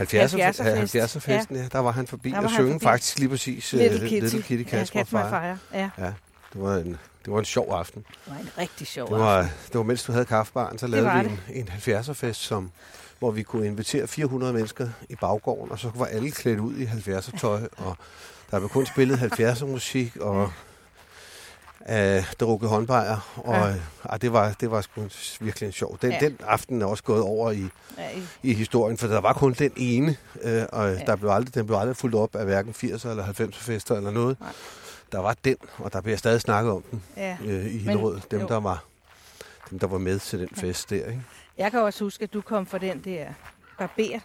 70'er 0.00 0.36
70'er-fest. 0.36 0.94
70'er-festen, 0.96 1.56
ja. 1.56 1.68
Der 1.72 1.78
var 1.78 1.90
han 1.90 2.06
forbi 2.06 2.30
Der 2.30 2.36
og 2.36 2.42
var 2.42 2.48
han 2.48 2.58
synge 2.66 2.80
faktisk 2.80 3.18
lige 3.18 3.28
præcis 3.28 3.74
uh, 3.74 3.80
Little 3.80 4.08
Kitty. 4.08 4.22
Little 4.24 4.42
Kitty 4.42 4.70
Casper 4.70 5.00
ja, 5.00 5.18
ja, 5.18 5.30
Fire. 5.30 5.58
Fire. 5.70 5.80
Ja, 5.82 5.90
Ja, 6.04 6.12
det 6.52 6.62
var, 6.62 6.74
en, 6.76 6.98
det 7.24 7.32
var 7.32 7.38
en 7.38 7.44
sjov 7.44 7.72
aften. 7.72 8.04
det 8.24 8.32
var 8.34 8.40
en 8.40 8.48
rigtig 8.58 8.86
sjov 8.86 9.06
Det 9.08 9.12
aften. 9.14 9.26
var, 9.26 9.42
det 9.42 9.74
var 9.74 9.82
mens 9.82 10.02
du 10.04 10.12
havde 10.12 10.24
kaffebaren, 10.24 10.78
så 10.78 10.86
lavede 10.86 11.10
vi 11.48 11.58
en, 11.60 11.60
en 11.60 11.68
70'er-fest, 11.68 12.40
som, 12.40 12.70
hvor 13.18 13.30
vi 13.30 13.42
kunne 13.42 13.66
invitere 13.66 14.06
400 14.06 14.52
mennesker 14.52 14.88
i 15.08 15.14
baggården, 15.16 15.72
og 15.72 15.78
så 15.78 15.90
var 15.94 16.06
alle 16.06 16.30
klædt 16.30 16.60
ud 16.60 16.76
i 16.76 16.84
70'er-tøj, 16.84 17.68
og 17.76 17.96
der 18.50 18.58
blev 18.58 18.68
kun 18.68 18.86
spillet 18.86 19.18
70'er-musik, 19.18 20.16
og 20.16 20.52
øh, 21.90 22.32
drukket 22.40 22.68
håndbajer, 22.68 23.32
og 23.36 23.54
Ja. 23.54 23.68
øh, 24.12 24.20
det, 24.20 24.32
var, 24.32 24.52
det 24.60 24.70
var 24.70 24.80
sgu 24.80 25.08
virkelig 25.40 25.66
en 25.66 25.72
sjov. 25.72 25.98
Den, 26.02 26.10
Ja. 26.12 26.18
den 26.20 26.38
aften 26.46 26.82
er 26.82 26.86
også 26.86 27.02
gået 27.04 27.22
over 27.22 27.50
i, 27.50 27.68
Ja, 27.98 28.10
i- 28.10 28.22
i 28.50 28.54
historien, 28.54 28.98
for 28.98 29.06
der 29.06 29.20
var 29.20 29.32
kun 29.32 29.52
den 29.52 29.72
ene, 29.76 30.16
øh, 30.42 30.62
og 30.72 30.92
Ja. 30.92 30.98
der 30.98 31.16
blev 31.16 31.30
aldrig, 31.30 31.54
den 31.54 31.66
blev 31.66 31.78
aldrig 31.78 31.96
fuldt 31.96 32.14
op 32.14 32.36
af 32.36 32.44
hverken 32.44 32.72
80'er 32.74 33.08
eller 33.10 33.24
90'er 33.24 33.60
fester 33.60 33.96
eller 33.96 34.10
noget. 34.10 34.40
Nej. 34.40 34.52
Der 35.12 35.18
var 35.18 35.36
den, 35.44 35.56
og 35.78 35.92
der 35.92 36.00
bliver 36.00 36.16
stadig 36.16 36.40
snakket 36.40 36.72
om 36.72 36.82
den 36.90 37.02
ja. 37.16 37.36
øh, 37.44 37.66
i 37.74 37.78
Hillerød. 37.78 38.20
Dem, 38.30 38.40
jo. 38.40 38.46
der 38.48 38.60
var, 38.60 38.84
dem, 39.70 39.78
der 39.78 39.86
var 39.86 39.98
med 39.98 40.18
til 40.18 40.40
den 40.40 40.48
fest 40.56 40.90
der, 40.90 40.96
ikke? 41.06 41.22
Jeg 41.58 41.70
kan 41.70 41.80
også 41.80 42.04
huske, 42.04 42.22
at 42.22 42.32
du 42.32 42.40
kom 42.40 42.66
for 42.66 42.78
den 42.78 43.00
der 43.04 43.26
barber. 43.78 44.18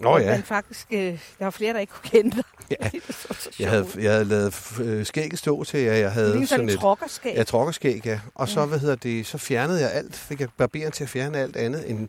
Nå 0.00 0.18
ja, 0.18 0.34
Men 0.34 0.42
faktisk, 0.42 0.86
øh, 0.90 0.98
der 1.38 1.44
var 1.44 1.50
flere, 1.50 1.72
der 1.72 1.80
ikke 1.80 1.92
kunne 1.92 2.10
kende 2.10 2.36
dig. 2.36 2.44
Ja. 2.70 2.88
det 2.92 3.02
så 3.14 3.34
så 3.34 3.50
jeg 3.58 3.70
havde, 3.70 3.86
jeg 3.98 4.12
havde 4.12 4.24
lavet 4.24 4.72
øh, 4.80 5.06
skægget 5.06 5.38
stå 5.38 5.64
til, 5.64 5.78
at 5.78 6.00
jeg 6.00 6.12
havde 6.12 6.32
sådan 6.32 6.46
sådan 6.46 6.68
et 6.68 6.78
trokkerskab. 6.78 7.36
ja, 7.36 7.42
trokkerskæg, 7.42 8.06
ja. 8.06 8.20
Og 8.34 8.48
så, 8.48 8.60
Ja. 8.60 8.66
hvad 8.66 8.78
hedder 8.78 8.94
det, 8.96 9.26
så 9.26 9.38
fjernede 9.38 9.80
jeg 9.80 9.92
alt, 9.92 10.16
fik 10.16 10.40
jeg 10.40 10.48
barberen 10.56 10.92
til 10.92 11.04
at 11.04 11.10
fjerne 11.10 11.38
alt 11.38 11.56
andet 11.56 11.90
end, 11.90 12.08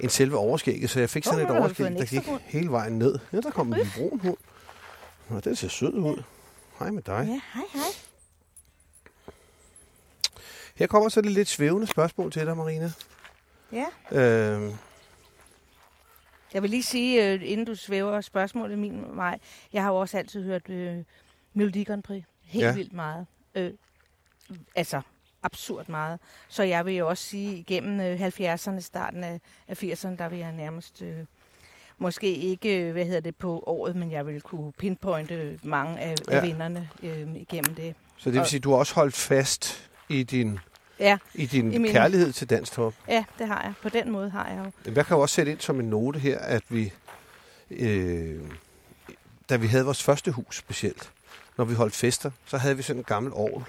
end 0.00 0.10
selve 0.10 0.36
overskægget, 0.36 0.90
så 0.90 1.00
jeg 1.00 1.10
fik 1.10 1.24
sådan 1.24 1.46
nu 1.46 1.54
et 1.54 1.60
overskæg, 1.60 1.86
der 1.90 2.04
gik 2.04 2.26
hund. 2.26 2.40
hele 2.44 2.70
vejen 2.70 2.98
ned. 2.98 3.18
Ja, 3.32 3.40
der 3.40 3.50
kom 3.50 3.72
en 3.72 3.86
brun 3.96 4.20
hund. 4.20 4.36
Nå, 5.28 5.40
den 5.40 5.56
ser 5.56 5.68
sød 5.68 5.92
ud. 5.94 6.22
Hej 6.78 6.90
med 6.90 7.02
dig. 7.02 7.12
Ja, 7.28 7.40
hej, 7.54 7.64
hej. 7.74 7.82
Her 10.74 10.86
kommer 10.86 11.08
så 11.08 11.20
det 11.20 11.30
lidt 11.30 11.48
svævende 11.48 11.86
spørgsmål 11.86 12.32
til 12.32 12.46
dig, 12.46 12.56
Marina. 12.56 12.92
Ja. 13.72 14.18
Øh, 14.20 14.72
Jeg 16.54 16.62
vil 16.62 16.70
lige 16.70 16.82
sige, 16.82 17.32
øh, 17.32 17.40
inden 17.44 17.66
du 17.66 17.74
svæver 17.74 18.20
spørgsmålet 18.20 18.78
min 18.78 19.04
vej, 19.08 19.38
jeg 19.72 19.82
har 19.82 19.90
jo 19.90 19.96
også 19.96 20.18
altid 20.18 20.44
hørt 20.44 20.68
øh, 20.70 20.96
Melodi 21.54 21.84
Grand 21.84 22.02
Prix. 22.02 22.22
Helt 22.44 22.64
Ja. 22.64 22.74
vildt 22.74 22.92
meget. 22.92 23.26
Øh, 23.54 23.70
altså, 24.76 25.00
absurd 25.42 25.88
meget. 25.88 26.20
Så 26.48 26.62
jeg 26.62 26.86
vil 26.86 26.94
jo 26.94 27.08
også 27.08 27.24
sige, 27.24 27.56
igennem 27.58 28.00
øh, 28.00 28.20
70'erne, 28.26 28.80
starten 28.80 29.24
af, 29.24 29.40
af 29.68 29.82
80'erne, 29.82 30.16
der 30.16 30.28
vil 30.28 30.38
jeg 30.38 30.52
nærmest... 30.52 31.02
Øh, 31.02 31.16
Måske 31.98 32.34
ikke, 32.34 32.80
øh, 32.86 32.92
hvad 32.92 33.04
hedder 33.04 33.20
det, 33.20 33.36
på 33.36 33.62
året, 33.66 33.96
men 33.96 34.10
jeg 34.10 34.26
vil 34.26 34.40
kunne 34.40 34.72
pinpointe 34.72 35.58
mange 35.62 36.00
af, 36.00 36.14
ja. 36.30 36.44
Vinderne 36.44 36.88
øh, 37.02 37.36
igennem 37.36 37.74
det. 37.74 37.94
så 38.16 38.24
det 38.24 38.32
vil 38.32 38.40
Og- 38.40 38.46
sige, 38.46 38.58
at 38.58 38.64
du 38.64 38.70
har 38.70 38.76
også 38.78 38.94
holdt 38.94 39.14
fast 39.14 39.90
i 40.08 40.22
din, 40.22 40.58
Ja, 41.00 41.18
i 41.34 41.46
din 41.46 41.72
I 41.72 41.78
min- 41.78 41.92
kærlighed 41.92 42.32
til 42.32 42.50
dansk 42.50 42.72
top. 42.72 42.94
ja, 43.08 43.24
det 43.38 43.46
har 43.46 43.62
jeg. 43.62 43.72
På 43.82 43.88
den 43.88 44.10
måde 44.12 44.30
har 44.30 44.48
jeg 44.48 44.58
jo. 44.86 44.92
Jeg 44.94 45.06
kan 45.06 45.16
jo 45.16 45.20
også 45.20 45.34
sætte 45.34 45.52
ind 45.52 45.60
som 45.60 45.80
en 45.80 45.86
note 45.86 46.18
her, 46.18 46.38
at 46.38 46.62
vi, 46.68 46.92
øh, 47.70 48.40
da 49.50 49.56
vi 49.56 49.66
havde 49.66 49.84
vores 49.84 50.02
første 50.02 50.30
hus 50.30 50.56
specielt, 50.56 51.10
når 51.58 51.64
vi 51.64 51.74
holdt 51.74 51.94
fester, 51.94 52.30
så 52.46 52.56
havde 52.56 52.76
vi 52.76 52.82
sådan 52.82 53.00
en 53.00 53.04
gammel 53.04 53.32
orgel 53.34 53.64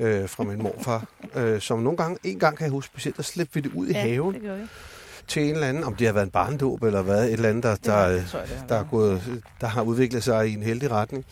øh, 0.00 0.28
fra 0.28 0.44
min 0.44 0.62
morfar, 0.62 1.04
øh, 1.36 1.60
som 1.60 1.78
nogle 1.78 1.96
gange, 1.96 2.18
en 2.24 2.38
gang 2.38 2.56
kan 2.56 2.64
jeg 2.64 2.70
huske 2.72 2.90
specielt, 2.92 3.16
der 3.16 3.22
slæbte 3.22 3.54
vi 3.54 3.60
det 3.60 3.72
ud 3.72 3.86
i 3.88 3.92
ja, 3.92 4.00
haven 4.00 4.34
det 4.34 4.42
gør 4.42 4.56
vi. 4.56 4.62
til 5.28 5.42
en 5.42 5.54
eller 5.54 5.66
anden, 5.66 5.84
om 5.84 5.96
det 5.96 6.06
har 6.06 6.14
været 6.14 6.24
en 6.24 6.30
barndåb 6.30 6.82
eller 6.82 7.02
hvad, 7.02 7.24
et 7.24 7.32
eller 7.32 7.48
andet, 7.48 7.62
der, 7.64 7.76
der, 7.76 8.26
tror 8.26 8.38
jeg, 8.40 8.48
der, 8.68 8.74
er 8.76 8.84
gået, 8.84 9.42
der 9.60 9.66
har 9.66 9.82
udviklet 9.82 10.24
sig 10.24 10.48
i 10.48 10.52
en 10.54 10.62
heldig 10.62 10.90
retning. 10.90 11.24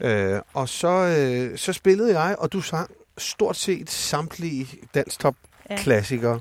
Øh, 0.00 0.40
og 0.54 0.68
så, 0.68 0.88
øh, 0.88 1.58
så 1.58 1.72
spillede 1.72 2.20
jeg, 2.20 2.36
og 2.38 2.52
du 2.52 2.60
sang 2.60 2.90
stort 3.18 3.56
set 3.56 3.90
samtlige 3.90 4.68
danstop 4.94 5.34
Ja. 5.70 5.76
klassikere. 5.76 6.40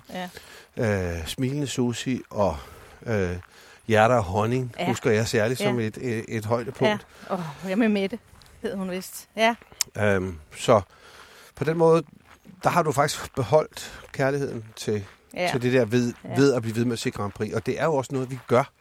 Ja. 0.78 1.16
Øh, 1.18 1.28
Smilende 1.28 1.68
Susi 1.68 2.22
og 2.30 2.58
øh, 3.06 3.36
Hjerter 3.88 4.16
og 4.16 4.24
Honning, 4.24 4.76
ja. 4.80 4.88
Husker 4.88 5.12
jeg 5.12 5.28
særligt 5.28 5.60
Ja. 5.62 5.66
som 5.66 5.80
et, 5.80 5.98
et, 5.98 6.26
et 6.28 6.46
højdepunkt. 6.46 6.84
Ja, 6.84 6.98
og 7.30 7.44
jeg 7.68 7.78
med 7.78 7.90
Mette, 7.90 8.20
hed 8.62 8.76
hun 8.76 8.92
vist. 8.92 9.28
Ja. 9.36 9.56
Øhm, 9.98 10.38
så 10.58 10.82
på 11.56 11.64
den 11.64 11.78
måde, 11.78 12.04
der 12.64 12.70
har 12.70 12.84
du 12.84 12.92
faktisk 12.92 13.36
beholdt 13.36 14.02
kærligheden 14.12 14.66
til, 14.76 15.06
ja. 15.34 15.50
Til 15.52 15.62
det 15.62 15.74
der 15.74 15.86
ved, 15.86 16.14
ja. 16.24 16.36
Ved 16.36 16.54
at 16.54 16.62
blive 16.62 16.76
ved 16.76 16.86
med 16.86 16.94
at 16.94 17.00
se 17.00 17.10
Grand 17.12 17.32
Prix. 17.32 17.54
Og 17.54 17.66
det 17.66 17.80
er 17.80 17.86
jo 17.86 17.96
også 17.96 18.14
noget, 18.14 18.32
vi 18.32 18.40
gør 18.48 18.72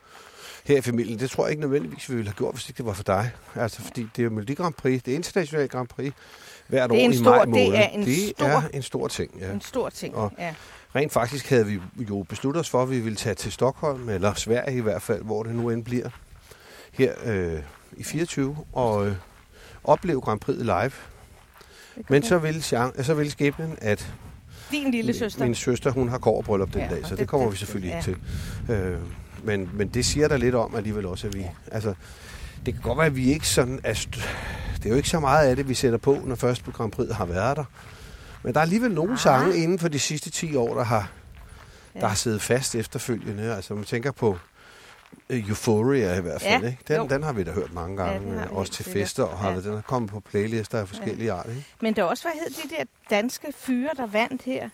her 0.64 0.76
i 0.76 0.80
familien. 0.80 1.18
Det 1.18 1.30
tror 1.30 1.44
jeg 1.44 1.50
ikke 1.50 1.60
nødvendigvis, 1.60 2.10
vi 2.10 2.14
ville 2.14 2.28
have 2.28 2.36
gjort, 2.36 2.54
hvis 2.54 2.68
ikke 2.68 2.78
det 2.78 2.86
var 2.86 2.92
for 2.92 3.02
dig. 3.02 3.30
Altså, 3.54 3.82
fordi 3.82 4.00
det 4.16 4.22
er 4.22 4.24
jo 4.24 4.30
Melodi 4.30 4.54
Grand 4.54 4.74
Prix, 4.74 5.02
det 5.02 5.12
er 5.12 5.16
internationalt 5.16 5.70
Grand 5.70 5.88
Prix, 5.88 6.12
hvert 6.78 6.90
Det 6.90 6.96
er 6.98 7.02
år 7.02 7.04
en 7.04 7.12
i 7.12 7.16
stor- 7.16 7.30
maj 7.30 7.40
det 7.44 7.48
måned. 7.48 7.72
er 7.74 7.82
en 7.88 8.04
det 8.06 8.32
stor- 8.36 8.46
er 8.46 8.62
en 8.74 8.82
stor 8.82 9.08
ting, 9.08 9.30
ja. 9.40 9.50
En 9.52 9.60
stor 9.60 9.88
ting. 9.88 10.14
Og- 10.16 10.32
ja. 10.38 10.54
Rent 10.94 11.12
faktisk 11.12 11.48
havde 11.50 11.66
vi 11.66 11.78
jo 12.10 12.22
besluttet 12.28 12.60
os 12.60 12.70
for, 12.70 12.82
at 12.82 12.90
vi 12.90 13.00
ville 13.00 13.16
tage 13.16 13.34
til 13.34 13.52
Stockholm, 13.52 14.08
eller 14.08 14.34
Sverige 14.34 14.76
i 14.76 14.80
hvert 14.80 15.02
fald, 15.02 15.22
hvor 15.22 15.42
det 15.42 15.54
nu 15.54 15.70
end 15.70 15.84
bliver, 15.84 16.08
her 16.92 17.12
øh, 17.24 17.58
i 17.96 18.02
24, 18.04 18.56
og 18.72 19.06
øh, 19.06 19.14
opleve 19.84 20.20
Grand 20.20 20.40
Prix 20.40 20.58
live. 20.58 20.90
Det 21.96 22.10
Men 22.10 22.22
så 22.22 22.38
ville, 22.38 22.62
så 22.62 23.14
ville 23.16 23.30
skæbnen, 23.30 23.78
at 23.80 24.12
Din 24.70 24.90
lille 24.90 25.14
søster. 25.14 25.44
min 25.44 25.54
søster, 25.54 25.90
hun 25.90 26.08
har 26.08 26.18
kårbryllup 26.18 26.72
den 26.72 26.80
Ja, 26.80 26.88
dag, 26.88 27.02
så 27.04 27.10
det, 27.10 27.18
det- 27.18 27.28
kommer 27.28 27.46
det- 27.46 27.52
vi 27.52 27.58
selvfølgelig 27.58 27.90
ja. 28.06 28.10
ikke 28.10 28.20
til. 28.68 28.74
Øh, 28.74 28.98
men, 29.44 29.70
men 29.74 29.88
det 29.88 30.04
siger 30.04 30.28
der 30.28 30.36
lidt 30.36 30.54
om 30.54 30.74
alligevel 30.76 31.06
også, 31.06 31.26
at 31.26 31.34
vi... 31.34 31.46
Altså, 31.72 31.94
det 32.66 32.74
kan 32.74 32.82
godt 32.82 32.98
være, 32.98 33.06
at 33.06 33.16
vi 33.16 33.32
ikke 33.32 33.48
sådan... 33.48 33.80
Er 33.84 34.06
det 34.82 34.86
er 34.86 34.90
jo 34.90 34.96
ikke 34.96 35.08
så 35.08 35.20
meget 35.20 35.48
af 35.48 35.56
det, 35.56 35.68
vi 35.68 35.74
sætter 35.74 35.98
på, 35.98 36.18
når 36.24 36.34
først 36.34 36.64
Grand 36.64 36.92
Prix 36.92 37.10
har 37.12 37.24
været 37.24 37.56
der. 37.56 37.64
Men 38.42 38.54
der 38.54 38.60
er 38.60 38.62
alligevel 38.62 38.90
nogle 38.92 39.12
Ah. 39.12 39.18
sange 39.18 39.56
inden 39.56 39.78
for 39.78 39.88
de 39.88 39.98
sidste 39.98 40.30
10 40.30 40.56
år, 40.56 40.74
der 40.74 40.84
har, 40.84 41.10
Ja. 41.94 42.00
der 42.00 42.06
har 42.06 42.14
siddet 42.14 42.42
fast 42.42 42.74
efterfølgende. 42.74 43.54
Altså, 43.56 43.74
man 43.74 43.84
tænker 43.84 44.10
på 44.12 44.28
uh, 44.30 44.38
Euphoria 45.48 46.16
i 46.18 46.20
hvert 46.20 46.42
fald. 46.42 46.62
Ja, 46.62 46.68
Ikke? 46.68 46.78
Den, 46.88 46.96
jo. 46.96 47.06
den 47.08 47.22
har 47.22 47.32
vi 47.32 47.44
da 47.44 47.50
hørt 47.50 47.72
mange 47.74 48.02
Ja, 48.04 48.08
gange, 48.12 48.28
har 48.32 48.36
ja, 48.40 48.42
vi 48.42 48.48
også 48.52 48.72
til 48.72 48.84
fester, 48.84 49.22
og 49.22 49.38
har, 49.38 49.50
Ja. 49.50 49.60
den 49.60 49.72
er 49.72 49.80
kommet 49.80 50.10
på 50.10 50.20
playlister 50.20 50.78
af 50.78 50.88
forskellige 50.88 51.32
arter. 51.32 51.50
Ikke? 51.50 51.64
Men 51.82 51.96
der 51.96 52.02
er 52.02 52.06
også, 52.06 52.22
hvad 52.24 52.32
hed 52.32 52.68
de 52.70 52.76
der 52.76 52.84
danske 53.10 53.52
fyre, 53.58 53.90
der 53.96 54.06
vandt 54.06 54.42
her? 54.42 54.68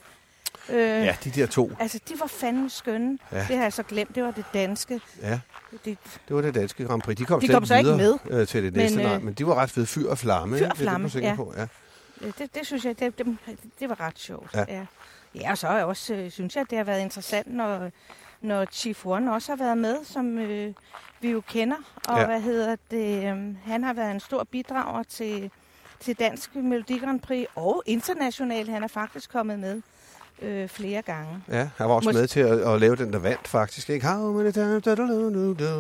Øh, 0.70 0.78
Ja, 0.78 1.16
de 1.24 1.30
der 1.30 1.46
to. 1.46 1.72
Altså, 1.80 2.00
de 2.08 2.20
var 2.20 2.26
fandme 2.26 2.70
skønne. 2.70 3.18
Ja. 3.32 3.38
Det 3.38 3.56
har 3.56 3.62
jeg 3.62 3.72
så 3.72 3.82
glemt. 3.82 4.14
Det 4.14 4.22
var 4.22 4.30
det 4.30 4.44
danske. 4.54 5.00
Ja. 5.22 5.40
Det, 5.84 5.98
Det 6.28 6.36
var 6.36 6.42
det 6.42 6.54
danske 6.54 6.84
Grand 6.84 7.02
Prix. 7.02 7.16
De 7.18 7.24
kom, 7.24 7.40
De 7.40 7.48
kom 7.48 7.66
så 7.66 7.76
ikke 7.76 7.90
videre, 7.96 8.18
Øh, 8.30 8.46
til 8.46 8.62
det 8.62 8.72
næste, 8.74 8.96
men, 8.96 9.06
nej, 9.06 9.14
øh, 9.16 9.22
men 9.24 9.34
de 9.34 9.46
var 9.46 9.54
ret 9.54 9.70
fede. 9.70 9.86
Fyr 9.86 10.10
og 10.10 10.18
flamme. 10.18 10.58
Fyr 10.58 10.64
og 10.64 10.70
Det 10.70 10.78
det, 10.78 10.82
Flamme, 10.82 11.06
du 11.06 11.12
tænker 11.12 11.28
ja. 11.28 11.36
På, 11.36 11.54
ja. 11.56 11.66
det, 12.38 12.54
det 12.54 12.66
synes 12.66 12.84
jeg, 12.84 12.98
det, 12.98 13.18
det, 13.18 13.38
det 13.80 13.88
var 13.88 14.00
ret 14.00 14.18
sjovt. 14.18 14.50
Ja. 14.54 14.64
Ja, 14.68 14.86
ja 15.34 15.50
og 15.50 15.58
så 15.58 15.68
jeg 15.68 15.84
også, 15.84 16.14
øh, 16.14 16.30
synes 16.30 16.56
jeg, 16.56 16.70
det 16.70 16.78
har 16.78 16.84
været 16.84 17.00
interessant, 17.00 17.54
når, 17.54 17.90
når 18.40 18.64
Chief 18.72 19.06
One 19.06 19.32
også 19.34 19.52
har 19.52 19.56
været 19.56 19.78
med, 19.78 19.96
som 20.04 20.38
øh, 20.38 20.74
vi 21.20 21.30
jo 21.30 21.40
kender. 21.40 21.76
Og 22.08 22.18
ja. 22.18 22.26
hvad 22.26 22.40
hedder 22.40 22.76
det? 22.90 23.24
Øh, 23.24 23.54
han 23.64 23.84
har 23.84 23.92
været 23.92 24.10
en 24.10 24.20
stor 24.20 24.44
bidrager 24.44 25.02
til, 25.02 25.50
til 26.00 26.18
Dansk 26.18 26.54
Melodi 26.54 26.98
Grand 26.98 27.20
Prix 27.20 27.46
og 27.54 27.82
internationalt. 27.86 28.70
Han 28.70 28.82
er 28.82 28.88
faktisk 28.88 29.30
kommet 29.32 29.58
med 29.58 29.82
øh, 30.42 30.68
flere 30.68 31.02
gange. 31.02 31.42
Ja, 31.48 31.68
han 31.76 31.88
var 31.88 31.94
også 31.94 32.10
Mås- 32.10 32.12
med 32.12 32.26
til 32.26 32.40
at, 32.40 32.58
at 32.60 32.80
lave 32.80 32.96
den, 32.96 33.12
der 33.12 33.18
vandt 33.18 33.48
faktisk. 33.48 33.90
Ikke? 33.90 34.06
How 34.06 34.32
many 34.32 34.50
times 34.52 34.82
da 34.84 34.94
da 34.94 35.02
da 35.02 35.06
da 35.08 35.74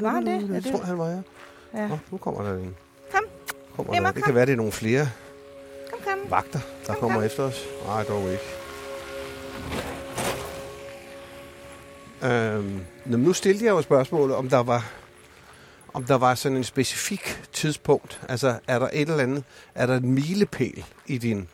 Var 0.00 0.10
han 0.10 0.26
det? 0.26 0.54
Jeg 0.54 0.64
det- 0.64 0.72
tror, 0.72 0.82
han 0.82 0.98
var, 0.98 1.08
ja. 1.08 1.20
Ja. 1.74 1.88
Nå, 1.88 1.98
nu 2.10 2.18
kommer 2.18 2.42
der 2.42 2.54
en. 2.54 2.76
Kom. 3.12 3.24
Kommer 3.76 3.94
Emma, 3.96 4.08
der. 4.08 4.12
Det 4.14 4.22
kom. 4.22 4.26
kan 4.28 4.34
være, 4.34 4.46
det 4.46 4.52
er 4.52 4.56
nogle 4.56 4.72
flere 4.72 5.08
Kom, 5.90 5.98
kom. 6.04 6.30
vagter, 6.30 6.60
der 6.86 6.92
Kom, 6.92 7.00
kommer 7.00 7.16
kom. 7.18 7.24
efter 7.26 7.42
os. 7.42 7.64
Nej, 7.86 8.02
dog 8.04 8.22
ikke. 8.30 8.44
Øhm, 12.22 12.80
nu 13.06 13.32
stillede 13.32 13.64
jeg 13.64 13.70
jo 13.70 13.82
spørgsmålet, 13.82 14.36
om 14.36 14.48
der 14.48 14.58
var 14.62 14.90
om 15.94 16.04
der 16.04 16.14
var 16.18 16.34
sådan 16.34 16.56
en 16.58 16.64
specifik 16.64 17.40
tidspunkt. 17.52 18.20
Altså, 18.28 18.58
er 18.68 18.78
der 18.78 18.88
et 18.92 19.00
eller 19.08 19.22
andet, 19.22 19.44
er 19.74 19.86
der 19.86 19.96
en 19.96 20.10
milepæl 20.12 20.84
i 21.06 21.18
din, 21.18 21.48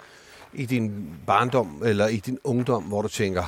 i 0.54 0.66
din 0.66 1.10
barndom 1.26 1.82
eller 1.84 2.06
i 2.08 2.16
din 2.16 2.38
ungdom, 2.44 2.82
hvor 2.82 3.02
du 3.02 3.08
tænker, 3.08 3.42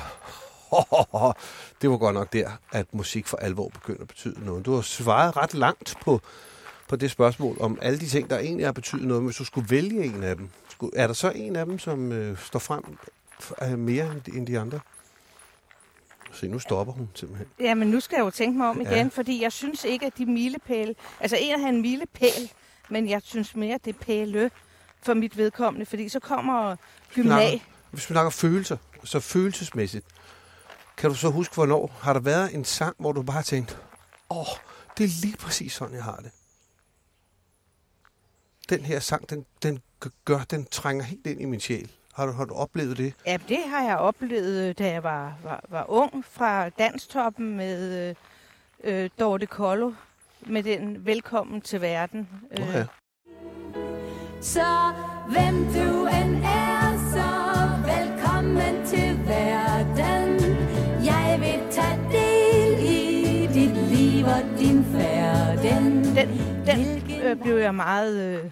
det 1.81 1.89
var 1.89 1.97
godt 1.97 2.13
nok 2.13 2.33
der, 2.33 2.49
at 2.71 2.93
musik 2.93 3.27
for 3.27 3.37
alvor 3.37 3.67
begyndte 3.69 4.01
at 4.01 4.07
betyde 4.07 4.45
noget. 4.45 4.65
Du 4.65 4.73
har 4.73 4.81
svaret 4.81 5.37
ret 5.37 5.53
langt 5.53 5.95
på, 6.01 6.21
på 6.87 6.95
det 6.95 7.11
spørgsmål 7.11 7.57
om 7.59 7.77
alle 7.81 7.99
de 7.99 8.05
ting, 8.07 8.29
der 8.29 8.39
egentlig 8.39 8.67
har 8.67 8.71
betydet 8.71 9.07
noget, 9.07 9.23
men 9.23 9.27
hvis 9.27 9.37
du 9.37 9.45
skulle 9.45 9.69
vælge 9.69 10.05
en 10.05 10.23
af 10.23 10.35
dem, 10.35 10.49
skulle, 10.69 10.97
er 10.97 11.07
der 11.07 11.13
så 11.13 11.31
en 11.35 11.55
af 11.55 11.65
dem, 11.65 11.79
som 11.79 12.11
øh, 12.11 12.37
står 12.37 12.59
frem 12.59 12.83
øh, 13.61 13.79
mere 13.79 14.11
end 14.35 14.47
de, 14.47 14.59
andre? 14.59 14.79
Se, 16.33 16.47
nu 16.47 16.59
stopper 16.59 16.93
hun 16.93 17.09
simpelthen. 17.13 17.47
Ja, 17.59 17.73
men 17.73 17.87
nu 17.87 17.99
skal 17.99 18.15
jeg 18.15 18.25
jo 18.25 18.29
tænke 18.29 18.57
mig 18.57 18.69
om 18.69 18.81
igen, 18.81 18.93
Ja. 18.93 19.07
fordi 19.11 19.41
jeg 19.43 19.51
synes 19.51 19.83
ikke, 19.85 20.05
at 20.05 20.17
de 20.17 20.25
milepæle... 20.25 20.95
Altså, 21.19 21.37
en 21.39 21.59
have 21.59 21.69
en 21.69 21.81
milepæl, 21.81 22.51
men 22.89 23.09
jeg 23.09 23.21
synes 23.23 23.55
mere, 23.55 23.79
det 23.85 23.95
er 23.95 23.99
pæle 24.05 24.51
for 25.03 25.13
mit 25.13 25.37
vedkommende, 25.37 25.85
fordi 25.85 26.09
så 26.09 26.19
kommer 26.19 26.75
gymnag... 27.13 27.65
Hvis 27.91 28.09
vi 28.09 28.13
snakker 28.13 28.29
følelser, 28.29 28.77
så 29.03 29.19
følelsesmæssigt, 29.19 30.05
kan 30.97 31.09
du 31.09 31.15
så 31.15 31.29
huske, 31.29 31.55
hvornår 31.55 31.97
har 32.01 32.13
der 32.13 32.19
været 32.19 32.55
en 32.55 32.65
sang, 32.65 32.95
hvor 32.99 33.11
du 33.11 33.21
bare 33.21 33.35
har 33.35 33.43
tænkt, 33.43 33.81
åh, 34.29 34.37
oh, 34.37 34.45
det 34.97 35.03
er 35.03 35.21
lige 35.21 35.37
præcis 35.37 35.73
sådan, 35.73 35.95
jeg 35.95 36.03
har 36.03 36.15
det. 36.15 36.31
Den 38.69 38.85
her 38.85 38.99
sang, 38.99 39.29
den, 39.29 39.45
den 39.63 39.81
gør, 40.25 40.39
den 40.39 40.65
trænger 40.65 41.03
helt 41.03 41.27
ind 41.27 41.41
i 41.41 41.45
min 41.45 41.59
sjæl. 41.59 41.91
Har 42.13 42.25
du, 42.25 42.31
har 42.31 42.45
du 42.45 42.53
oplevet 42.53 42.97
det? 42.97 43.13
Ja, 43.25 43.37
det 43.49 43.59
har 43.69 43.83
jeg 43.83 43.97
oplevet, 43.97 44.69
øh, 44.69 44.75
da 44.77 44.91
jeg 44.91 45.03
var, 45.03 45.37
var, 45.43 45.63
var 45.69 45.85
ung, 45.89 46.25
fra 46.25 46.69
Danstoppen 46.69 47.57
med 47.57 48.09
øh, 48.09 49.03
øh, 49.03 49.09
Dorte 49.19 49.45
Kollo, 49.45 49.93
med 50.41 50.63
den 50.63 51.05
Velkommen 51.05 51.61
til 51.61 51.81
verden. 51.81 52.29
Ja. 52.57 52.85
Så 54.41 54.93
hvem 55.29 55.55
du 55.65 56.07
end 56.07 56.43
er, 56.43 56.97
så 57.13 57.29
velkommen 57.91 58.85
til 58.85 59.19
verden. 59.27 60.39
Jeg 61.05 61.37
vil 61.39 61.71
tage 61.71 61.99
del 62.11 62.79
i 62.85 63.47
dit 63.53 63.77
liv 63.77 64.25
og 64.25 64.59
din 64.59 64.85
færden. 64.91 66.03
Den, 66.03 66.39
den 66.65 67.21
øh, 67.21 67.35
blev 67.41 67.57
jeg 67.57 67.75
meget... 67.75 68.17
Øh, 68.19 68.43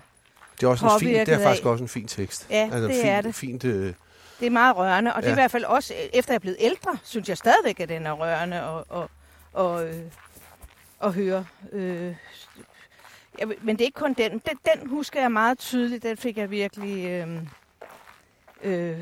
Det 0.62 0.64
er, 0.64 0.68
også 0.68 0.86
en 0.86 1.00
fin, 1.00 1.10
det 1.16 1.30
er 1.30 1.40
faktisk 1.44 1.66
af- 1.66 1.70
også 1.70 1.84
en 1.84 1.88
fin 1.90 2.08
tekst. 2.08 2.48
Ja, 2.50 2.70
det 2.74 2.92
fint, 2.92 3.06
er 3.06 3.22
det. 3.22 3.36
Fint, 3.36 3.64
øh, 3.64 3.94
det 4.40 4.46
er 4.46 4.50
meget 4.50 4.78
rørende, 4.78 5.14
og 5.14 5.22
det 5.22 5.28
er 5.28 5.32
Ja. 5.32 5.36
i 5.36 5.40
hvert 5.42 5.52
fald 5.52 5.64
også, 5.64 5.94
øh, 5.94 6.10
efter 6.14 6.34
jeg 6.34 6.36
er 6.36 6.40
blevet 6.40 6.58
ældre, 6.60 6.98
synes 7.04 7.30
jeg 7.30 7.38
stadigvæk, 7.38 7.80
at 7.80 7.90
den 7.90 8.06
er 8.08 8.12
rørende 8.12 8.64
og, 8.64 8.86
og, 8.90 9.10
og, 9.54 9.88
øh, 9.88 9.96
at 11.04 11.14
høre. 11.14 11.46
Øh, 11.72 12.16
jeg, 13.40 13.50
ved- 13.50 13.56
men 13.62 13.76
det 13.76 13.82
er 13.82 13.86
ikke 13.86 14.00
kun 14.00 14.14
den. 14.14 14.32
den. 14.32 14.58
Den 14.66 14.90
husker 14.90 15.22
jeg 15.22 15.32
meget 15.32 15.58
tydeligt. 15.60 16.04
Den 16.04 16.18
fik 16.18 16.38
jeg 16.38 16.52
virkelig 16.52 17.06
øh, 17.06 17.28
øh, 18.64 19.00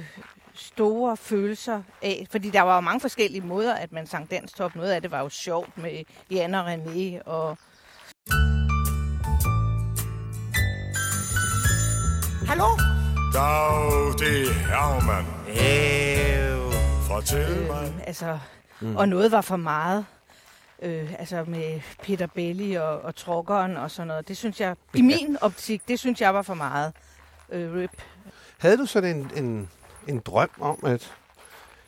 store 0.54 1.18
følelser 1.18 1.82
af. 2.02 2.28
Fordi 2.32 2.50
der 2.50 2.62
var 2.62 2.76
jo 2.76 2.82
mange 2.82 3.00
forskellige 3.00 3.42
måder, 3.42 3.76
at 3.76 3.92
man 3.92 4.08
sang 4.08 4.32
danstop. 4.32 4.76
Noget 4.76 4.92
af 4.92 5.02
det 5.02 5.12
var 5.12 5.20
jo 5.20 5.30
sjovt 5.30 5.78
med 5.78 6.04
Jan 6.32 6.56
og 6.56 6.74
René. 6.74 7.24
Og 7.26 7.58
Hallo? 12.48 12.66
Dag, 13.34 14.14
det 14.20 14.50
er 14.50 14.54
Herman. 14.54 15.26
Fortæl 17.08 17.68
mig. 17.68 17.94
øh, 17.96 18.08
altså, 18.08 18.40
mm. 18.82 18.96
og 18.96 19.10
noget 19.10 19.32
var 19.32 19.42
for 19.42 19.56
meget. 19.58 20.06
Øh, 20.84 21.14
altså 21.20 21.44
med 21.48 21.82
Peter 22.04 22.28
Belli 22.28 22.74
og, 22.74 23.02
og 23.02 23.16
Truckeren 23.16 23.78
og 23.78 23.92
sådan 23.92 24.08
noget. 24.08 24.28
Det 24.28 24.38
synes 24.38 24.60
jeg, 24.60 24.76
i 24.94 25.02
min 25.02 25.38
optik, 25.42 25.82
det 25.88 26.00
synes 26.00 26.22
jeg 26.22 26.34
var 26.34 26.42
for 26.42 26.54
meget. 26.54 26.94
Øh, 27.52 27.74
rip. 27.76 27.92
Havde 28.58 28.78
du 28.78 28.86
sådan 28.86 29.16
en, 29.16 29.32
en, 29.46 29.70
en 30.08 30.20
drøm 30.20 30.50
om, 30.60 30.80
at... 30.86 31.14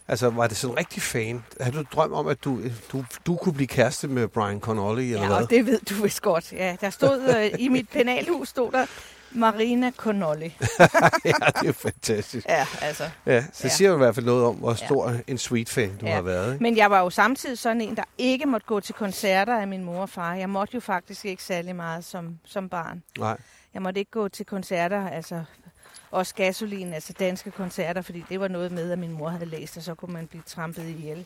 Altså, 0.07 0.29
var 0.29 0.47
det 0.47 0.57
sådan 0.57 0.77
rigtig 0.77 1.01
fan? 1.01 1.43
Havde 1.61 1.75
du 1.75 1.79
en 1.79 1.87
drøm 1.93 2.13
om, 2.13 2.27
at 2.27 2.43
du, 2.43 2.59
du, 2.91 3.05
du 3.25 3.35
kunne 3.35 3.53
blive 3.53 3.67
kæreste 3.67 4.07
med 4.07 4.27
Brian 4.27 4.59
Connolly, 4.59 5.01
eller 5.01 5.21
Ja, 5.21 5.27
hvad? 5.27 5.37
og 5.43 5.49
det 5.49 5.65
ved 5.65 5.79
du 5.79 5.93
vist 6.03 6.21
godt. 6.21 6.53
Ja, 6.53 6.75
der 6.81 6.89
stod, 6.89 7.35
øh, 7.37 7.59
i 7.59 7.67
mit 7.67 7.89
penalhus 7.89 8.49
stod 8.49 8.71
der 8.71 8.85
Marina 9.35 9.91
Connolly. 9.97 10.43
ja, 11.25 11.33
det 11.61 11.69
er 11.69 11.71
fantastisk. 11.71 12.45
Ja, 12.49 12.65
altså. 12.81 13.03
Ja, 13.25 13.41
så 13.53 13.61
Ja. 13.63 13.69
siger 13.69 13.89
du 13.89 13.95
i 13.95 13.97
hvert 13.97 14.15
fald 14.15 14.25
noget 14.25 14.45
om, 14.45 14.55
hvor 14.55 14.73
stor 14.73 15.13
en 15.27 15.37
sweet 15.37 15.69
fan 15.69 15.97
du 16.01 16.05
Ja. 16.05 16.13
har 16.15 16.21
været. 16.21 16.53
Ikke? 16.53 16.63
Men 16.63 16.77
jeg 16.77 16.91
var 16.91 16.99
jo 16.99 17.09
samtidig 17.09 17.57
sådan 17.57 17.81
en, 17.81 17.95
der 17.95 18.03
ikke 18.17 18.45
måtte 18.45 18.67
gå 18.67 18.79
til 18.79 18.95
koncerter 18.95 19.57
af 19.57 19.67
min 19.67 19.83
mor 19.83 20.01
og 20.01 20.09
far. 20.09 20.33
Jeg 20.33 20.49
måtte 20.49 20.73
jo 20.75 20.79
faktisk 20.79 21.25
ikke 21.25 21.43
særlig 21.43 21.75
meget 21.75 22.05
som, 22.05 22.39
som 22.45 22.69
barn. 22.69 23.03
Nej. 23.19 23.37
Jeg 23.73 23.81
måtte 23.81 23.99
ikke 23.99 24.11
gå 24.11 24.27
til 24.27 24.45
koncerter, 24.45 25.09
altså 25.09 25.43
også 26.11 26.35
gasolin, 26.35 26.93
altså 26.93 27.13
danske 27.19 27.51
koncerter, 27.51 28.01
fordi 28.01 28.25
det 28.29 28.39
var 28.39 28.47
noget 28.47 28.71
med, 28.71 28.91
at 28.91 28.99
min 28.99 29.11
mor 29.11 29.29
havde 29.29 29.45
læst, 29.45 29.77
og 29.77 29.83
så 29.83 29.95
kunne 29.95 30.13
man 30.13 30.27
blive 30.27 30.43
trampet 30.45 30.83
ihjel. 30.83 31.25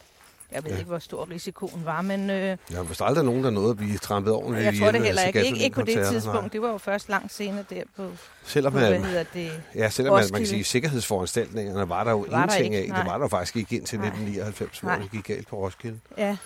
Jeg 0.52 0.64
ved 0.64 0.70
Ja. 0.70 0.76
ja. 0.76 0.80
ikke, 0.80 0.88
hvor 0.90 1.00
stor 1.00 1.30
risikoen 1.32 1.86
var, 1.86 2.02
men 2.02 2.30
øh, 2.30 2.58
Der 2.72 2.78
var 2.78 2.84
vist 2.84 3.02
aldrig 3.02 3.26
nogen, 3.26 3.44
der 3.44 3.50
nåede 3.50 3.70
at 3.70 3.78
blive 3.78 3.98
trampet 3.98 4.34
ordentligt 4.34 4.66
jeg 4.66 4.76
tror 4.80 4.92
det 4.92 5.04
heller 5.04 5.24
ikke. 5.24 5.46
Ikke, 5.46 5.58
ikke 5.64 5.76
på 5.76 5.82
det 5.82 6.08
tidspunkt. 6.08 6.54
Det 6.54 6.62
var 6.62 6.72
jo 6.72 6.78
først 6.78 7.10
langt 7.10 7.34
senere 7.34 7.64
der 7.70 7.84
på, 7.96 8.12
Selvom, 8.44 8.74
på 8.74 8.80
hvad 8.80 8.92
man, 8.92 9.06
hedder 9.06 9.24
det? 9.34 9.52
ja, 9.76 9.90
selvom 9.90 10.16
man, 10.16 10.26
man 10.32 10.42
kan 10.42 10.48
sige, 10.48 10.64
sikkerhedsforanstaltningerne 10.64 11.90
var 11.90 12.04
der 12.04 12.12
jo 12.12 12.18
Var 12.30 12.46
der 12.46 12.56
ingenting 12.56 12.66
ikke, 12.76 12.78
af. 12.78 12.84
Det 12.98 13.06
nej. 13.06 13.14
var 13.14 13.18
der 13.18 13.28
faktisk 13.28 13.56
ikke 13.56 13.76
indtil 13.76 14.00
Nej. 14.00 14.08
1999, 14.08 14.80
hvor 14.80 14.92
det 14.92 15.12
gik 15.12 15.24
galt 15.36 15.48
på 15.48 15.56
Roskilde. 15.56 16.00
Ja, 16.18 16.38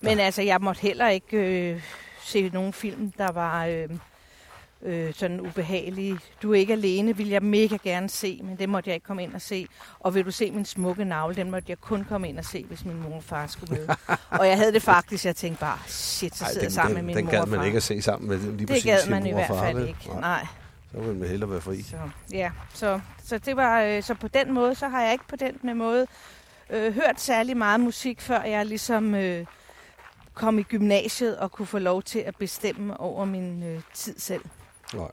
men 0.00 0.18
altså, 0.20 0.42
jeg 0.42 0.60
måtte 0.60 0.80
heller 0.80 1.08
ikke 1.08 1.36
øh, 1.36 1.82
se 2.24 2.48
nogen 2.48 2.72
film, 2.72 3.12
der 3.18 3.32
var 3.32 3.66
øh, 3.66 3.88
øh, 4.82 5.14
sådan 5.14 5.40
ubehagelige. 5.40 6.18
Du 6.42 6.52
er 6.52 6.58
ikke 6.58 6.72
alene, 6.72 7.16
vil 7.16 7.28
jeg 7.28 7.42
mega 7.42 7.76
gerne 7.84 8.08
se, 8.08 8.40
men 8.44 8.58
det 8.58 8.68
måtte 8.68 8.90
jeg 8.90 8.94
ikke 8.94 9.06
komme 9.06 9.22
ind 9.22 9.34
og 9.34 9.40
se. 9.40 9.66
Og 10.00 10.14
vil 10.14 10.24
du 10.24 10.30
se 10.30 10.50
min 10.50 10.64
smukke 10.64 11.04
navle, 11.04 11.36
den 11.36 11.50
måtte 11.50 11.66
jeg 11.68 11.80
kun 11.80 12.04
komme 12.04 12.28
ind 12.28 12.38
og 12.38 12.44
se, 12.44 12.64
hvis 12.64 12.84
min 12.84 13.02
mor 13.02 13.16
og 13.16 13.24
far 13.24 13.46
skulle 13.46 13.74
med. 13.74 13.88
og 14.40 14.48
jeg 14.48 14.56
havde 14.56 14.72
det 14.72 14.82
faktisk, 14.82 15.24
jeg 15.24 15.36
tænkte 15.36 15.60
bare, 15.60 15.78
shit, 15.86 16.36
så 16.36 16.44
sidder 16.44 16.62
jeg 16.62 16.72
sammen 16.72 16.96
den, 16.96 17.06
med 17.06 17.14
min 17.14 17.16
den 17.16 17.24
mor 17.24 17.40
og 17.40 17.48
far. 17.48 17.56
man 17.56 17.66
ikke 17.66 17.76
at 17.76 17.82
se 17.82 18.02
sammen 18.02 18.28
med 18.28 18.38
lige 18.38 18.58
det 18.58 18.68
præcis 18.68 18.84
gad 18.84 19.10
man 19.10 19.26
i 19.26 19.32
hvert 19.32 19.46
far, 19.48 19.62
fald 19.62 19.78
vel? 19.78 19.88
ikke. 19.88 20.08
Nej, 20.08 20.20
Nej. 20.20 20.46
Så 20.92 21.00
vil 21.00 21.14
man 21.14 21.28
hellere 21.28 21.50
være 21.50 21.60
fri. 21.60 21.82
Så, 21.82 21.96
ja, 22.32 22.50
så, 22.74 23.00
så 23.24 23.38
det 23.38 23.56
var 23.56 23.82
øh, 23.82 24.02
så 24.02 24.14
på 24.14 24.28
den 24.28 24.52
måde, 24.52 24.74
så 24.74 24.88
har 24.88 25.02
jeg 25.02 25.12
ikke 25.12 25.28
på 25.28 25.36
den 25.36 25.58
med 25.62 25.74
måde 25.74 26.06
øh, 26.70 26.94
hørt 26.94 27.20
særlig 27.20 27.56
meget 27.56 27.80
musik, 27.80 28.20
før 28.20 28.42
jeg 28.42 28.66
ligesom 28.66 29.14
øh, 29.14 29.46
kom 30.34 30.58
i 30.58 30.62
gymnasiet 30.62 31.38
og 31.38 31.52
kunne 31.52 31.66
få 31.66 31.78
lov 31.78 32.02
til 32.02 32.18
at 32.18 32.36
bestemme 32.36 33.00
over 33.00 33.24
min 33.24 33.62
øh, 33.62 33.80
tid 33.94 34.18
selv. 34.18 34.42
Nej. 34.94 35.10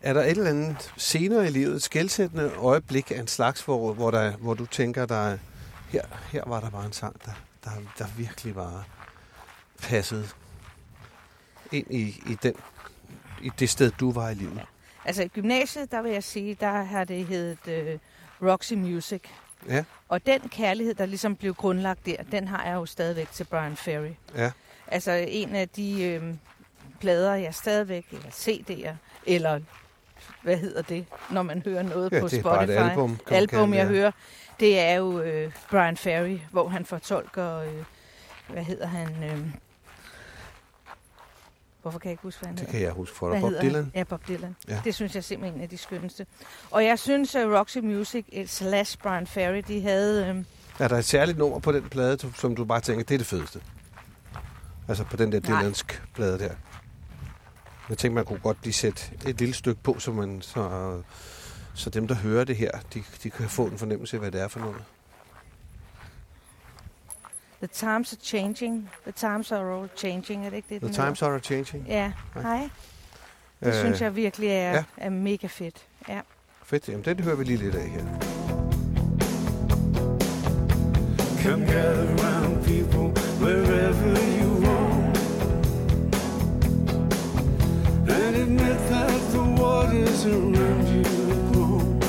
Er 0.00 0.12
der 0.12 0.22
et 0.22 0.30
eller 0.30 0.50
andet 0.50 0.92
senere 0.96 1.46
i 1.46 1.50
livet, 1.50 1.74
et 1.76 1.82
skældsættende 1.82 2.52
øjeblik 2.56 3.10
af 3.10 3.18
en 3.20 3.28
slags, 3.28 3.62
hvor, 3.62 3.92
hvor, 3.94 4.10
der, 4.10 4.36
hvor 4.36 4.54
du 4.54 4.66
tænker, 4.66 5.06
der, 5.06 5.38
her, 5.88 6.02
her 6.32 6.42
var 6.46 6.60
der 6.60 6.70
bare 6.70 6.86
en 6.86 6.92
sang, 6.92 7.16
der, 7.24 7.32
der, 7.64 7.70
der 7.98 8.06
virkelig 8.16 8.56
var 8.56 8.86
passet 9.82 10.36
ind 11.72 11.86
i, 11.90 12.22
i, 12.26 12.36
den, 12.42 12.54
i 13.42 13.50
det 13.58 13.70
sted, 13.70 13.90
du 14.00 14.12
var 14.12 14.30
i 14.30 14.34
livet? 14.34 14.60
Altså 15.04 15.22
i 15.22 15.28
gymnasiet, 15.28 15.90
der 15.90 16.02
vil 16.02 16.12
jeg 16.12 16.24
sige, 16.24 16.54
der 16.60 16.82
har 16.82 17.04
det 17.04 17.26
heddet 17.26 17.68
øh, 17.68 17.98
Roxy 18.42 18.72
Music. 18.72 19.22
Ja, 19.68 19.84
Og 20.08 20.26
den 20.26 20.40
kærlighed, 20.48 20.94
der 20.94 21.06
ligesom 21.06 21.36
blev 21.36 21.54
grundlagt 21.54 22.06
der, 22.06 22.16
den 22.32 22.48
har 22.48 22.64
jeg 22.64 22.74
jo 22.74 22.86
stadigvæk 22.86 23.30
til 23.32 23.44
Brian 23.44 23.76
Ferry. 23.76 24.10
ja. 24.34 24.50
Altså 24.86 25.12
en 25.12 25.54
af 25.54 25.68
de 25.68 26.02
øh, 26.02 26.34
plader, 27.00 27.34
jeg 27.34 27.54
stadigvæk, 27.54 28.06
eller 28.12 28.28
CD'er, 28.30 28.94
eller 29.26 29.60
hvad 30.42 30.56
hedder 30.56 30.82
det, 30.82 31.04
når 31.30 31.42
man 31.42 31.62
hører 31.64 31.82
noget 31.82 32.12
ja 32.12 32.20
på 32.20 32.28
det 32.28 32.38
er 32.38 32.40
Spotify. 32.40 32.42
bare 32.42 32.64
et 32.64 32.70
album. 32.90 33.18
album, 33.30 33.74
jeg 33.74 33.86
det. 33.86 33.94
hører, 33.96 34.10
det 34.60 34.78
er 34.80 34.94
jo 34.94 35.20
øh, 35.20 35.52
Brian 35.70 35.96
Ferry, 35.96 36.38
hvor 36.50 36.68
han 36.68 36.84
fortolker, 36.84 37.56
øh, 37.56 37.68
hvad 38.48 38.62
hedder 38.64 38.86
han? 38.86 39.24
Øh, 39.24 39.38
hvorfor 41.82 41.98
kan 41.98 42.08
jeg 42.08 42.12
ikke 42.12 42.22
huske, 42.22 42.40
hvad 42.40 42.46
han 42.48 42.54
Det 42.56 42.60
hedder? 42.60 42.72
kan 42.72 42.82
jeg 42.82 42.92
huske 42.92 43.16
for 43.16 43.30
dig. 43.30 43.40
Hvad 43.40 43.50
Bob 43.50 43.62
Dylan? 43.62 43.74
Han? 43.84 43.92
Ja, 43.94 44.02
Bob 44.02 44.28
Dylan. 44.28 44.56
Ja. 44.68 44.74
Ja. 44.74 44.80
Det 44.84 44.94
synes 44.94 45.14
jeg 45.14 45.24
simpelthen 45.24 45.54
er 45.54 45.58
en 45.58 45.62
af 45.62 45.68
de 45.68 45.78
skønneste. 45.78 46.26
Og 46.70 46.84
jeg 46.84 46.98
synes, 46.98 47.34
at 47.34 47.46
Roxy 47.48 47.78
Music 47.78 48.24
eh, 48.32 48.46
slash 48.46 48.98
Brian 48.98 49.26
Ferry, 49.26 49.62
de 49.68 49.82
havde... 49.82 50.26
Øh, 50.26 50.44
Er 50.84 50.88
der 50.88 50.96
et 50.98 51.04
særligt 51.04 51.38
nummer 51.38 51.58
på 51.58 51.72
den 51.72 51.88
plade, 51.88 52.18
som 52.36 52.56
du 52.56 52.64
bare 52.64 52.80
tænker, 52.80 53.04
det 53.04 53.14
er 53.14 53.18
det 53.18 53.26
fedeste? 53.26 53.60
Altså 54.88 55.04
på 55.04 55.16
den 55.16 55.32
der. 55.32 55.40
Dylansk 55.40 56.02
plade 56.14 56.38
der. 56.38 56.50
Jeg 57.90 57.98
tænker, 57.98 58.14
man 58.14 58.24
kunne 58.24 58.38
godt 58.38 58.58
lige 58.62 58.72
sætte 58.72 59.02
et 59.26 59.38
lille 59.38 59.54
stykke 59.54 59.82
på, 59.82 59.98
så, 59.98 60.12
man, 60.12 60.42
så, 60.42 61.02
så 61.74 61.90
dem, 61.90 62.08
der 62.08 62.14
hører 62.14 62.44
det 62.44 62.56
her, 62.56 62.70
de, 62.94 63.02
de 63.22 63.30
kan 63.30 63.48
få 63.48 63.66
en 63.66 63.78
fornemmelse 63.78 64.16
af, 64.16 64.20
hvad 64.20 64.30
det 64.30 64.40
er 64.40 64.48
for 64.48 64.60
noget. 64.60 64.76
The 67.58 67.66
times 67.66 68.12
are 68.12 68.20
changing. 68.22 68.90
The 69.02 69.12
times 69.12 69.52
are 69.52 69.78
all 69.80 69.88
changing. 69.96 70.46
Er 70.46 70.50
det 70.50 70.56
ikke 70.56 70.68
det, 70.74 70.80
The 70.80 70.86
den 70.88 70.94
times 70.94 71.20
hedder? 71.20 71.34
are 71.34 71.40
changing. 71.40 71.86
Ja, 71.88 72.12
Ja. 72.36 72.40
hej. 72.40 72.68
Det 73.60 73.66
øh, 73.68 73.74
synes 73.74 74.00
jeg 74.00 74.16
virkelig 74.16 74.48
er, 74.48 74.72
ja. 74.72 74.84
er 74.96 75.10
mega 75.10 75.46
fedt. 75.46 75.76
Ja. 76.08 76.20
Fedt, 76.64 76.88
jamen 76.88 77.04
den 77.04 77.20
hører 77.20 77.36
vi 77.36 77.44
lige 77.44 77.56
lidt 77.56 77.74
af 77.74 77.88
her. 77.88 78.04
Come 81.42 81.64
gather 81.66 82.06
round 82.08 82.39
you 90.24 91.02
cold 91.52 92.02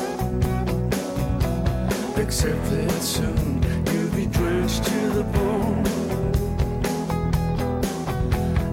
that 2.71 3.01
soon 3.01 3.63
you'll 3.91 4.13
be 4.13 4.25
drenched 4.25 4.83
to 4.83 5.09
the 5.11 5.23
bone 5.23 5.85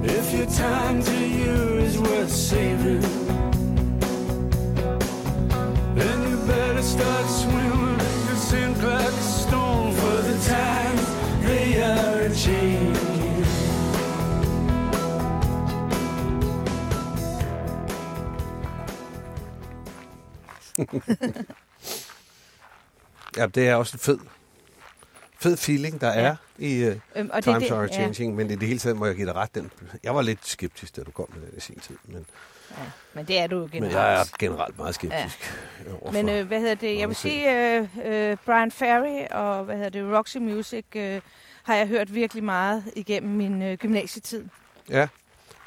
If 0.02 0.32
your 0.32 0.46
time 0.46 1.02
to 1.02 1.18
you 1.40 1.78
is 1.86 1.98
worth 1.98 2.30
saving 2.30 3.02
then 5.94 6.28
you 6.28 6.36
better 6.46 6.82
start 6.82 7.26
Ja, 23.36 23.46
det 23.46 23.68
er 23.68 23.74
også 23.74 23.94
en 23.94 23.98
fed, 23.98 24.18
fed 25.40 25.56
feeling, 25.56 26.00
der 26.00 26.08
er 26.08 26.26
Ja. 26.26 26.36
i 26.58 26.88
uh, 26.88 26.94
Øhm, 27.16 27.30
og 27.32 27.44
Times 27.44 27.62
det, 27.62 27.70
Are 27.70 27.80
ja, 27.82 27.88
Changing, 27.92 28.34
men 28.36 28.50
i 28.50 28.56
det 28.56 28.68
hele 28.68 28.78
taget 28.80 28.96
må 28.96 29.06
jeg 29.06 29.14
give 29.16 29.26
dig 29.26 29.34
ret. 29.34 29.54
Den. 29.54 29.70
Jeg 30.02 30.14
var 30.14 30.22
lidt 30.22 30.38
skeptisk, 30.48 30.96
da 30.96 31.02
du 31.02 31.10
kom 31.10 31.26
med 31.34 31.40
den 31.48 31.56
i 31.56 31.60
sin 31.60 31.78
tid, 31.80 31.96
men, 32.04 32.26
ja, 32.70 32.76
men 33.14 33.24
det 33.26 33.38
er 33.38 33.46
du 33.46 33.56
jo 33.56 33.62
men 33.62 33.70
generelt. 33.70 33.94
jeg 33.94 34.20
er 34.20 34.24
generelt 34.38 34.78
meget 34.78 34.94
skeptisk. 34.94 35.54
Ja. 36.04 36.10
Men 36.12 36.28
øh, 36.28 36.46
hvad 36.46 36.60
hedder 36.60 36.74
det? 36.74 36.98
Jeg 36.98 37.08
vil 37.08 37.16
sige, 37.16 37.76
øh, 37.76 37.88
øh, 38.04 38.36
Brian 38.46 38.70
Ferry 38.70 39.26
og 39.30 39.64
hvad 39.64 39.76
hedder 39.76 39.90
det, 39.90 40.16
Roxy 40.18 40.36
Music 40.36 40.84
øh, 40.96 41.20
har 41.62 41.74
jeg 41.74 41.86
hørt 41.86 42.14
virkelig 42.14 42.44
meget 42.44 42.84
igennem 42.96 43.32
min 43.36 43.62
øh, 43.62 43.76
gymnasietid. 43.78 44.44
Ja, 44.90 45.08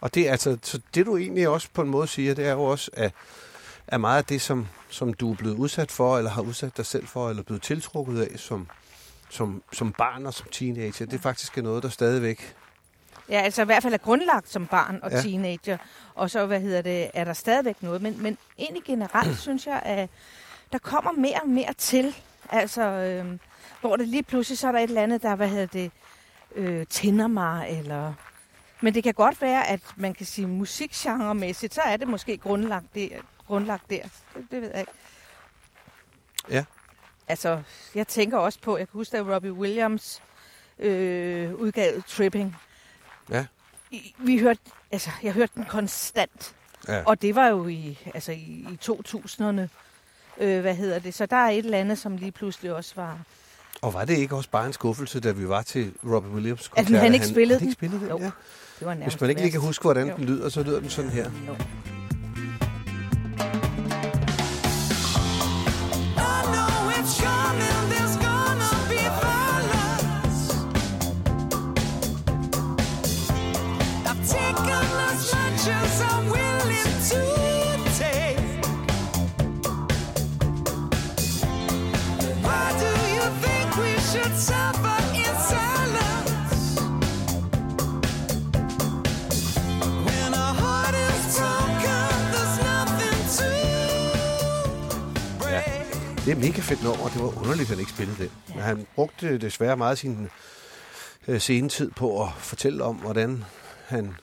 og 0.01 0.15
det, 0.15 0.27
er 0.27 0.31
altså, 0.31 0.57
så 0.63 0.79
det 0.95 1.05
du 1.05 1.17
egentlig 1.17 1.47
også 1.47 1.67
på 1.73 1.81
en 1.81 1.89
måde 1.89 2.07
siger, 2.07 2.33
det 2.33 2.47
er 2.47 2.51
jo 2.51 2.63
også, 2.63 2.91
at, 2.93 3.11
at 3.87 4.01
meget 4.01 4.17
af 4.17 4.25
det, 4.25 4.41
som, 4.41 4.67
som 4.89 5.13
du 5.13 5.31
er 5.31 5.35
blevet 5.35 5.55
udsat 5.55 5.91
for, 5.91 6.17
eller 6.17 6.31
har 6.31 6.41
udsat 6.41 6.77
dig 6.77 6.85
selv 6.85 7.07
for, 7.07 7.29
eller 7.29 7.43
blevet 7.43 7.61
tiltrukket 7.61 8.21
af 8.21 8.39
som, 8.39 8.67
som, 9.29 9.63
som 9.73 9.93
barn 9.93 10.25
og 10.25 10.33
som 10.33 10.47
teenager, 10.51 11.05
det 11.05 11.13
er 11.13 11.19
faktisk 11.21 11.57
er 11.57 11.61
noget, 11.61 11.83
der 11.83 11.89
stadigvæk... 11.89 12.55
Ja, 13.29 13.41
altså 13.41 13.61
i 13.61 13.65
hvert 13.65 13.83
fald 13.83 13.93
er 13.93 13.97
grundlagt 13.97 14.49
som 14.49 14.67
barn 14.67 14.99
og 15.03 15.11
Ja. 15.11 15.21
teenager. 15.21 15.77
Og 16.15 16.29
så, 16.29 16.45
hvad 16.45 16.59
hedder 16.59 16.81
det, 16.81 17.11
er 17.13 17.23
der 17.23 17.33
stadigvæk 17.33 17.83
noget. 17.83 18.01
Men, 18.01 18.23
men 18.23 18.37
egentlig 18.59 18.83
generelt 18.83 19.39
synes 19.47 19.67
jeg, 19.67 19.81
at 19.85 20.09
der 20.71 20.77
kommer 20.77 21.11
mere 21.11 21.39
og 21.43 21.49
mere 21.49 21.73
til. 21.77 22.15
Altså, 22.49 22.81
øh, 22.81 23.37
hvor 23.81 23.95
det 23.95 24.07
lige 24.07 24.23
pludselig, 24.23 24.57
så 24.57 24.67
er 24.67 24.71
der 24.71 24.79
et 24.79 24.83
eller 24.87 25.01
andet, 25.03 25.21
der, 25.21 25.35
hvad 25.35 25.47
hedder 25.49 25.65
det, 25.65 25.91
øh, 26.55 26.85
tænder 26.89 27.27
mig, 27.27 27.77
eller... 27.79 28.13
Men 28.81 28.93
det 28.93 29.03
kan 29.03 29.13
godt 29.13 29.41
være, 29.41 29.67
at 29.67 29.81
man 29.95 30.13
kan 30.13 30.25
sige 30.25 30.47
musikgenremæssigt, 30.47 31.73
så 31.73 31.81
er 31.81 31.97
det 31.97 32.07
måske 32.07 32.37
grundlagt 32.37 32.95
der. 32.95 33.09
Grundlagt 33.51 33.89
der. 33.89 34.03
Det, 34.35 34.45
det 34.51 34.61
ved 34.61 34.69
jeg 34.69 34.79
ikke. 34.79 34.91
Ja. 36.49 36.63
Altså, 37.27 37.61
jeg 37.95 38.07
tænker 38.07 38.37
også 38.37 38.59
på, 38.61 38.77
jeg 38.77 38.87
kan 38.87 38.97
huske, 38.97 39.17
da 39.17 39.23
Robbie 39.35 39.53
Williams 39.53 40.21
øh, 40.79 41.53
udgav 41.53 42.01
Tripping. 42.07 42.55
Ja. 43.29 43.45
I- 43.91 44.15
Vi 44.17 44.37
hørte, 44.39 44.59
altså, 44.91 45.09
jeg 45.23 45.33
hørte 45.33 45.51
den 45.55 45.65
konstant. 45.65 46.55
Ja. 46.87 47.03
Og 47.05 47.21
det 47.21 47.35
var 47.35 47.47
jo 47.47 47.67
i, 47.67 47.99
altså, 48.13 48.31
i, 48.31 48.35
i 48.71 48.79
2000'erne. 48.85 49.61
Øh, 50.37 50.61
hvad 50.61 50.75
hedder 50.75 50.99
det? 50.99 51.13
Så 51.13 51.25
der 51.25 51.35
er 51.35 51.49
et 51.49 51.57
eller 51.65 51.77
andet, 51.77 51.97
som 51.97 52.17
lige 52.17 52.31
pludselig 52.31 52.73
også 52.73 52.93
var... 52.95 53.17
Og 53.81 53.93
var 53.93 54.05
det 54.05 54.17
ikke 54.17 54.35
også 54.35 54.49
bare 54.49 54.65
en 54.67 54.73
skuffelse, 54.73 55.19
da 55.19 55.31
vi 55.31 55.49
var 55.49 55.61
til 55.61 55.93
Robbie 56.05 56.31
Williams 56.31 56.65
At 56.65 56.71
koncert? 56.85 57.01
han 57.01 57.13
ikke 57.13 57.27
spillede 57.27 57.59
han 57.59 57.67
ikke 57.67 57.81
den? 57.81 57.89
spillede 57.89 57.99
den? 58.01 58.09
Jo. 58.09 58.19
Ja. 58.19 58.31
Det 58.79 58.87
var 58.87 58.93
Hvis 58.95 59.21
man 59.21 59.29
ikke 59.29 59.41
lige 59.41 59.51
kan 59.51 59.61
huske, 59.61 59.81
hvordan 59.81 60.07
Jo. 60.07 60.15
den 60.15 60.25
lyder, 60.25 60.49
så 60.49 60.63
lyder 60.63 60.79
den 60.79 60.89
sådan 60.89 61.11
her. 61.11 61.31
Jo. 61.47 61.55
Det 96.31 96.37
er 96.37 96.41
mega 96.41 96.61
fedt 96.61 96.83
nummer, 96.83 97.03
og 97.03 97.11
det 97.11 97.21
var 97.21 97.27
underligt, 97.27 97.61
at 97.61 97.67
han 97.67 97.79
ikke 97.79 97.91
spillede 97.91 98.17
det. 98.23 98.31
Men 98.47 98.59
han 98.59 98.87
brugte 98.95 99.37
desværre 99.37 99.77
meget 99.77 99.97
sin 99.97 100.29
øh, 101.27 101.41
senetid 101.41 101.91
på 101.91 102.23
at 102.23 102.29
fortælle 102.37 102.83
om, 102.83 102.95
hvordan 102.95 103.43
han 103.87 104.15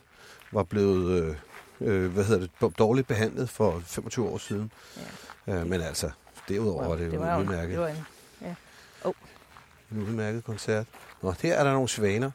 var 0.51 0.63
blevet 0.63 1.23
øh, 1.23 1.35
øh, 1.81 2.11
hvad 2.11 2.23
hedder 2.23 2.47
det, 2.61 2.77
dårligt 2.77 3.07
behandlet 3.07 3.49
for 3.49 3.81
25 3.85 4.29
år 4.29 4.37
siden. 4.37 4.71
Ja. 5.47 5.53
Øh, 5.53 5.67
men 5.67 5.81
altså, 5.81 6.09
derudover 6.47 6.87
var 6.87 6.95
det, 6.95 7.11
det 7.11 7.17
jo 7.17 7.39
udmærket, 7.39 7.69
det 7.69 7.79
var 7.79 7.87
en, 7.87 9.13
en 9.91 10.03
udmærket 10.03 10.43
koncert. 10.43 10.85
Nå, 11.21 11.33
her 11.41 11.55
er 11.55 11.63
der 11.63 11.73
nogle 11.73 11.89
svaner. 11.89 12.31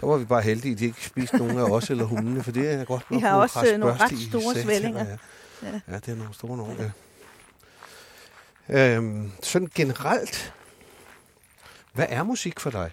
Der 0.00 0.06
var 0.06 0.16
vi 0.16 0.24
bare 0.24 0.42
heldige, 0.42 0.72
at 0.72 0.78
de 0.78 0.84
ikke 0.84 1.04
spiste 1.04 1.36
nogen 1.36 1.58
af 1.58 1.62
os 1.62 1.90
eller 1.90 2.04
hundene, 2.04 2.42
for 2.42 2.52
det 2.52 2.72
er 2.72 2.84
godt 2.84 3.06
Vi 3.10 3.14
nok 3.14 3.22
har 3.22 3.30
nogle 3.30 3.42
også, 3.42 3.72
øh, 3.72 3.80
nogle 3.80 3.96
ret 3.96 4.18
store 4.28 4.54
svællinger. 4.54 5.04
Ja. 5.04 5.16
Ja. 5.62 5.80
ja, 5.88 5.94
det 5.94 6.08
er 6.08 6.16
nogle 6.16 6.34
store 6.34 6.56
nogle, 6.56 6.74
ja. 6.82 6.90
Øhm, 8.68 9.32
sådan 9.42 9.70
generelt, 9.74 10.54
hvad 11.92 12.06
er 12.08 12.22
musik 12.22 12.60
for 12.60 12.70
dig? 12.70 12.90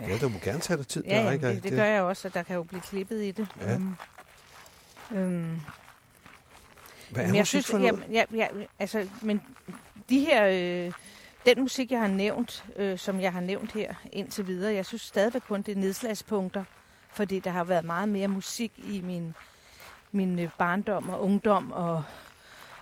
Ja, 0.00 0.18
du 0.18 0.28
må 0.28 0.38
gerne 0.38 0.60
tage 0.60 0.76
dig 0.76 0.86
tid. 0.86 1.04
Ja, 1.04 1.22
der, 1.22 1.30
ikke? 1.30 1.48
det, 1.48 1.62
det 1.62 1.72
gør 1.72 1.84
jeg 1.84 2.02
også, 2.02 2.28
og 2.28 2.34
der 2.34 2.42
kan 2.42 2.56
jo 2.56 2.62
blive 2.62 2.80
klippet 2.80 3.22
i 3.24 3.30
det. 3.30 3.48
Ja. 3.60 3.74
Øhm, 3.74 3.94
øhm, 5.12 5.60
Hvad 7.10 7.22
er 7.22 7.26
men 7.26 7.36
jeg 7.36 7.46
synes, 7.46 7.66
for 7.66 7.78
noget? 7.78 7.92
jamen, 7.92 8.12
ja, 8.12 8.24
ja, 8.34 8.48
altså, 8.78 9.08
men 9.22 9.42
de 10.08 10.20
her, 10.20 10.46
øh, 10.46 10.92
den 11.46 11.60
musik, 11.60 11.90
jeg 11.90 12.00
har 12.00 12.08
nævnt, 12.08 12.64
øh, 12.76 12.98
som 12.98 13.20
jeg 13.20 13.32
har 13.32 13.40
nævnt 13.40 13.72
her 13.72 13.94
indtil 14.12 14.46
videre, 14.46 14.74
jeg 14.74 14.86
synes 14.86 15.02
stadigvæk 15.02 15.42
kun, 15.48 15.62
det 15.62 15.72
er 15.72 15.80
nedslagspunkter, 15.80 16.64
fordi 17.12 17.40
der 17.40 17.50
har 17.50 17.64
været 17.64 17.84
meget 17.84 18.08
mere 18.08 18.28
musik 18.28 18.72
i 18.76 19.00
min, 19.00 19.34
min 20.12 20.38
øh, 20.38 20.48
barndom 20.58 21.08
og 21.08 21.22
ungdom 21.24 21.72
og, 21.72 22.02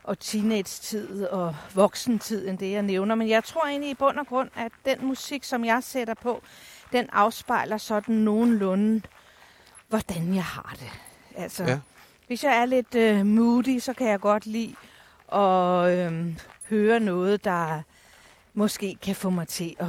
og 0.03 0.18
teenage-tid 0.18 1.24
og 1.27 1.57
voksentid, 1.74 2.49
end 2.49 2.59
det, 2.59 2.72
jeg 2.72 2.83
nævner. 2.83 3.14
Men 3.14 3.29
jeg 3.29 3.45
tror 3.45 3.66
egentlig 3.66 3.91
i 3.91 3.95
bund 3.95 4.18
og 4.18 4.27
grund, 4.27 4.51
at 4.57 4.72
den 4.85 5.07
musik, 5.07 5.45
som 5.45 5.64
jeg 5.64 5.83
sætter 5.83 6.14
på, 6.14 6.43
den 6.93 7.09
afspejler 7.12 7.79
sådan 7.79 8.14
nogenlunde, 8.14 9.03
hvordan 9.89 10.35
jeg 10.35 10.45
har 10.45 10.77
det. 10.81 10.91
Altså, 11.43 11.64
Ja. 11.64 11.79
hvis 12.27 12.45
jeg 12.45 12.57
er 12.57 12.64
lidt 12.64 12.95
øh, 12.95 13.27
moody, 13.27 13.79
så 13.79 13.93
kan 13.93 14.09
jeg 14.09 14.20
godt 14.20 14.47
lide 14.47 14.74
at 15.33 15.91
øh, 16.12 16.37
høre 16.70 17.01
noget, 17.01 17.45
der 17.45 17.83
måske 18.55 18.97
kan 19.03 19.16
få 19.16 19.31
mig 19.31 19.49
til 19.49 19.77
at, 19.79 19.87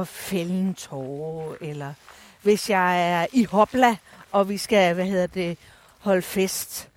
at 0.00 0.08
fælde 0.08 0.60
en 0.60 0.74
tårer. 0.74 1.54
Eller 1.60 1.94
hvis 2.42 2.70
jeg 2.70 3.10
er 3.10 3.26
i 3.32 3.44
hopla, 3.44 3.96
og 4.32 4.48
vi 4.48 4.56
skal, 4.58 4.94
hvad 4.94 5.04
hedder 5.06 5.26
det, 5.26 5.58
holde 6.00 6.22
fest, 6.22 6.88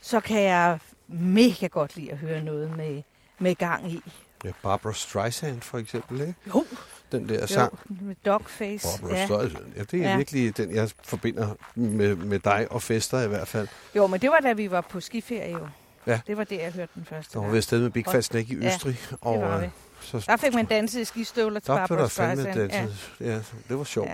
så 0.00 0.20
kan 0.20 0.42
jeg 0.42 0.78
mega 1.08 1.66
godt 1.66 1.96
lide 1.96 2.10
at 2.12 2.18
høre 2.18 2.42
noget 2.44 2.76
med, 2.76 3.02
med 3.38 3.54
gang 3.54 3.92
i. 3.92 4.00
Ja, 4.44 4.50
Barbara 4.62 4.92
Streisand 4.92 5.60
for 5.60 5.78
eksempel, 5.78 6.20
ikke? 6.20 6.34
Jo, 6.48 6.64
Den 7.12 7.28
der 7.28 7.40
jo 7.40 7.46
sang. 7.46 7.78
med 7.88 8.14
dogface. 8.26 8.88
Barbara 9.00 9.18
Ja. 9.18 9.24
Streisand. 9.26 9.64
Ja, 9.76 9.82
det 9.82 9.94
er 9.94 9.98
ja. 10.02 10.10
Ja. 10.10 10.16
virkelig 10.16 10.56
den, 10.56 10.74
jeg 10.74 10.90
forbinder 11.04 11.54
med, 11.74 12.14
med 12.16 12.38
dig 12.38 12.66
og 12.70 12.82
fester 12.82 13.20
i 13.22 13.28
hvert 13.28 13.48
fald. 13.48 13.68
Jo, 13.96 14.06
men 14.06 14.20
det 14.20 14.30
var 14.30 14.40
da 14.40 14.52
vi 14.52 14.70
var 14.70 14.80
på 14.80 15.00
skiferie 15.00 15.52
jo. 15.52 15.68
Ja. 16.06 16.20
Det 16.26 16.36
var 16.36 16.44
det, 16.44 16.58
jeg 16.58 16.72
hørte 16.72 16.92
den 16.94 17.04
første 17.04 17.32
Der 17.32 17.38
var 17.38 17.44
gang. 17.44 17.52
vi 17.52 17.56
afsted 17.56 17.80
med 17.82 17.90
Big 17.90 18.04
Fat 18.06 18.24
Snake 18.24 18.54
i 18.54 18.58
Ja, 18.58 18.66
Østrig. 18.74 18.98
Det 19.10 19.18
og, 19.20 19.40
var 19.40 19.56
øh, 19.56 19.62
vi. 19.62 19.68
så, 20.00 20.24
Der 20.26 20.36
fik 20.36 20.54
man 20.54 20.64
danset 20.66 21.00
i 21.00 21.04
skistøvler 21.04 21.60
til 21.60 21.66
der 21.66 21.76
Barbara 21.76 22.00
der 22.02 22.08
Streisand. 22.08 22.54
danset. 22.58 23.10
Ja. 23.20 23.26
ja, 23.26 23.40
det 23.68 23.78
var 23.78 23.84
sjovt. 23.84 24.08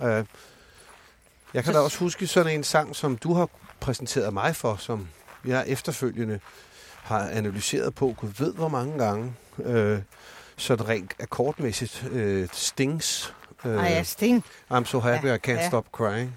Ja. 0.00 0.06
Ja. 0.08 0.20
Uh, 0.20 0.26
jeg 1.54 1.64
kan 1.64 1.72
Så- 1.72 1.78
da 1.78 1.84
også 1.84 1.98
huske 1.98 2.26
sådan 2.26 2.54
en 2.54 2.64
sang, 2.64 2.96
som 2.96 3.16
du 3.16 3.34
har 3.34 3.48
præsenteret 3.82 4.32
mig 4.32 4.56
for, 4.56 4.76
som 4.76 5.08
jeg 5.46 5.64
efterfølgende 5.66 6.40
har 7.02 7.28
analyseret 7.28 7.94
på, 7.94 8.14
gud 8.20 8.30
ved 8.38 8.54
hvor 8.54 8.68
mange 8.68 8.98
gange, 9.04 9.34
uh, 9.56 9.98
sådan 10.56 10.88
rent 10.88 11.12
akkordmæssigt, 11.20 12.04
uh, 12.12 12.44
Stings. 12.52 13.34
Uh, 13.64 13.70
Ej, 13.70 13.82
ja, 13.88 14.02
Sting. 14.02 14.44
I'm 14.72 14.84
so 14.84 14.98
happy 15.00 15.26
Ja, 15.26 15.34
I 15.34 15.38
can't 15.46 15.50
ja. 15.50 15.68
stop 15.68 15.86
crying. 15.92 16.36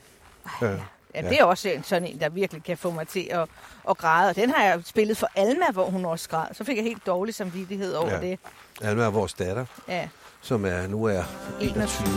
Uh, 0.61 0.67
Ja, 1.15 1.21
det 1.29 1.39
er 1.39 1.43
også 1.43 1.69
en, 1.69 1.83
sådan 1.83 2.07
en, 2.07 2.19
der 2.19 2.29
virkelig 2.29 2.63
kan 2.63 2.77
få 2.77 2.91
mig 2.91 3.07
til 3.07 3.27
at, 3.31 3.47
at 3.89 3.97
græde. 3.97 4.29
Og 4.29 4.35
den 4.35 4.49
har 4.49 4.63
jeg 4.63 4.81
spillet 4.85 5.17
for 5.17 5.27
Alma, 5.35 5.65
hvor 5.73 5.85
hun 5.89 6.05
også 6.05 6.29
græd. 6.29 6.47
Så 6.53 6.63
fik 6.63 6.75
jeg 6.77 6.83
helt 6.83 7.05
dårlig 7.05 7.35
samvittighed 7.35 7.93
over 7.93 8.09
Ja. 8.09 8.15
ja. 8.15 8.21
det. 8.21 8.39
Alma 8.81 9.03
er 9.03 9.09
vores 9.09 9.33
datter, 9.33 9.65
Ja, 9.87 10.07
som 10.41 10.65
er, 10.65 10.87
nu 10.87 11.03
er 11.03 11.23
21. 11.61 12.07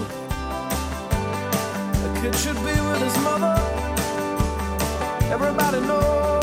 21. 2.25 3.58
Everybody 5.31 5.81
knows 5.81 6.38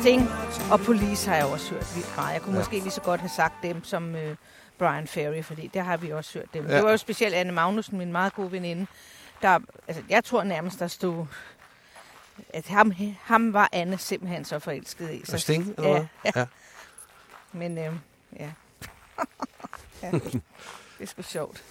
Sting 0.00 0.28
og 0.72 0.80
Police 0.80 1.28
har 1.30 1.36
jeg 1.36 1.44
også 1.46 1.70
hørt 1.74 1.94
vildt 1.94 2.16
meget. 2.16 2.32
Jeg 2.34 2.42
kunne 2.42 2.52
Ja. 2.54 2.58
måske 2.60 2.72
lige 2.80 2.90
så 2.90 3.00
godt 3.00 3.20
have 3.20 3.30
sagt 3.36 3.54
dem 3.62 3.84
som 3.84 4.14
øh, 4.14 4.36
Brian 4.78 5.06
Ferry, 5.06 5.42
fordi 5.42 5.66
det 5.74 5.82
har 5.84 5.96
vi 5.96 6.10
også 6.12 6.38
hørt 6.38 6.54
dem. 6.54 6.66
Ja. 6.66 6.76
Det 6.76 6.84
var 6.84 6.90
jo 6.90 6.96
specielt 6.96 7.34
Anne 7.34 7.52
Magnussen, 7.52 7.98
min 7.98 8.12
meget 8.12 8.34
gode 8.34 8.52
veninde. 8.52 8.86
Der, 9.42 9.58
altså, 9.88 10.02
jeg 10.08 10.24
tror 10.24 10.42
nærmest, 10.44 10.78
der 10.78 10.86
stod, 10.88 11.26
at 12.48 12.66
ham, 12.68 12.92
ham 13.22 13.52
var 13.52 13.68
Anne 13.72 13.98
simpelthen 13.98 14.44
så 14.44 14.58
forelsket 14.58 15.10
i. 15.10 15.22
Så, 15.24 15.38
Sting, 15.38 15.74
eller 15.78 15.90
ja, 15.90 15.96
hvad? 16.22 16.32
ja. 16.36 16.40
Ja. 16.40 16.46
Men 17.58 17.78
øh, 17.78 17.92
ja. 18.38 18.50
ja. 20.02 20.10
Det 20.10 20.42
er 21.00 21.06
sgu 21.06 21.22
sjovt. 21.22 21.62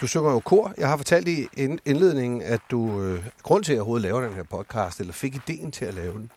Du 0.00 0.06
synger 0.06 0.30
jo 0.30 0.40
kor. 0.40 0.72
Jeg 0.78 0.88
har 0.88 0.96
fortalt 0.96 1.28
i 1.28 1.48
ind- 1.56 1.78
indledningen, 1.84 2.42
at 2.42 2.60
du, 2.70 3.02
øh, 3.02 3.26
grund 3.42 3.64
til, 3.64 3.72
at 3.72 3.74
jeg 3.74 3.80
overhovedet 3.80 4.02
laver 4.02 4.20
den 4.20 4.34
her 4.34 4.42
podcast, 4.42 5.00
eller 5.00 5.12
fik 5.12 5.34
ideen 5.34 5.72
til 5.72 5.84
at 5.84 5.94
lave 5.94 6.12
den, 6.12 6.30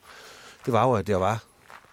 det 0.65 0.73
var 0.73 0.87
jo, 0.87 0.93
at 0.93 1.09
jeg 1.09 1.21
var 1.21 1.43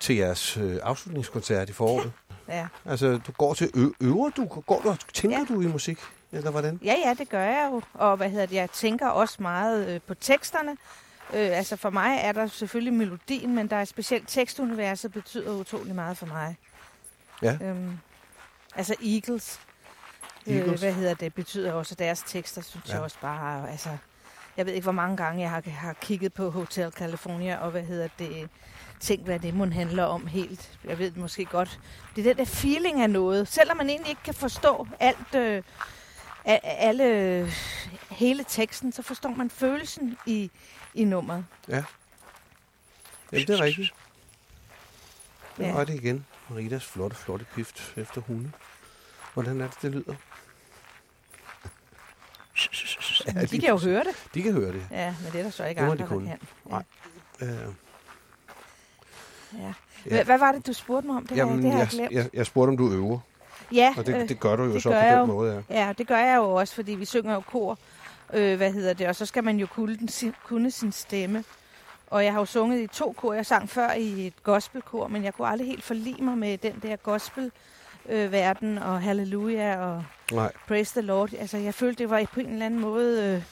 til 0.01 0.17
jeres 0.17 0.57
øh, 0.57 0.79
afslutningskoncert 0.83 1.69
i 1.69 1.73
foråret. 1.73 2.13
Ja. 2.49 2.67
Altså, 2.85 3.21
du 3.27 3.33
går 3.33 3.55
til 3.55 3.71
ø- 3.75 3.91
øver 4.01 4.31
du? 4.31 4.45
Går 4.45 4.81
du, 4.85 4.97
tænker 5.15 5.39
Ja. 5.39 5.45
du 5.55 5.61
i 5.61 5.67
musik? 5.67 5.99
Eller 6.33 6.51
hvordan? 6.51 6.81
Ja, 6.85 6.95
ja, 7.05 7.15
det 7.19 7.29
gør 7.29 7.43
jeg 7.45 7.69
jo. 7.73 7.83
Og 7.95 8.17
hvad 8.17 8.31
hedder 8.31 8.47
det, 8.47 8.55
jeg 8.57 8.71
tænker 8.71 9.09
også 9.09 9.37
meget 9.43 9.89
øh, 9.89 10.01
på 10.07 10.15
teksterne. 10.15 10.71
Øh, 11.35 11.59
altså 11.59 11.77
for 11.77 11.91
mig 11.91 12.19
er 12.23 12.33
der 12.33 12.47
selvfølgelig 12.47 12.93
melodien, 12.95 13.55
men 13.55 13.67
der 13.71 13.77
er 13.77 13.85
specielt 13.85 14.29
tekstuniverset 14.29 15.13
betyder 15.13 15.53
utrolig 15.53 15.95
meget 15.95 16.17
for 16.17 16.27
mig. 16.27 16.57
Ja. 17.43 17.59
Øhm, 17.63 17.99
altså 18.77 18.95
Eagles, 19.05 19.61
Øh, 20.47 20.79
hvad 20.79 20.93
hedder 20.93 21.15
det, 21.15 21.35
betyder 21.35 21.73
også, 21.73 21.95
deres 21.95 22.23
tekster 22.27 22.63
synes 22.63 22.85
Ja. 22.87 22.91
ja. 22.91 22.97
jeg 22.97 23.05
også 23.05 23.17
bare, 23.21 23.71
altså, 23.71 23.97
jeg 24.57 24.67
ved 24.67 24.73
ikke, 24.73 24.85
hvor 24.85 24.93
mange 24.93 25.17
gange 25.17 25.41
jeg 25.43 25.51
har, 25.51 25.63
har 25.71 25.93
kigget 25.93 26.33
på 26.33 26.51
Hotel 26.51 26.93
California, 26.93 27.57
og 27.59 27.71
hvad 27.71 27.83
hedder 27.83 28.09
det, 28.19 28.49
tænkt, 29.01 29.25
hvad 29.25 29.39
det 29.39 29.55
må 29.55 29.67
handler 29.67 30.05
om 30.05 30.27
helt. 30.27 30.79
Jeg 30.85 30.99
ved 30.99 31.07
det 31.11 31.17
måske 31.17 31.45
godt. 31.45 31.81
Det 32.17 32.27
er 32.27 32.31
den 32.31 32.39
der 32.39 32.45
feeling 32.45 33.03
af 33.03 33.11
noget, 33.11 33.49
selvom 33.49 33.77
man 33.77 33.89
egentlig 33.91 34.11
ikke 34.11 34.23
kan 34.23 34.35
forstå 34.35 34.87
alt, 35.01 35.35
øh, 35.35 35.63
alle, 36.45 37.51
hele 38.11 38.45
teksten, 38.45 38.93
så 38.93 39.03
forstår 39.03 39.31
man 39.31 39.51
følelsen 39.51 40.17
i, 40.27 40.51
i 40.95 41.05
nummeret. 41.05 41.45
Ja. 41.69 41.85
Jamen, 43.33 43.47
det 43.47 43.51
er 43.61 43.61
rigtigt. 43.65 43.95
Det 45.57 45.63
Ja. 45.67 45.73
var 45.73 45.85
det 45.85 45.95
igen. 45.95 46.27
Maritas 46.49 46.85
flotte, 46.85 47.17
flotte 47.17 47.47
pift 47.55 47.93
efter 47.97 48.21
hunde. 48.21 48.53
Hvordan 49.35 49.61
er 49.61 49.69
det, 49.69 49.83
det 49.83 49.91
lyder? 49.93 50.15
Ja, 53.35 53.45
De 53.45 53.59
kan 53.59 53.69
jo 53.69 53.79
høre 53.79 54.05
det. 54.05 54.15
De 54.35 54.43
kan 54.43 54.53
høre 54.53 54.73
det. 54.73 54.83
Ja, 54.91 55.15
men 55.23 55.33
det 55.33 55.39
er 55.39 55.43
der 55.43 55.51
så 55.51 55.65
ikke 55.65 55.79
Det 55.81 55.85
andre, 55.85 55.97
de 55.97 56.03
der 56.03 56.09
kunne. 56.09 56.27
kan. 56.29 56.39
Nej. 56.71 56.83
Øh, 57.41 57.49
Ja. 59.59 59.73
Ja. 60.17 60.25
Hvad 60.25 60.39
var 60.39 60.53
det, 60.53 60.67
du 60.67 60.73
spurgte 60.73 61.07
mig 61.07 61.17
om? 61.17 61.27
Det, 61.27 61.37
jamen, 61.37 61.55
har, 61.55 61.63
det 61.63 61.71
har 61.73 61.79
jeg 61.79 61.81
jeg, 61.81 61.89
glemt. 62.09 62.13
jeg, 62.13 62.31
jeg 62.35 62.47
spurgte, 62.47 62.71
om 62.71 62.77
du 62.77 62.93
øver. 62.93 63.19
ja, 63.73 63.95
Og 63.99 64.07
det, 64.07 64.15
øh, 64.23 64.29
det 64.29 64.41
gør 64.41 64.57
du 64.57 64.63
jo 64.65 64.75
det 64.75 64.83
så 64.83 64.91
på 64.91 64.97
den 64.97 65.19
jo. 65.19 65.25
måde, 65.27 65.65
ja. 65.71 65.87
Ja, 65.87 65.93
det 65.99 66.07
gør 66.07 66.19
jeg 66.19 66.37
jo 66.37 66.51
også, 66.55 66.75
fordi 66.75 66.93
vi 66.95 67.05
synger 67.05 67.35
jo 67.35 67.41
kor. 67.41 67.79
Øh, 68.33 68.57
hvad 68.57 68.73
hedder 68.73 68.93
det? 68.93 69.09
Og 69.09 69.17
så 69.17 69.27
skal 69.27 69.45
man 69.45 69.57
jo 69.57 69.67
kunne, 69.67 69.97
den, 69.97 70.09
sin, 70.09 70.35
kunne 70.47 70.71
sin 70.71 70.93
stemme. 70.93 71.45
Og 72.07 72.25
jeg 72.25 72.33
har 72.33 72.41
jo 72.41 72.45
sunget 72.47 72.81
i 72.81 72.87
to 72.87 73.13
kor. 73.13 73.35
Jeg 73.35 73.47
sang 73.47 73.69
før 73.69 73.93
i 73.93 74.27
et 74.27 74.43
gospelkor, 74.43 75.09
men 75.09 75.25
jeg 75.25 75.35
kunne 75.35 75.49
aldrig 75.49 75.67
helt 75.69 75.85
forlige 75.85 76.25
mig 76.25 76.39
med 76.39 76.59
den 76.59 76.75
der 76.83 76.97
gospel 76.97 77.53
øh, 78.09 78.33
verden 78.33 78.79
og 78.79 79.03
halleluja 79.03 79.79
og 79.79 80.05
Nej, 80.33 80.53
praise 80.69 81.01
the 81.01 81.07
Lord. 81.07 81.33
Altså, 81.33 81.57
jeg 81.57 81.75
følte, 81.75 81.99
det 81.99 82.11
var 82.11 82.27
på 82.33 82.41
en 82.41 82.47
eller 82.47 82.67
anden 82.67 82.81
måde 82.81 83.35
øh, 83.37 83.43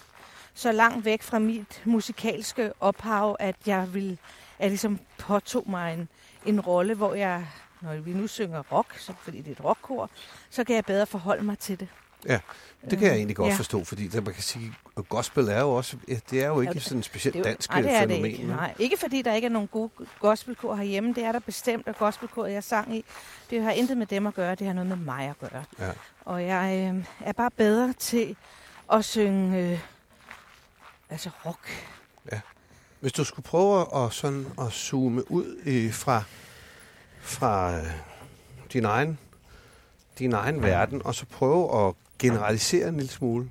så 0.54 0.72
langt 0.72 1.04
væk 1.04 1.22
fra 1.22 1.38
mit 1.38 1.82
musikalske 1.84 2.72
ophav, 2.80 3.36
at 3.38 3.56
jeg 3.66 3.94
ville, 3.94 4.18
at 4.58 4.70
ligesom 4.70 4.98
påtog 5.18 5.70
mig 5.70 5.94
en, 5.94 6.08
en 6.46 6.60
rolle, 6.60 6.94
hvor 6.94 7.14
jeg, 7.14 7.46
når 7.80 7.96
vi 7.96 8.12
nu 8.12 8.26
synger 8.26 8.62
rock, 8.72 8.98
så, 8.98 9.12
fordi 9.22 9.38
det 9.38 9.46
er 9.46 9.52
et 9.52 9.64
rockkor, 9.64 10.10
så 10.50 10.64
kan 10.64 10.76
jeg 10.76 10.84
bedre 10.84 11.06
forholde 11.06 11.44
mig 11.44 11.58
til 11.58 11.80
det. 11.80 11.88
Ja, 12.26 12.38
det 12.90 12.98
kan 12.98 13.08
jeg 13.08 13.16
egentlig 13.16 13.36
godt 13.36 13.52
ja. 13.52 13.56
forstå, 13.56 13.84
fordi 13.84 14.08
det, 14.08 14.24
man 14.24 14.34
kan 14.34 14.42
sige, 14.42 14.72
at 14.96 15.08
gospel 15.08 15.48
er 15.48 15.60
jo 15.60 15.70
også, 15.70 15.96
ja, 16.08 16.18
det 16.30 16.44
er 16.44 16.48
jo 16.48 16.60
ikke 16.60 16.72
det- 16.74 16.82
sådan 16.82 16.98
et 16.98 17.04
specielt 17.04 17.34
Det 17.36 17.44
dansk 17.44 17.70
nej, 17.70 17.80
det 17.80 17.92
er 17.92 18.06
det 18.06 18.26
ikke. 18.26 18.46
Nej, 18.46 18.74
ikke 18.78 18.96
fordi 19.00 19.22
der 19.22 19.34
ikke 19.34 19.46
er 19.46 19.50
nogen 19.50 19.68
gode 19.68 19.90
gospelkor 20.20 20.74
herhjemme. 20.74 21.14
Det 21.14 21.24
er 21.24 21.32
der 21.32 21.38
bestemt, 21.38 21.88
og 21.88 21.96
gospelkoret, 21.96 22.52
jeg 22.52 22.64
sang 22.64 22.96
i, 22.96 23.04
det 23.50 23.62
har 23.62 23.70
intet 23.70 23.96
med 23.96 24.06
dem 24.06 24.26
at 24.26 24.34
gøre. 24.34 24.54
Det 24.54 24.66
har 24.66 24.74
noget 24.74 24.88
med 24.88 24.96
mig 24.96 25.28
at 25.28 25.38
gøre. 25.50 25.64
Ja. 25.78 25.90
Og 26.24 26.44
jeg 26.46 26.92
øh, 26.94 27.04
er 27.20 27.32
bare 27.32 27.50
bedre 27.50 27.92
til 27.98 28.36
at 28.92 29.04
synge 29.04 29.58
øh, 29.72 29.78
altså 31.10 31.30
rock. 31.46 31.68
Hvis 33.00 33.12
du 33.12 33.24
skulle 33.24 33.44
prøve 33.44 34.04
at, 34.04 34.12
sådan, 34.12 34.46
at 34.60 34.72
zoome 34.72 35.30
ud 35.30 35.60
øh, 35.66 35.92
fra, 35.92 36.22
fra 37.20 37.76
øh, 37.76 37.86
din 38.72 38.84
egen, 38.84 39.18
din 40.18 40.32
egen 40.32 40.62
verden, 40.62 41.02
og 41.04 41.14
så 41.14 41.26
prøve 41.26 41.88
at 41.88 41.94
generalisere 42.18 42.88
en 42.88 42.96
lille 42.96 43.10
smule, 43.10 43.50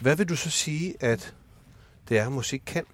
hvad 0.00 0.16
vil 0.16 0.28
du 0.28 0.36
så 0.36 0.50
sige, 0.50 0.94
at 1.00 1.34
det 2.08 2.18
er, 2.18 2.28
musik 2.28 2.62
kan? 2.66 2.84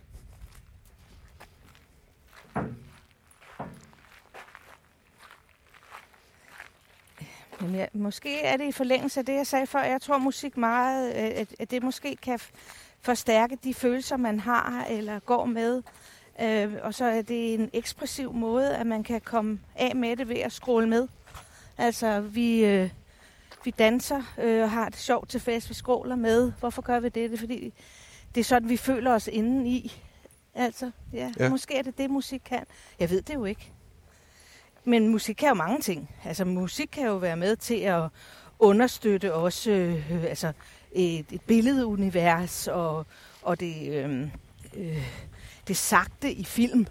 Jamen, 7.61 7.75
jeg, 7.75 7.89
måske 7.93 8.41
er 8.41 8.57
det 8.57 8.65
i 8.65 8.73
forlængelse 8.73 9.21
af 9.21 9.27
det, 9.27 9.35
jeg 9.35 9.47
sagde 9.47 9.67
før. 9.67 9.83
Jeg 9.83 10.01
tror 10.01 10.19
musik 10.19 10.57
meget, 10.57 11.09
øh, 11.09 11.41
at, 11.41 11.55
at 11.59 11.71
det 11.71 11.83
måske 11.83 12.17
kan 12.17 12.39
forstærke 13.01 13.59
de 13.65 13.75
følelser, 13.75 14.17
man 14.17 14.41
har 14.41 14.87
eller 14.91 15.19
går 15.19 15.45
med. 15.45 15.83
Øh, 16.41 16.75
og 16.83 16.95
så 16.95 17.05
er 17.05 17.23
det 17.23 17.55
en 17.55 17.71
ekspressiv 17.73 18.33
måde, 18.33 18.77
at 18.77 18.87
man 18.87 19.03
kan 19.03 19.21
komme 19.21 19.61
af 19.77 19.97
med 19.97 20.17
det 20.17 20.29
ved 20.29 20.37
at 20.39 20.53
scrolle 20.53 20.89
med. 20.89 21.09
Altså, 21.79 22.21
vi, 22.21 22.65
øh, 22.65 22.91
vi 23.65 23.71
danser 23.71 24.23
øh, 24.39 24.63
og 24.63 24.71
har 24.71 24.89
det 24.89 24.99
sjovt 24.99 25.29
til 25.29 25.41
fest, 25.41 25.69
vi 25.69 25.75
scroller 25.75 26.17
med. 26.17 26.53
Hvorfor 26.61 26.83
gør 26.83 27.01
vi 27.01 27.09
det? 27.09 27.31
Det 27.31 27.33
er 27.33 27.39
fordi, 27.39 27.73
det 28.35 28.41
er 28.41 28.45
sådan, 28.45 28.69
vi 28.69 28.77
føler 28.77 29.15
os 29.15 29.29
inden 29.33 29.67
i. 29.67 30.01
Altså, 30.55 30.91
ja, 31.13 31.19
Ja. 31.39 31.45
ja, 31.45 31.51
måske 31.51 31.77
er 31.79 31.83
det 31.83 31.99
det, 31.99 32.11
musik 32.11 32.43
kan. 32.45 32.65
Jeg 33.01 33.11
ved 33.11 33.23
det 33.23 33.35
jo 33.35 33.45
ikke. 33.45 33.71
Men 34.85 35.09
musik 35.09 35.35
kan 35.37 35.49
jo 35.49 35.55
mange 35.55 35.81
ting. 35.81 36.11
Altså 36.25 36.45
musik 36.45 36.89
kan 36.93 37.07
jo 37.07 37.17
være 37.17 37.37
med 37.37 37.57
til 37.57 37.75
at 37.79 38.09
understøtte 38.59 39.35
også 39.35 39.71
øh, 39.71 40.25
altså 40.25 40.53
et, 40.93 41.27
et 41.33 41.41
billedunivers 41.41 42.69
og, 42.69 43.07
og 43.43 43.61
det, 43.61 43.93
øh, 44.05 44.29
øh, 44.77 45.07
det 45.69 45.77
sagte 45.77 46.33
i 46.33 46.45
film. 46.45 46.87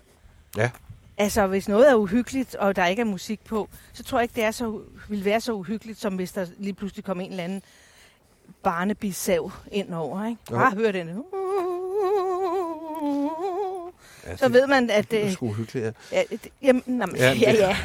Ja. 0.57 0.69
Altså 1.18 1.47
hvis 1.47 1.68
noget 1.70 1.89
er 1.89 1.95
uhyggeligt, 1.95 2.55
og 2.55 2.76
der 2.76 2.86
ikke 2.86 2.99
er 2.99 3.05
musik 3.05 3.39
på, 3.43 3.70
så 3.93 4.03
tror 4.03 4.18
jeg 4.20 4.24
ikke, 4.24 4.36
det 4.36 4.43
er 4.43 4.51
så, 4.51 4.80
vil 5.09 5.26
være 5.26 5.41
så 5.41 5.53
uhyggeligt, 5.53 5.99
som 5.99 6.16
hvis 6.16 6.32
der 6.32 6.45
lige 6.57 6.74
pludselig 6.74 7.05
kom 7.05 7.20
en 7.22 7.32
eller 7.32 7.43
anden 7.43 7.61
barnebisav 8.64 9.51
ind 9.72 9.93
over. 9.93 10.26
Ikke? 10.28 10.41
Bare 10.51 10.72
hør 10.72 10.91
den. 10.91 11.24
Ja, 14.28 14.36
Så 14.38 14.49
ved 14.49 14.68
man, 14.68 14.89
at... 14.89 15.11
det 15.11 15.22
er 15.22 15.26
Øh, 15.26 15.32
sgu 15.34 15.53
hyggeligt, 15.53 15.86
ja. 15.86 16.18
Ja, 16.18 16.24
det, 16.30 16.47
jamen, 16.61 16.84
nå, 16.86 17.05
men, 17.05 17.16
Ja, 17.16 17.34
ja, 17.34 17.51
ja. 17.53 17.78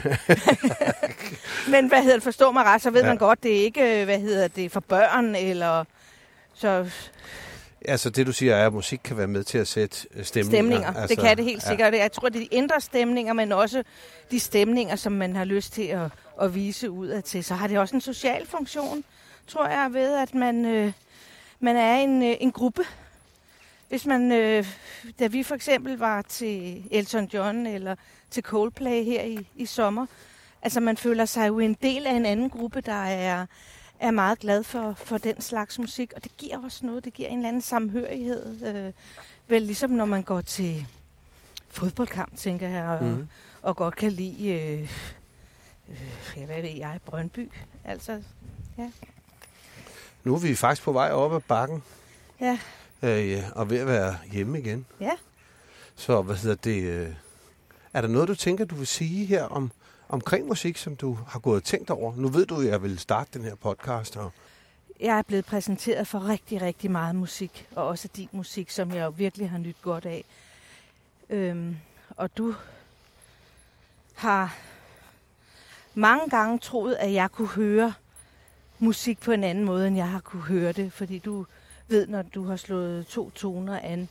men 1.72 1.88
hvad 1.88 2.02
hedder 2.02 2.16
det, 2.16 2.22
forstå 2.22 2.52
mig 2.52 2.64
ret, 2.64 2.82
så 2.82 2.90
ved 2.90 3.00
Ja. 3.00 3.06
ja. 3.06 3.10
man 3.12 3.18
godt, 3.18 3.42
det 3.42 3.56
er 3.56 3.62
ikke, 3.64 4.00
øh, 4.00 4.04
hvad 4.04 4.18
hedder 4.18 4.48
det, 4.48 4.72
for 4.72 4.80
børn, 4.80 5.34
eller 5.34 5.84
så 6.54 6.90
Altså 7.84 8.10
det, 8.10 8.26
du 8.26 8.32
siger, 8.32 8.54
er, 8.54 8.66
at 8.66 8.72
musik 8.72 9.00
kan 9.04 9.16
være 9.16 9.26
med 9.26 9.44
til 9.44 9.58
at 9.58 9.68
sætte 9.68 10.06
øh, 10.14 10.24
stemninger. 10.24 10.58
stemninger. 10.58 10.94
Altså, 10.94 11.14
det 11.14 11.24
kan 11.24 11.36
det 11.36 11.44
helt 11.44 11.62
sikkert. 11.62 11.94
Jeg 11.94 12.12
tror, 12.12 12.28
det 12.28 12.36
er 12.36 12.48
de 12.48 12.56
indre 12.56 12.80
stemninger, 12.80 13.32
men 13.32 13.52
også 13.52 13.82
de 14.30 14.40
stemninger, 14.40 14.96
som 14.96 15.12
man 15.12 15.36
har 15.36 15.44
lyst 15.44 15.72
til 15.72 15.82
at, 15.82 16.10
at 16.40 16.54
vise 16.54 16.90
ud 16.90 17.06
af 17.06 17.24
til. 17.24 17.44
Så 17.44 17.54
har 17.54 17.66
det 17.66 17.78
også 17.78 17.94
en 17.94 18.00
social 18.00 18.46
funktion, 18.46 19.04
tror 19.46 19.68
jeg, 19.68 19.90
ved 19.92 20.14
at 20.14 20.34
man, 20.34 20.64
øh, 20.64 20.92
man 21.60 21.76
er 21.76 21.94
en, 21.94 22.22
øh, 22.22 22.36
en 22.40 22.52
gruppe. 22.52 22.82
Hvis 23.88 24.06
man, 24.06 24.32
øh, 24.32 24.66
da 25.18 25.26
vi 25.26 25.42
for 25.42 25.54
eksempel 25.54 25.98
var 25.98 26.22
til 26.22 26.84
Elton 26.90 27.24
John 27.34 27.66
eller 27.66 27.94
til 28.30 28.42
Coldplay 28.42 29.04
her 29.04 29.22
i, 29.22 29.48
i 29.56 29.66
sommer, 29.66 30.06
altså 30.62 30.80
man 30.80 30.96
føler 30.96 31.24
sig 31.24 31.48
jo 31.48 31.58
en 31.58 31.76
del 31.82 32.06
af 32.06 32.12
en 32.12 32.26
anden 32.26 32.50
gruppe, 32.50 32.80
der 32.80 33.04
er, 33.04 33.46
er 34.00 34.10
meget 34.10 34.38
glad 34.38 34.62
for, 34.62 34.92
for 34.96 35.18
den 35.18 35.40
slags 35.40 35.78
musik, 35.78 36.12
og 36.16 36.24
det 36.24 36.36
giver 36.36 36.64
også 36.64 36.86
noget, 36.86 37.04
det 37.04 37.14
giver 37.14 37.28
en 37.28 37.38
eller 37.38 37.48
anden 37.48 37.62
samhørighed. 37.62 38.66
Øh, 38.66 38.92
vel 39.48 39.62
ligesom 39.62 39.90
når 39.90 40.04
man 40.04 40.22
går 40.22 40.40
til 40.40 40.86
fodboldkamp, 41.68 42.36
tænker 42.36 42.68
jeg, 42.68 42.84
og, 42.84 43.04
mm. 43.04 43.28
og 43.62 43.76
godt 43.76 43.96
kan 43.96 44.12
lide, 44.12 44.48
øh, 44.48 44.80
øh, 45.88 46.36
ja, 46.36 46.46
hvad 46.46 46.62
ved 46.62 46.70
jeg, 46.70 47.00
Brøndby. 47.06 47.50
Altså, 47.84 48.22
Nu 50.24 50.34
er 50.34 50.38
vi 50.38 50.54
faktisk 50.54 50.82
på 50.82 50.92
vej 50.92 51.10
op 51.10 51.34
ad 51.34 51.40
bakken. 51.48 51.82
Ja. 52.40 52.58
Øh, 53.02 53.30
ja, 53.30 53.44
og 53.54 53.70
ved 53.70 53.78
at 53.78 53.86
være 53.86 54.16
hjemme 54.32 54.58
igen. 54.58 54.86
Ja. 55.00 55.12
Så 55.96 56.22
hvad 56.22 56.36
hedder 56.36 56.56
det? 56.56 56.82
Øh, 56.82 57.14
er 57.92 58.00
der 58.00 58.08
noget, 58.08 58.28
du 58.28 58.34
tænker, 58.34 58.64
du 58.64 58.74
vil 58.74 58.86
sige 58.86 59.26
her 59.26 59.44
om, 59.44 59.70
omkring 60.08 60.46
musik, 60.46 60.76
som 60.76 60.96
du 60.96 61.18
har 61.26 61.38
gået 61.38 61.56
og 61.56 61.64
tænkt 61.64 61.90
over? 61.90 62.16
Nu 62.16 62.28
ved 62.28 62.46
du, 62.46 62.60
at 62.60 62.66
jeg 62.66 62.82
vil 62.82 62.98
starte 62.98 63.30
den 63.38 63.44
her 63.44 63.54
podcast. 63.54 64.16
Og, 64.16 64.32
jeg 65.00 65.18
er 65.18 65.22
blevet 65.22 65.44
præsenteret 65.44 66.06
for 66.06 66.28
rigtig, 66.28 66.62
rigtig 66.62 66.90
meget 66.90 67.16
musik, 67.16 67.68
og 67.74 67.86
også 67.86 68.08
din 68.16 68.28
musik, 68.32 68.70
som 68.70 68.92
jeg 68.92 69.04
jo 69.04 69.12
virkelig 69.16 69.50
har 69.50 69.58
nyt 69.58 69.76
godt 69.82 70.06
af. 70.06 70.24
Øhm, 71.30 71.76
og 72.16 72.36
du 72.36 72.54
har 74.14 74.56
mange 75.94 76.30
gange 76.30 76.58
troet, 76.58 76.94
at 76.94 77.12
jeg 77.12 77.30
kunne 77.30 77.48
høre 77.48 77.94
musik 78.78 79.20
på 79.20 79.32
en 79.32 79.44
anden 79.44 79.64
måde, 79.64 79.86
end 79.86 79.96
jeg 79.96 80.08
har 80.08 80.20
kunne 80.20 80.42
høre 80.42 80.72
det, 80.72 80.92
fordi 80.92 81.18
du 81.18 81.46
ved, 81.88 82.06
når 82.06 82.22
du 82.22 82.44
har 82.44 82.56
slået 82.56 83.06
to 83.06 83.30
toner 83.30 83.80
an 83.80 84.08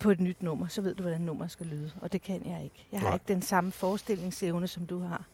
på 0.00 0.10
et 0.10 0.20
nyt 0.20 0.42
nummer, 0.42 0.68
så 0.68 0.80
ved 0.80 0.94
du, 0.94 1.02
hvordan 1.02 1.20
nummer 1.20 1.48
skal 1.48 1.66
lyde, 1.66 1.92
og 2.00 2.12
det 2.12 2.22
kan 2.22 2.42
jeg 2.46 2.64
ikke. 2.64 2.86
Jeg 2.92 3.00
har 3.00 3.06
Nej. 3.06 3.14
ikke 3.14 3.24
den 3.28 3.42
samme 3.42 3.72
forestillingsevne, 3.72 4.68
som 4.68 4.86
du 4.86 4.98
har. 4.98 5.24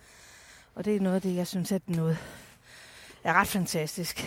Og 0.75 0.85
det 0.85 0.97
er 0.97 1.01
noget 1.01 1.17
af 1.17 1.23
det, 1.23 1.37
jeg 1.37 1.47
synes, 1.47 1.73
at 1.73 1.83
noget 1.89 2.19
er 3.25 3.33
ret 3.33 3.49
fantastisk. 3.49 4.25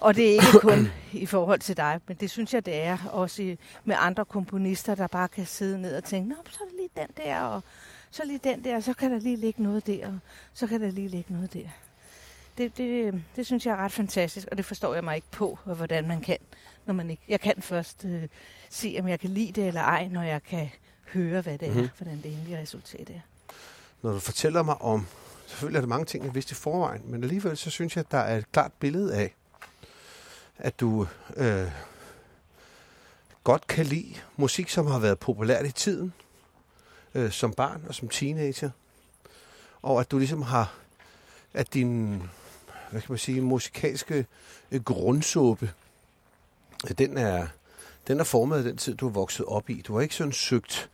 Og 0.00 0.16
det 0.16 0.28
er 0.28 0.32
ikke 0.32 0.60
kun 0.60 0.88
i 1.12 1.26
forhold 1.26 1.60
til 1.60 1.76
dig, 1.76 2.00
men 2.08 2.16
det 2.16 2.30
synes 2.30 2.54
jeg, 2.54 2.66
det 2.66 2.82
er 2.82 2.98
også 3.12 3.42
i, 3.42 3.58
med 3.84 3.96
andre 3.98 4.24
komponister, 4.24 4.94
der 4.94 5.06
bare 5.06 5.28
kan 5.28 5.46
sidde 5.46 5.80
ned 5.80 5.96
og 5.96 6.04
tænke, 6.04 6.28
Nå, 6.28 6.34
så 6.50 6.58
er 6.64 6.68
der 6.68 6.76
lige 6.76 6.90
den 6.96 7.24
der, 7.24 7.40
og 7.40 7.62
så 8.10 8.22
lige 8.24 8.40
den 8.44 8.64
der, 8.64 8.76
og 8.76 8.82
så 8.82 8.94
kan 8.94 9.12
der 9.12 9.18
lige 9.18 9.36
ligge 9.36 9.62
noget 9.62 9.86
der, 9.86 10.06
og 10.06 10.18
så 10.52 10.66
kan 10.66 10.80
der 10.80 10.90
lige 10.90 11.08
ligge 11.08 11.32
noget 11.32 11.52
der. 11.52 11.68
Det, 12.58 12.76
det, 12.78 13.22
det 13.36 13.46
synes 13.46 13.66
jeg 13.66 13.72
er 13.72 13.76
ret 13.76 13.92
fantastisk, 13.92 14.48
og 14.50 14.56
det 14.56 14.64
forstår 14.64 14.94
jeg 14.94 15.04
mig 15.04 15.16
ikke 15.16 15.30
på, 15.30 15.58
og 15.64 15.74
hvordan 15.74 16.08
man 16.08 16.20
kan, 16.20 16.38
når 16.86 16.94
man 16.94 17.10
ikke... 17.10 17.22
Jeg 17.28 17.40
kan 17.40 17.62
først 17.62 18.04
øh, 18.04 18.28
se, 18.72 18.96
om 19.00 19.08
jeg 19.08 19.20
kan 19.20 19.30
lide 19.30 19.52
det 19.52 19.68
eller 19.68 19.80
ej, 19.80 20.08
når 20.08 20.22
jeg 20.22 20.42
kan 20.42 20.70
høre, 21.12 21.40
hvad 21.40 21.58
det 21.58 21.66
er, 21.68 21.70
Mhm. 21.72 21.80
mm-hmm. 21.80 21.96
hvordan 21.98 22.22
det 22.22 22.32
endelige 22.32 22.60
resultat 22.60 23.10
er. 23.10 23.20
når 24.02 24.12
du 24.12 24.18
fortæller 24.18 24.62
mig 24.62 24.80
om, 24.82 25.06
selvfølgelig 25.46 25.76
er 25.76 25.80
der 25.80 25.88
mange 25.88 26.04
ting, 26.04 26.24
jeg 26.24 26.34
vidste 26.34 26.52
i 26.52 26.54
forvejen, 26.54 27.02
men 27.04 27.22
alligevel 27.22 27.56
så 27.56 27.70
synes 27.70 27.96
jeg, 27.96 28.04
at 28.04 28.10
der 28.10 28.18
er 28.18 28.36
et 28.38 28.52
klart 28.52 28.72
billede 28.72 29.14
af, 29.16 29.34
at 30.58 30.80
du 30.80 31.06
øh, 31.36 31.70
godt 33.44 33.66
kan 33.66 33.86
lide 33.86 34.14
musik, 34.36 34.68
som 34.68 34.86
har 34.86 34.98
været 34.98 35.18
populært 35.18 35.66
i 35.66 35.72
tiden, 35.72 36.12
øh, 37.14 37.30
som 37.30 37.52
barn 37.52 37.84
og 37.88 37.94
som 37.94 38.08
teenager, 38.08 38.70
og 39.82 40.00
at 40.00 40.10
du 40.10 40.18
ligesom 40.18 40.42
har, 40.42 40.74
at 41.54 41.74
din, 41.74 42.22
hvad 42.90 43.00
kan 43.00 43.12
man 43.12 43.18
sige, 43.18 43.40
musikalske 43.40 44.26
øh, 44.70 44.82
grundsuppe, 44.82 45.70
den 46.98 47.16
er, 47.18 47.46
den 48.08 48.20
er 48.20 48.24
formet 48.24 48.56
af 48.56 48.62
den 48.62 48.76
tid, 48.76 48.94
du 48.94 49.06
er 49.08 49.12
vokset 49.12 49.46
op 49.46 49.70
i. 49.70 49.80
Du 49.86 49.94
har 49.94 50.00
ikke 50.00 50.14
sådan 50.14 50.32
søgt 50.32 50.88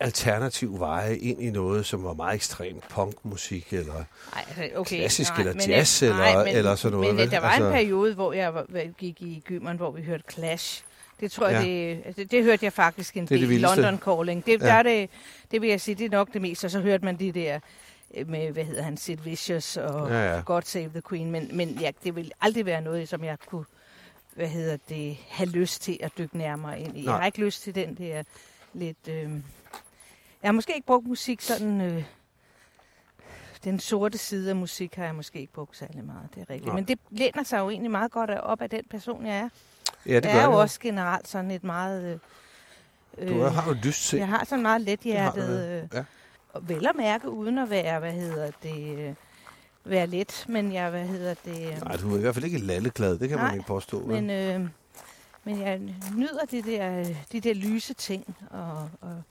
alternativ 0.00 0.78
veje 0.78 1.16
ind 1.16 1.42
i 1.42 1.50
noget, 1.50 1.86
som 1.86 2.04
var 2.04 2.12
meget 2.14 2.34
ekstremt 2.34 2.88
punkmusik, 2.88 3.72
eller 3.72 3.94
Ej, 3.94 4.44
altså, 4.48 4.78
okay, 4.80 4.96
Klassisk 4.98 5.32
eller 5.38 5.52
men 5.54 5.62
jazz 5.68 6.02
jeg- 6.02 6.10
eller- 6.10 6.42
eller 6.58 6.74
sådan 6.74 6.98
noget, 6.98 7.14
Men 7.14 7.22
vel? 7.22 7.30
der 7.30 7.40
var 7.40 7.48
Altså- 7.48 7.66
en 7.66 7.72
periode, 7.72 8.14
hvor 8.14 8.32
jeg 8.32 8.52
gik 8.98 9.22
i 9.22 9.42
gymeren, 9.46 9.76
hvor 9.76 9.90
vi 9.90 10.02
hørte 10.02 10.24
Clash. 10.32 10.82
Det 11.20 11.32
tror 11.32 11.48
jeg, 11.48 11.64
Ja. 11.66 11.68
det, 11.70 12.02
altså, 12.06 12.24
det 12.30 12.44
hørte 12.44 12.64
jeg 12.64 12.72
faktisk 12.72 13.16
en 13.16 13.22
Det 13.26 13.40
det 13.40 13.48
del. 13.48 13.60
London 13.60 13.98
Calling. 13.98 14.46
Det, 14.46 14.60
Ja. 14.60 14.66
der 14.66 14.72
er 14.72 14.82
det, 14.82 15.10
det 15.50 15.60
vil 15.62 15.68
jeg 15.70 15.80
sige, 15.80 15.94
det 15.94 16.06
er 16.06 16.10
nok 16.10 16.32
det 16.32 16.42
meste. 16.42 16.64
Og 16.64 16.70
så 16.70 16.80
hørte 16.80 17.04
man 17.04 17.16
de 17.18 17.32
der 17.32 17.58
øh, 18.16 18.28
med, 18.28 18.50
hvad 18.52 18.64
hedder 18.64 18.82
han, 18.82 18.96
Sid 18.96 19.16
Vicious 19.16 19.76
og 19.76 20.10
Ja, 20.10 20.34
ja. 20.34 20.40
God 20.40 20.62
Save 20.62 20.88
the 20.88 21.02
Queen. 21.08 21.30
Men, 21.30 21.50
men 21.52 21.68
ja, 21.80 21.90
det 22.04 22.16
vil 22.16 22.32
aldrig 22.40 22.66
være 22.66 22.80
noget, 22.80 23.08
som 23.08 23.24
jeg 23.24 23.36
kunne 23.46 23.64
hvad 24.34 24.48
hedder 24.48 24.76
det, 24.88 25.16
have 25.28 25.48
lyst 25.50 25.82
til 25.82 25.98
at 26.02 26.12
dykke 26.18 26.38
nærmere 26.38 26.80
ind 26.80 26.98
i. 26.98 27.02
Nej. 27.02 27.12
Jeg 27.12 27.20
har 27.20 27.26
ikke 27.26 27.40
lyst 27.44 27.62
til 27.62 27.74
den 27.74 27.94
der 27.94 28.22
lidt... 28.72 29.08
Øh, 29.08 29.30
jeg 30.42 30.48
har 30.48 30.52
måske 30.52 30.74
ikke 30.74 30.86
brugt 30.86 31.06
musik 31.06 31.40
sådan... 31.40 31.80
Øh, 31.80 32.04
den 33.64 33.80
sorte 33.80 34.18
side 34.18 34.50
af 34.50 34.56
musik 34.56 34.94
har 34.94 35.04
jeg 35.04 35.14
måske 35.14 35.40
ikke 35.40 35.52
brugt 35.52 35.76
særlig 35.76 36.04
meget, 36.04 36.28
det 36.34 36.40
er 36.40 36.50
rigtigt. 36.50 36.64
Nej. 36.66 36.74
Men 36.74 36.84
det 36.84 36.98
læner 37.10 37.42
sig 37.42 37.58
jo 37.58 37.70
egentlig 37.70 37.90
meget 37.90 38.10
godt 38.10 38.30
op 38.30 38.60
af 38.62 38.70
den 38.70 38.84
person, 38.90 39.26
jeg 39.26 39.36
er. 39.38 39.48
Ja, 40.06 40.16
det 40.16 40.24
jeg 40.24 40.38
er 40.38 40.44
jo 40.44 40.50
det. 40.52 40.58
også 40.60 40.80
generelt 40.80 41.28
sådan 41.28 41.50
et 41.50 41.64
meget... 41.64 42.20
Øh, 43.18 43.28
Du 43.28 43.40
har 43.42 43.68
jo 43.68 43.76
lyst 43.82 44.08
til. 44.08 44.18
jeg 44.18 44.28
har 44.28 44.44
sådan 44.44 44.62
meget 44.62 44.80
Det 44.80 44.88
har 44.88 44.92
lethjertet... 45.36 45.82
Øh, 45.82 45.88
ja. 45.98 46.04
og 46.52 46.68
vel 46.68 46.86
at 46.86 46.96
mærke, 46.96 47.30
uden 47.30 47.58
at 47.58 47.70
være, 47.70 47.98
hvad 47.98 48.12
hedder 48.12 48.50
det... 48.62 48.98
Øh, 48.98 49.14
være 49.84 50.06
let, 50.06 50.44
men 50.48 50.72
jeg, 50.72 50.90
hvad 50.90 51.06
hedder 51.06 51.34
det... 51.44 51.66
øh, 51.72 51.82
Nej, 51.84 51.96
du 51.96 52.12
er 52.14 52.18
i 52.18 52.20
hvert 52.20 52.34
fald 52.34 52.44
ikke 52.44 52.58
lalleglad, 52.58 53.18
det 53.18 53.28
kan 53.28 53.38
man 53.38 53.46
Nej, 53.46 53.54
ikke 53.54 53.66
påstå. 53.66 54.06
Men, 54.06 54.30
øh, 54.30 54.60
men 55.44 55.60
jeg 55.60 55.80
nyder 56.16 56.44
de 56.50 56.62
der, 56.62 57.04
de 57.32 57.40
der 57.40 57.54
lyse 57.54 57.94
ting 57.94 58.36
og, 58.50 58.90
og, 59.00 59.22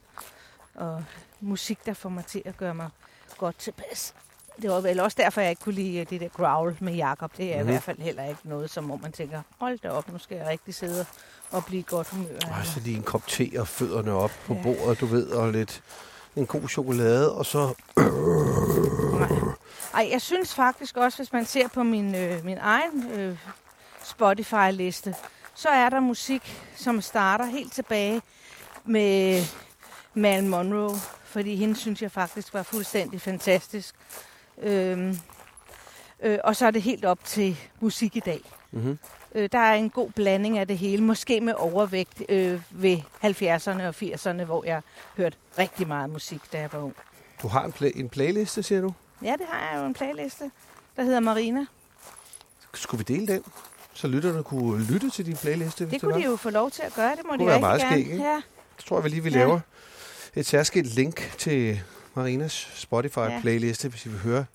og 0.75 1.03
musik, 1.41 1.85
der 1.85 1.93
får 1.93 2.09
mig 2.09 2.25
til 2.25 2.41
at 2.45 2.57
gøre 2.57 2.75
mig 2.75 2.89
godt 3.37 3.59
tilpas. 3.59 4.13
Det 4.61 4.69
var 4.69 4.81
vel 4.81 4.99
også 4.99 5.17
derfor, 5.21 5.41
jeg 5.41 5.49
ikke 5.49 5.61
kunne 5.61 5.75
lide 5.75 5.97
øh, 5.99 6.09
det 6.09 6.21
der 6.21 6.27
growl 6.27 6.77
med 6.79 6.93
Jakob. 6.93 7.37
Det 7.37 7.45
er 7.45 7.49
Mhm. 7.49 7.57
mm-hmm. 7.57 7.69
i 7.69 7.71
hvert 7.73 7.83
fald 7.83 7.97
heller 7.99 8.23
ikke 8.29 8.39
noget, 8.43 8.69
som 8.69 8.85
hvor 8.85 8.95
man 9.01 9.11
tænker, 9.11 9.41
hold 9.59 9.79
da 9.79 9.89
op, 9.89 10.11
nu 10.11 10.17
skal 10.19 10.37
jeg 10.37 10.47
rigtig 10.47 10.75
sidde 10.75 11.05
og 11.51 11.65
blive 11.65 11.83
godt 11.83 12.09
humør. 12.09 12.39
Ej, 12.51 12.63
så 12.63 12.79
lige 12.79 12.97
en 12.97 13.03
kop 13.03 13.27
te 13.27 13.49
og 13.57 13.67
fødderne 13.67 14.11
op 14.11 14.31
på 14.45 14.53
Ja. 14.53 14.61
bordet, 14.63 14.99
du 14.99 15.05
ved, 15.05 15.27
og 15.27 15.51
lidt 15.51 15.83
en 16.35 16.45
god 16.45 16.67
chokolade, 16.67 17.31
og 17.35 17.45
så... 17.45 17.73
Ej, 19.93 20.07
jeg 20.11 20.21
synes 20.21 20.55
faktisk 20.55 20.97
også, 20.97 21.17
hvis 21.17 21.33
man 21.33 21.45
ser 21.45 21.67
på 21.67 21.83
min, 21.83 22.15
øh, 22.15 22.45
min 22.45 22.57
egen 22.61 23.11
øh, 23.11 23.37
Spotify-liste, 24.03 25.15
så 25.55 25.69
er 25.69 25.89
der 25.89 25.99
musik, 25.99 26.63
som 26.75 27.01
starter 27.01 27.45
helt 27.45 27.73
tilbage 27.73 28.21
med 28.85 29.41
Marilyn 30.13 30.47
Monroe, 30.47 30.95
fordi 31.23 31.55
hende 31.55 31.75
synes 31.75 32.01
jeg 32.01 32.11
faktisk 32.11 32.53
var 32.53 32.63
fuldstændig 32.63 33.21
fantastisk. 33.21 33.95
Øhm, 34.61 35.17
øh, 36.21 36.39
og 36.43 36.55
så 36.55 36.65
er 36.65 36.71
det 36.71 36.81
helt 36.81 37.05
op 37.05 37.23
til 37.23 37.57
musik 37.79 38.15
i 38.15 38.19
dag. 38.19 38.41
Mm-hmm. 38.71 38.99
Øh, 39.35 39.49
der 39.51 39.59
er 39.59 39.73
en 39.73 39.89
god 39.89 40.09
blanding 40.11 40.57
af 40.57 40.67
det 40.67 40.77
hele, 40.77 41.03
måske 41.03 41.41
med 41.41 41.53
overvægt 41.53 42.23
øh, 42.29 42.61
ved 42.71 42.97
70'erne 43.23 43.81
og 43.83 43.95
80'erne, 44.01 44.43
hvor 44.43 44.63
jeg 44.65 44.81
hørte 45.17 45.37
rigtig 45.57 45.87
meget 45.87 46.09
musik, 46.09 46.41
da 46.53 46.59
jeg 46.59 46.69
var 46.73 46.79
ung. 46.79 46.95
Du 47.41 47.47
har 47.47 47.65
en, 47.65 47.71
play- 47.71 47.91
en 47.99 48.09
playliste, 48.09 48.63
siger 48.63 48.81
du? 48.81 48.93
Ja, 49.23 49.31
det 49.31 49.45
har 49.49 49.71
jeg 49.71 49.81
jo 49.81 49.85
en 49.85 49.93
playliste, 49.93 50.51
der 50.95 51.03
hedder 51.03 51.19
Marina. 51.19 51.65
Skulle 52.73 53.05
vi 53.05 53.13
dele 53.13 53.27
den? 53.33 53.43
Så 53.93 54.07
lytterne 54.07 54.43
kunne 54.43 54.83
lytte 54.85 55.09
til 55.09 55.25
din 55.25 55.35
playliste, 55.35 55.89
Det 55.89 56.01
kunne 56.01 56.11
var. 56.13 56.19
de 56.19 56.25
jo 56.25 56.35
få 56.35 56.49
lov 56.49 56.71
til 56.71 56.81
at 56.83 56.93
gøre, 56.93 57.11
det 57.15 57.19
må 57.25 57.29
Kunne 57.29 57.39
de 57.45 57.49
rigtig 57.49 57.61
meget 57.61 57.81
gerne. 57.81 57.95
skæg, 58.03 58.11
ikke? 58.13 58.23
Ja, 58.23 58.41
Så 58.79 58.85
tror 58.87 58.97
jeg, 58.97 59.03
vi 59.03 59.09
lige 59.09 59.23
vi 59.23 59.29
Ja. 59.29 59.37
laver 59.37 59.59
et 60.35 60.45
særskilt 60.45 60.95
link 60.95 61.33
til 61.37 61.81
Marinas 62.13 62.53
Spotify-playliste, 62.75 63.87
hvis 63.89 64.05
I 64.05 64.09
vil 64.09 64.19
høre, 64.19 64.45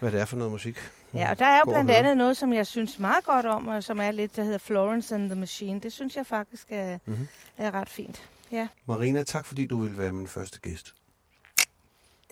hvad 0.00 0.12
det 0.12 0.20
er 0.20 0.24
for 0.24 0.36
noget 0.36 0.52
musik. 0.52 0.76
ja, 1.14 1.30
og 1.30 1.38
der 1.38 1.46
er 1.46 1.58
jo 1.58 1.64
blandt 1.64 1.90
andet 1.90 2.16
noget, 2.16 2.36
som 2.36 2.52
jeg 2.52 2.66
synes 2.66 2.98
meget 2.98 3.24
godt 3.24 3.46
om, 3.46 3.68
og 3.68 3.84
som 3.84 4.00
er 4.00 4.10
lidt, 4.10 4.36
der 4.36 4.44
hedder 4.44 4.58
Florence 4.58 5.14
and 5.14 5.30
the 5.30 5.40
Machine. 5.40 5.80
Det 5.80 5.92
synes 5.92 6.16
jeg 6.16 6.26
faktisk 6.26 6.66
er, 6.70 6.92
Mhm. 6.92 7.00
mm-hmm. 7.14 7.28
er 7.58 7.74
ret 7.74 7.88
fint. 7.88 8.22
Ja, 8.52 8.68
Marina, 8.86 9.22
tak 9.22 9.46
fordi 9.46 9.66
du 9.66 9.80
ville 9.82 9.98
være 9.98 10.12
min 10.12 10.28
første 10.28 10.60
gæst. 10.60 10.94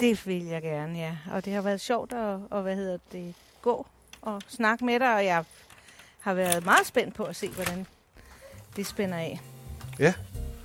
Det 0.01 0.27
vil 0.27 0.45
jeg 0.45 0.63
gerne, 0.63 0.99
ja. 0.99 1.17
Og 1.33 1.45
det 1.45 1.53
har 1.53 1.63
været 1.63 1.81
sjovt 1.81 2.13
at, 2.13 2.39
og, 2.51 2.63
hvad 2.63 2.77
hedder 2.77 2.99
det, 3.13 3.35
gå 3.63 3.87
og 4.23 4.43
snakke 4.49 4.85
med 4.85 5.01
dig, 5.01 5.15
og 5.15 5.25
jeg 5.25 5.45
har 6.21 6.35
været 6.35 6.65
meget 6.65 6.87
spændt 6.87 7.15
på 7.15 7.25
at 7.25 7.37
se, 7.37 7.49
hvordan 7.49 7.87
det 8.77 8.87
spænder 8.87 9.17
af. 9.17 9.41
Ja, 9.99 10.15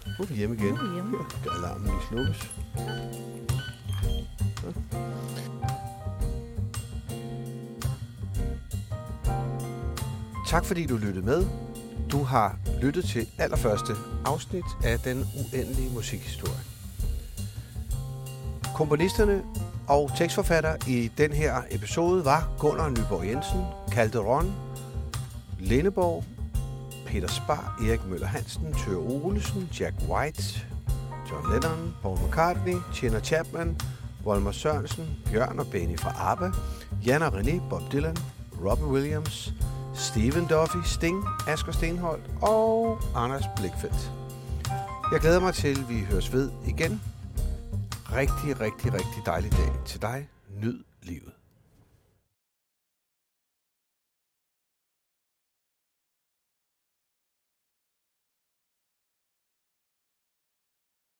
nu 0.05 0.23
er 0.23 0.27
vi 0.27 0.35
hjemme 0.35 0.55
igen. 0.55 0.73
Nu 0.73 0.75
er 0.75 0.87
vi 0.87 0.93
hjemme. 0.93 1.17
Skal 1.29 1.51
alarmen 1.57 1.85
lige 1.85 2.01
slukkes. 2.09 2.51
Tak 10.47 10.65
fordi 10.65 10.85
du 10.85 10.97
lyttede 10.97 11.25
med. 11.25 11.45
Du 12.11 12.23
har 12.23 12.57
lyttet 12.81 13.05
til 13.05 13.27
allerførste 13.37 13.93
afsnit 14.25 14.65
af 14.83 14.99
Den 14.99 15.17
Uendelige 15.17 15.93
Musikhistorie. 15.93 16.74
Komponisterne 18.75 19.43
og 19.87 20.11
tekstforfatter 20.17 20.75
i 20.87 21.11
den 21.17 21.33
her 21.33 21.61
episode 21.71 22.25
var 22.25 22.49
Gunnar 22.59 22.89
Nyborg 22.89 23.27
Jensen, 23.27 23.61
Calderon, 23.91 24.55
Lindeborg, 25.59 26.23
Peter 27.05 27.27
Spar, 27.27 27.79
Erik 27.87 28.05
Møller 28.05 28.27
Hansen, 28.27 28.73
Tør 28.73 28.97
Olesen, 28.97 29.69
Jack 29.79 29.95
White, 30.09 30.67
John 31.31 31.53
Lennon, 31.53 31.95
Paul 32.01 32.17
McCartney, 32.17 32.75
Tina 32.93 33.19
Chapman, 33.19 33.79
Volmer 34.23 34.51
Sørensen, 34.51 35.05
Bjørn 35.31 35.59
og 35.59 35.67
Benny 35.67 35.99
fra 35.99 36.31
ABBA, 36.31 36.51
Jan 37.05 37.21
og 37.21 37.33
René, 37.33 37.69
Bob 37.69 37.81
Dylan, 37.91 38.17
Robbie 38.65 38.87
Williams, 38.87 39.53
Steven 39.93 40.45
Duffy, 40.45 40.77
Sting, 40.85 41.25
Asger 41.47 41.71
Stenholdt 41.71 42.25
og 42.41 42.99
Anders 43.15 43.45
Blikfeldt. 43.55 44.11
Jeg 45.11 45.19
glæder 45.21 45.39
mig 45.39 45.53
til, 45.53 45.67
at 45.67 45.89
vi 45.89 45.99
høres 46.11 46.33
ved 46.33 46.51
igen. 46.67 47.01
Rigtig, 48.11 48.59
rigtig, 48.61 48.93
rigtig 48.93 49.25
dejlig 49.25 49.51
dag 49.51 49.85
til 49.85 50.01
dig. 50.01 50.29
Nyd 50.49 50.83
livet. 51.01 51.33